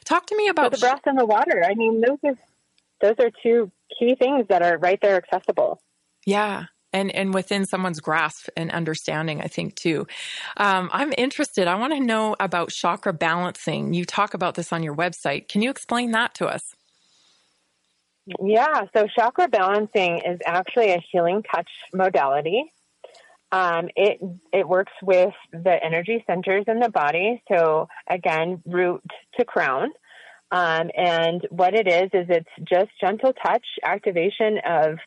Talk 0.05 0.27
to 0.27 0.35
me 0.35 0.47
about 0.47 0.71
the 0.71 0.77
breath 0.77 1.01
and 1.05 1.17
the 1.17 1.25
water. 1.25 1.63
I 1.63 1.73
mean, 1.75 2.01
those 2.01 2.17
are 2.23 2.37
those 3.01 3.15
are 3.19 3.31
two 3.41 3.71
key 3.97 4.15
things 4.15 4.45
that 4.49 4.61
are 4.61 4.77
right 4.77 4.99
there 5.01 5.15
accessible. 5.15 5.81
Yeah. 6.25 6.65
And, 6.91 7.13
and 7.13 7.33
within 7.33 7.65
someone's 7.65 7.99
grasp 7.99 8.49
and 8.57 8.71
understanding, 8.71 9.41
I 9.41 9.47
think 9.47 9.75
too. 9.75 10.07
Um, 10.57 10.89
I'm 10.91 11.13
interested. 11.17 11.67
I 11.67 11.75
want 11.75 11.93
to 11.93 11.99
know 11.99 12.35
about 12.39 12.69
chakra 12.69 13.13
balancing. 13.13 13.93
You 13.93 14.05
talk 14.05 14.33
about 14.33 14.55
this 14.55 14.73
on 14.73 14.81
your 14.81 14.95
website. 14.95 15.47
Can 15.47 15.61
you 15.61 15.69
explain 15.69 16.11
that 16.11 16.33
to 16.35 16.47
us? 16.47 16.73
Yeah, 18.43 18.85
so 18.95 19.07
chakra 19.07 19.47
balancing 19.47 20.19
is 20.19 20.39
actually 20.45 20.91
a 20.91 21.03
healing 21.11 21.43
touch 21.43 21.69
modality. 21.93 22.71
Um, 23.51 23.89
it 23.95 24.19
it 24.53 24.67
works 24.67 24.91
with 25.01 25.33
the 25.51 25.83
energy 25.83 26.23
centers 26.27 26.65
in 26.67 26.79
the 26.79 26.89
body. 26.89 27.41
So 27.51 27.87
again, 28.07 28.61
root 28.65 29.01
to 29.39 29.45
crown. 29.45 29.89
Um, 30.51 30.89
and 30.95 31.45
what 31.49 31.73
it 31.73 31.87
is, 31.87 32.09
is 32.13 32.27
it's 32.29 32.49
just 32.63 32.89
gentle 32.99 33.33
touch 33.33 33.65
activation 33.83 34.59
of 34.67 34.97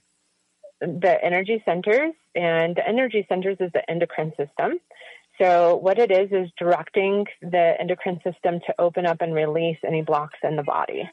the 0.82 1.16
energy 1.22 1.62
centers, 1.64 2.12
and 2.34 2.76
the 2.76 2.86
energy 2.86 3.24
centers 3.28 3.56
is 3.60 3.70
the 3.72 3.88
endocrine 3.88 4.32
system. 4.36 4.78
So 5.40 5.76
what 5.76 5.98
it 5.98 6.10
is 6.10 6.30
is 6.30 6.50
directing 6.58 7.24
the 7.40 7.72
endocrine 7.80 8.20
system 8.22 8.60
to 8.66 8.74
open 8.78 9.06
up 9.06 9.22
and 9.22 9.34
release 9.34 9.78
any 9.86 10.02
blocks 10.02 10.38
in 10.42 10.56
the 10.56 10.62
body. 10.62 11.08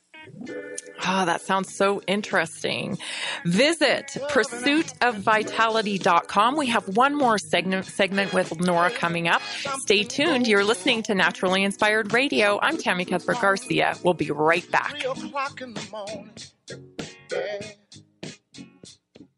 Oh, 1.07 1.23
that 1.25 1.39
sounds 1.41 1.73
so 1.73 2.01
interesting. 2.05 2.97
Visit 3.45 4.17
pursuitofvitality.com. 4.29 6.57
We 6.57 6.67
have 6.67 6.97
one 6.97 7.15
more 7.15 7.37
segment, 7.37 7.85
segment 7.85 8.33
with 8.33 8.59
Nora 8.59 8.91
coming 8.91 9.29
up. 9.29 9.41
Stay 9.79 10.03
tuned. 10.03 10.47
You're 10.47 10.65
listening 10.65 11.03
to 11.03 11.15
Naturally 11.15 11.63
Inspired 11.63 12.11
Radio. 12.13 12.59
I'm 12.61 12.75
Tammy 12.77 13.05
Cuthbert 13.05 13.39
Garcia. 13.39 13.95
We'll 14.03 14.13
be 14.13 14.31
right 14.31 14.69
back 14.69 15.01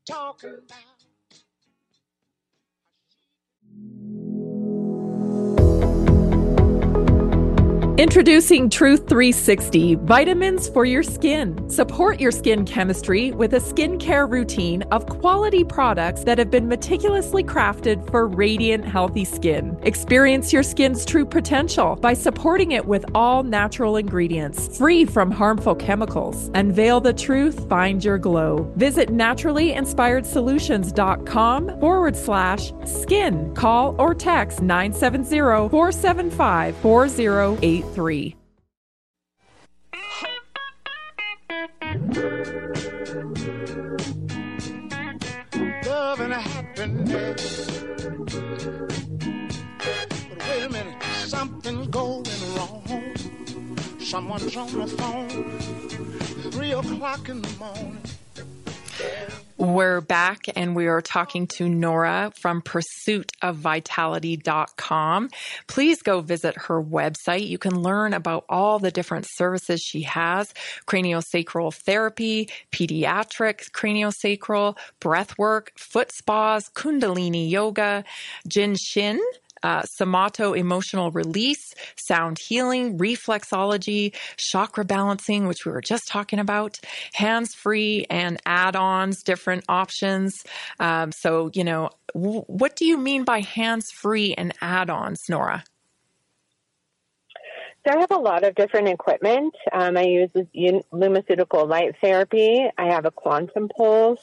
talking 0.07 0.57
about. 0.65 0.79
Introducing 7.97 8.69
Truth 8.69 9.09
360 9.09 9.95
vitamins 9.95 10.69
for 10.69 10.85
your 10.85 11.03
skin. 11.03 11.69
Support 11.69 12.21
your 12.21 12.31
skin 12.31 12.63
chemistry 12.63 13.31
with 13.31 13.53
a 13.53 13.59
skincare 13.59 14.31
routine 14.31 14.83
of 14.83 15.07
quality 15.07 15.65
products 15.65 16.23
that 16.23 16.37
have 16.37 16.49
been 16.49 16.69
meticulously 16.69 17.43
crafted 17.43 18.09
for 18.09 18.27
radiant, 18.27 18.85
healthy 18.85 19.25
skin. 19.25 19.77
Experience 19.83 20.53
your 20.53 20.63
skin's 20.63 21.03
true 21.03 21.25
potential 21.25 21.97
by 21.97 22.13
supporting 22.13 22.71
it 22.71 22.85
with 22.85 23.03
all 23.13 23.43
natural 23.43 23.97
ingredients, 23.97 24.77
free 24.77 25.03
from 25.03 25.29
harmful 25.29 25.75
chemicals. 25.75 26.49
Unveil 26.53 27.01
the 27.01 27.11
truth, 27.11 27.67
find 27.67 28.05
your 28.05 28.17
glow. 28.17 28.71
Visit 28.77 29.09
naturallyinspiredsolutions.com 29.09 31.79
forward 31.81 32.15
slash 32.15 32.71
skin. 32.85 33.53
Call 33.53 33.97
or 33.99 34.15
text 34.15 34.61
970 34.61 35.67
475 35.69 36.77
4080. 36.77 37.80
883. 37.81 38.35
Love 45.87 46.19
and 46.19 46.33
happiness. 46.33 47.81
But 49.79 50.13
wait 50.39 50.63
a 50.63 50.69
minute, 50.69 51.03
something's 51.25 51.87
going 51.87 52.23
wrong. 52.55 52.83
Someone's 53.99 54.55
on 54.55 54.71
the 54.77 54.87
phone, 54.87 55.59
three 56.51 56.73
o'clock 56.73 57.29
in 57.29 57.41
the 57.41 57.49
morning. 57.57 57.97
We're 59.61 60.01
back 60.01 60.45
and 60.55 60.75
we 60.75 60.87
are 60.87 61.01
talking 61.01 61.45
to 61.57 61.69
Nora 61.69 62.33
from 62.35 62.63
pursuitofvitality.com. 62.63 65.29
Please 65.67 66.01
go 66.01 66.21
visit 66.21 66.57
her 66.57 66.81
website. 66.81 67.47
You 67.47 67.59
can 67.59 67.79
learn 67.79 68.15
about 68.15 68.45
all 68.49 68.79
the 68.79 68.89
different 68.89 69.27
services 69.29 69.79
she 69.79 70.01
has 70.01 70.51
craniosacral 70.87 71.75
therapy, 71.75 72.49
pediatric 72.71 73.69
craniosacral, 73.69 74.75
breath 74.99 75.37
work, 75.37 75.73
foot 75.77 76.11
spas, 76.11 76.67
kundalini 76.69 77.47
yoga, 77.47 78.03
Jin 78.47 78.75
Shin 78.75 79.21
uh, 79.63 79.83
somato 79.83 80.53
emotional 80.53 81.11
release, 81.11 81.73
sound 81.95 82.37
healing, 82.39 82.97
reflexology, 82.97 84.15
chakra 84.37 84.85
balancing, 84.85 85.47
which 85.47 85.65
we 85.65 85.71
were 85.71 85.81
just 85.81 86.07
talking 86.07 86.39
about, 86.39 86.79
hands 87.13 87.53
free 87.53 88.05
and 88.09 88.39
add 88.45 88.75
ons, 88.75 89.23
different 89.23 89.63
options. 89.69 90.43
Um, 90.79 91.11
so, 91.11 91.51
you 91.53 91.63
know, 91.63 91.89
w- 92.13 92.43
what 92.47 92.75
do 92.75 92.85
you 92.85 92.97
mean 92.97 93.23
by 93.23 93.41
hands 93.41 93.91
free 93.91 94.33
and 94.33 94.53
add 94.61 94.89
ons, 94.89 95.21
Nora? 95.29 95.63
So 97.85 97.95
I 97.95 97.99
have 97.99 98.11
a 98.11 98.17
lot 98.17 98.43
of 98.43 98.53
different 98.53 98.89
equipment. 98.89 99.55
Um, 99.71 99.97
I 99.97 100.03
use 100.03 100.29
Lumaceutical 100.93 101.67
light 101.67 101.95
therapy. 101.99 102.69
I 102.77 102.85
have 102.91 103.05
a 103.05 103.11
quantum 103.11 103.69
pulse. 103.69 104.21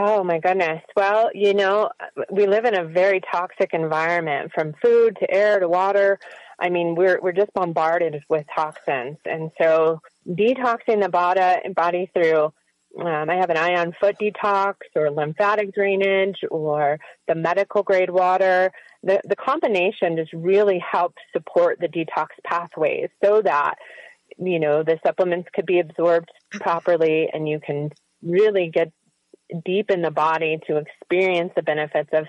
Oh 0.00 0.22
my 0.22 0.38
goodness. 0.38 0.80
Well, 0.94 1.28
you 1.34 1.54
know, 1.54 1.90
we 2.30 2.46
live 2.46 2.64
in 2.66 2.78
a 2.78 2.84
very 2.84 3.20
toxic 3.20 3.70
environment 3.72 4.52
from 4.54 4.74
food 4.80 5.16
to 5.18 5.28
air 5.28 5.58
to 5.58 5.68
water. 5.68 6.20
I 6.56 6.68
mean, 6.68 6.94
we're 6.94 7.20
we're 7.20 7.32
just 7.32 7.52
bombarded 7.52 8.22
with 8.28 8.46
toxins. 8.54 9.16
And 9.24 9.50
so 9.60 10.00
detoxing 10.24 11.02
the 11.02 11.08
body 11.08 11.68
body 11.74 12.08
through 12.14 12.52
um, 13.00 13.28
I 13.28 13.34
have 13.34 13.50
an 13.50 13.56
ion 13.56 13.92
foot 14.00 14.16
detox 14.20 14.74
or 14.94 15.10
lymphatic 15.10 15.74
drainage 15.74 16.38
or 16.48 17.00
the 17.26 17.34
medical 17.34 17.82
grade 17.82 18.10
water. 18.10 18.70
The, 19.02 19.20
the 19.24 19.36
combination 19.36 20.16
just 20.16 20.32
really 20.32 20.78
helps 20.78 21.20
support 21.32 21.80
the 21.80 21.88
detox 21.88 22.28
pathways 22.44 23.10
so 23.22 23.42
that, 23.42 23.74
you 24.38 24.60
know, 24.60 24.84
the 24.84 25.00
supplements 25.04 25.48
could 25.52 25.66
be 25.66 25.80
absorbed 25.80 26.30
properly 26.52 27.28
and 27.32 27.48
you 27.48 27.58
can 27.60 27.90
really 28.22 28.70
get 28.72 28.92
deep 29.64 29.90
in 29.90 30.02
the 30.02 30.10
body 30.10 30.58
to 30.66 30.76
experience 30.76 31.52
the 31.56 31.62
benefits 31.62 32.10
of 32.12 32.26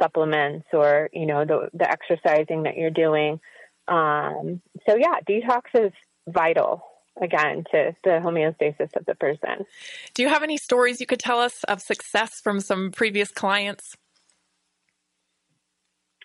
supplements 0.00 0.66
or 0.72 1.10
you 1.12 1.26
know 1.26 1.44
the 1.44 1.68
the 1.74 1.90
exercising 1.90 2.64
that 2.64 2.76
you're 2.76 2.90
doing. 2.90 3.40
Um, 3.88 4.60
so 4.88 4.96
yeah, 4.96 5.16
detox 5.28 5.62
is 5.74 5.92
vital 6.28 6.84
again 7.20 7.64
to 7.70 7.94
the 8.04 8.10
homeostasis 8.10 8.96
of 8.96 9.04
the 9.06 9.14
person. 9.14 9.66
Do 10.14 10.22
you 10.22 10.28
have 10.28 10.42
any 10.42 10.56
stories 10.56 11.00
you 11.00 11.06
could 11.06 11.20
tell 11.20 11.38
us 11.38 11.64
of 11.64 11.82
success 11.82 12.40
from 12.40 12.60
some 12.60 12.90
previous 12.90 13.30
clients? 13.30 13.96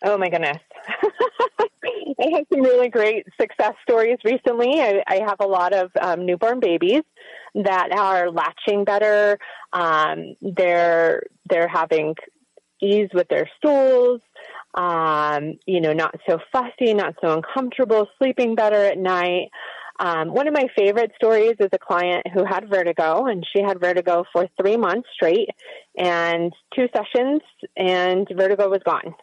Oh 0.03 0.17
my 0.17 0.29
goodness. 0.29 0.57
I 2.19 2.29
have 2.35 2.45
some 2.51 2.61
really 2.61 2.89
great 2.89 3.25
success 3.39 3.73
stories 3.81 4.17
recently. 4.23 4.79
I, 4.79 5.03
I 5.07 5.19
have 5.27 5.39
a 5.39 5.45
lot 5.45 5.73
of 5.73 5.91
um, 5.99 6.25
newborn 6.25 6.59
babies 6.59 7.03
that 7.55 7.91
are 7.91 8.31
latching 8.31 8.83
better. 8.83 9.37
Um, 9.73 10.35
they're 10.41 11.23
they're 11.49 11.67
having 11.67 12.15
ease 12.81 13.09
with 13.13 13.27
their 13.29 13.49
stools. 13.57 14.21
Um, 14.73 15.57
you 15.65 15.81
know, 15.81 15.93
not 15.93 16.15
so 16.29 16.39
fussy, 16.51 16.93
not 16.93 17.15
so 17.21 17.33
uncomfortable, 17.33 18.07
sleeping 18.19 18.55
better 18.55 18.83
at 18.83 18.97
night. 18.97 19.49
Um, 19.99 20.31
one 20.31 20.47
of 20.47 20.53
my 20.53 20.67
favorite 20.77 21.11
stories 21.15 21.55
is 21.59 21.69
a 21.73 21.79
client 21.79 22.27
who 22.31 22.45
had 22.45 22.69
vertigo, 22.69 23.25
and 23.25 23.43
she 23.51 23.63
had 23.63 23.79
vertigo 23.79 24.25
for 24.31 24.47
three 24.61 24.77
months 24.77 25.09
straight, 25.13 25.49
and 25.97 26.53
two 26.75 26.87
sessions, 26.95 27.41
and 27.75 28.27
vertigo 28.35 28.69
was 28.69 28.81
gone. 28.85 29.15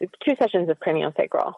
Two 0.00 0.34
sessions 0.40 0.68
of 0.68 0.78
craniosacral. 0.80 1.52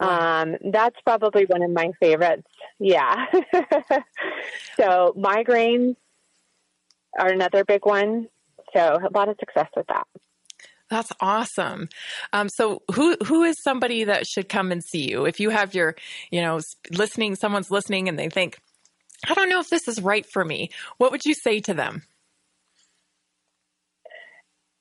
Um, 0.00 0.56
that's 0.72 0.96
probably 1.04 1.44
one 1.46 1.62
of 1.62 1.70
my 1.70 1.90
favorites. 2.00 2.46
Yeah. 2.78 3.26
so 4.76 5.14
migraines 5.16 5.96
are 7.18 7.28
another 7.28 7.64
big 7.64 7.84
one. 7.84 8.28
So 8.74 8.80
a 8.80 9.10
lot 9.16 9.28
of 9.28 9.36
success 9.40 9.68
with 9.76 9.86
that. 9.88 10.06
That's 10.90 11.12
awesome. 11.20 11.88
Um, 12.32 12.48
so 12.48 12.82
who 12.94 13.16
who 13.26 13.42
is 13.42 13.62
somebody 13.62 14.04
that 14.04 14.26
should 14.26 14.48
come 14.48 14.72
and 14.72 14.82
see 14.82 15.10
you? 15.10 15.26
If 15.26 15.38
you 15.38 15.50
have 15.50 15.74
your, 15.74 15.96
you 16.30 16.40
know, 16.40 16.60
listening, 16.90 17.34
someone's 17.34 17.70
listening 17.70 18.08
and 18.08 18.18
they 18.18 18.30
think, 18.30 18.58
I 19.28 19.34
don't 19.34 19.50
know 19.50 19.60
if 19.60 19.68
this 19.68 19.86
is 19.86 20.00
right 20.00 20.24
for 20.24 20.44
me. 20.44 20.70
What 20.96 21.12
would 21.12 21.26
you 21.26 21.34
say 21.34 21.60
to 21.60 21.74
them? 21.74 22.04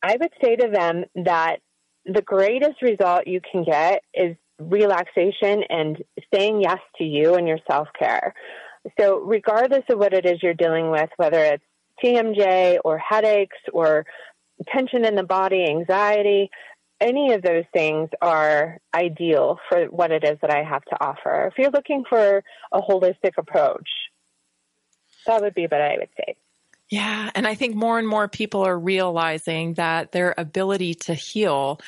I 0.01 0.15
would 0.19 0.31
say 0.41 0.55
to 0.55 0.69
them 0.69 1.05
that 1.25 1.57
the 2.05 2.21
greatest 2.21 2.81
result 2.81 3.27
you 3.27 3.41
can 3.41 3.63
get 3.65 4.03
is 4.13 4.37
relaxation 4.59 5.63
and 5.69 6.03
saying 6.33 6.61
yes 6.61 6.79
to 6.97 7.03
you 7.03 7.35
and 7.35 7.47
your 7.47 7.59
self 7.69 7.87
care. 7.97 8.33
So, 8.99 9.19
regardless 9.19 9.83
of 9.89 9.99
what 9.99 10.13
it 10.13 10.25
is 10.25 10.41
you're 10.41 10.53
dealing 10.53 10.91
with, 10.91 11.09
whether 11.17 11.43
it's 11.43 11.63
TMJ 12.03 12.79
or 12.83 12.97
headaches 12.97 13.57
or 13.73 14.05
tension 14.67 15.05
in 15.05 15.15
the 15.15 15.23
body, 15.23 15.65
anxiety, 15.65 16.49
any 16.99 17.33
of 17.33 17.41
those 17.41 17.65
things 17.73 18.09
are 18.21 18.79
ideal 18.93 19.59
for 19.69 19.85
what 19.85 20.11
it 20.11 20.23
is 20.23 20.37
that 20.41 20.51
I 20.51 20.63
have 20.63 20.83
to 20.85 20.97
offer. 20.99 21.47
If 21.47 21.57
you're 21.57 21.71
looking 21.71 22.03
for 22.09 22.43
a 22.71 22.81
holistic 22.81 23.33
approach, 23.37 23.89
that 25.25 25.41
would 25.41 25.53
be 25.53 25.63
what 25.63 25.81
I 25.81 25.97
would 25.99 26.09
say. 26.17 26.35
Yeah. 26.89 27.31
And 27.35 27.45
I 27.45 27.53
think 27.55 27.75
more 27.75 27.99
and 27.99 28.07
more 28.07 28.29
people 28.29 28.65
are 28.65 28.79
realizing 28.79 29.73
that 29.73 30.13
their 30.13 30.33
ability 30.37 30.93
to 30.95 31.13
heal, 31.13 31.81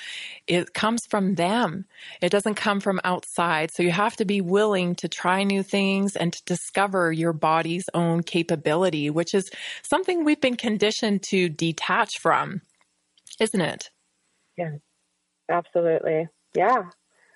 it 0.45 0.73
comes 0.73 1.05
from 1.05 1.35
them. 1.35 1.85
It 2.21 2.31
doesn't 2.31 2.55
come 2.55 2.81
from 2.81 2.99
outside. 3.05 3.71
So 3.71 3.81
you 3.81 3.91
have 3.91 4.17
to 4.17 4.25
be 4.25 4.41
willing 4.41 4.95
to 4.95 5.07
try 5.07 5.43
new 5.43 5.63
things 5.63 6.17
and 6.17 6.33
to 6.33 6.43
discover 6.43 7.13
your 7.13 7.31
body's 7.31 7.85
own 7.93 8.23
capability, 8.23 9.09
which 9.09 9.33
is 9.33 9.49
something 9.83 10.25
we've 10.25 10.41
been 10.41 10.57
conditioned 10.57 11.23
to 11.23 11.47
detach 11.47 12.19
from, 12.19 12.61
isn't 13.39 13.61
it? 13.61 13.91
Yeah, 14.57 14.79
absolutely. 15.49 16.27
Yeah. 16.53 16.89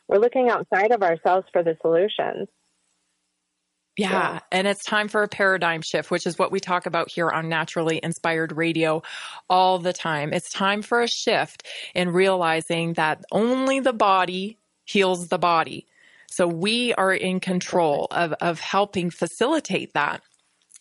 We're 0.09 0.19
looking 0.19 0.49
outside 0.49 0.91
of 0.91 1.01
ourselves 1.01 1.47
for 1.53 1.63
the 1.63 1.77
solutions. 1.81 2.49
Yeah. 3.95 4.39
And 4.51 4.67
it's 4.67 4.83
time 4.83 5.07
for 5.07 5.21
a 5.21 5.27
paradigm 5.27 5.81
shift, 5.83 6.09
which 6.09 6.25
is 6.25 6.39
what 6.39 6.51
we 6.51 6.59
talk 6.59 6.87
about 6.87 7.11
here 7.11 7.29
on 7.29 7.47
Naturally 7.47 7.99
Inspired 8.01 8.51
Radio 8.57 9.03
all 9.49 9.77
the 9.77 9.93
time. 9.93 10.33
It's 10.33 10.49
time 10.49 10.81
for 10.81 11.01
a 11.01 11.07
shift 11.07 11.67
in 11.93 12.09
realizing 12.09 12.93
that 12.93 13.23
only 13.31 13.79
the 13.79 13.93
body 13.93 14.57
heals 14.85 15.27
the 15.27 15.37
body. 15.37 15.85
So 16.27 16.47
we 16.47 16.93
are 16.95 17.13
in 17.13 17.39
control 17.39 18.07
of, 18.09 18.33
of 18.41 18.59
helping 18.59 19.11
facilitate 19.11 19.93
that. 19.93 20.21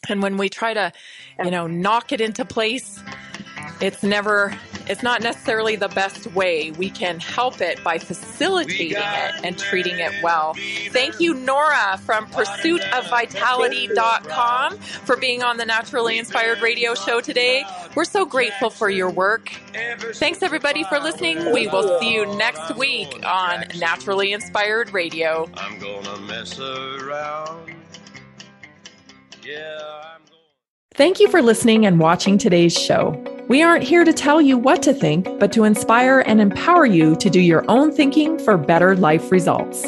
And 0.09 0.23
when 0.23 0.39
we 0.39 0.49
try 0.49 0.73
to, 0.73 0.93
you 1.45 1.51
know, 1.51 1.67
knock 1.67 2.13
it 2.13 2.23
into 2.23 2.47
place, 2.47 2.99
it's 3.81 4.03
never 4.03 4.57
it's 4.89 5.03
not 5.03 5.23
necessarily 5.23 5.77
the 5.77 5.89
best 5.89 6.27
way. 6.29 6.71
We 6.73 6.91
can 6.91 7.21
help 7.21 7.61
it 7.61 7.83
by 7.85 7.99
facilitating 7.99 8.97
it 8.99 9.35
and 9.45 9.59
treating 9.59 9.99
it 9.99 10.13
well. 10.23 10.55
Thank 10.91 11.21
you, 11.21 11.35
Nora 11.35 11.99
from 11.99 12.27
pursuitofvitality.com 12.29 14.79
for 14.79 15.17
being 15.17 15.43
on 15.43 15.57
the 15.57 15.65
Naturally 15.65 16.19
Inspired 16.19 16.61
Radio 16.61 16.95
Show 16.95 17.21
today. 17.21 17.65
We're 17.95 18.05
so 18.05 18.25
grateful 18.25 18.71
for 18.71 18.91
your 18.91 19.11
work. 19.11 19.51
Thanks, 20.15 20.43
everybody, 20.43 20.85
for 20.85 20.99
listening. 20.99 21.53
We 21.53 21.67
will 21.69 21.99
see 22.01 22.15
you 22.15 22.27
next 22.37 22.77
week 22.77 23.25
on 23.27 23.65
Naturally 23.79 24.33
Inspired 24.33 24.93
Radio. 24.93 25.49
I'm 25.57 25.79
gonna 25.79 26.19
mess 26.21 26.59
around. 26.59 27.75
Yeah. 29.45 30.17
Thank 30.95 31.21
you 31.21 31.29
for 31.31 31.41
listening 31.41 31.87
and 31.87 31.99
watching 31.99 32.37
today's 32.37 32.75
show. 32.75 33.17
We 33.49 33.63
aren't 33.63 33.83
here 33.83 34.05
to 34.05 34.13
tell 34.13 34.43
you 34.43 34.59
what 34.59 34.83
to 34.83 34.93
think, 34.93 35.27
but 35.41 35.51
to 35.53 35.65
inspire 35.65 36.21
and 36.21 36.39
empower 36.39 36.85
you 36.85 37.17
to 37.17 37.31
do 37.31 37.41
your 37.41 37.65
own 37.67 37.91
thinking 37.93 38.39
for 38.39 38.59
better 38.59 38.95
life 38.95 39.33
results. 39.33 39.87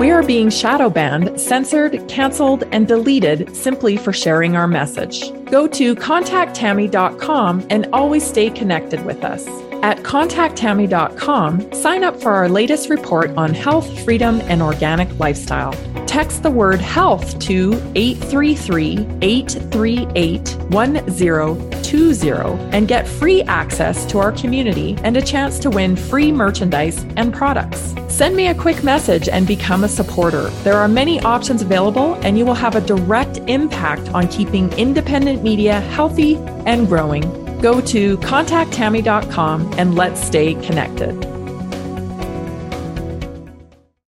We 0.00 0.10
are 0.10 0.22
being 0.22 0.48
shadow 0.48 0.88
banned, 0.88 1.38
censored, 1.38 2.08
canceled, 2.08 2.64
and 2.72 2.88
deleted 2.88 3.54
simply 3.54 3.98
for 3.98 4.14
sharing 4.14 4.56
our 4.56 4.66
message. 4.66 5.30
Go 5.44 5.68
to 5.68 5.94
contacttammy.com 5.94 7.66
and 7.68 7.86
always 7.92 8.24
stay 8.26 8.48
connected 8.48 9.04
with 9.04 9.22
us. 9.22 9.46
At 9.82 9.98
contacttammy.com, 9.98 11.72
sign 11.72 12.04
up 12.04 12.20
for 12.20 12.32
our 12.32 12.50
latest 12.50 12.90
report 12.90 13.30
on 13.38 13.54
health, 13.54 14.04
freedom, 14.04 14.42
and 14.42 14.60
organic 14.60 15.18
lifestyle. 15.18 15.72
Text 16.06 16.42
the 16.42 16.50
word 16.50 16.80
health 16.80 17.38
to 17.38 17.72
833 17.94 19.08
838 19.22 20.56
1020 20.68 21.70
and 22.72 22.86
get 22.86 23.08
free 23.08 23.42
access 23.42 24.04
to 24.06 24.18
our 24.18 24.32
community 24.32 24.96
and 25.02 25.16
a 25.16 25.22
chance 25.22 25.58
to 25.60 25.70
win 25.70 25.96
free 25.96 26.30
merchandise 26.30 27.02
and 27.16 27.32
products. 27.32 27.94
Send 28.08 28.36
me 28.36 28.48
a 28.48 28.54
quick 28.54 28.84
message 28.84 29.28
and 29.28 29.46
become 29.46 29.84
a 29.84 29.88
supporter. 29.88 30.50
There 30.62 30.76
are 30.76 30.88
many 30.88 31.20
options 31.20 31.62
available, 31.62 32.16
and 32.16 32.36
you 32.36 32.44
will 32.44 32.54
have 32.54 32.76
a 32.76 32.82
direct 32.82 33.38
impact 33.48 34.10
on 34.10 34.28
keeping 34.28 34.70
independent 34.74 35.42
media 35.42 35.80
healthy 35.80 36.36
and 36.66 36.86
growing. 36.86 37.49
Go 37.60 37.80
to 37.80 38.16
contacttammy.com 38.18 39.74
and 39.78 39.94
let's 39.94 40.22
stay 40.22 40.54
connected. 40.54 41.39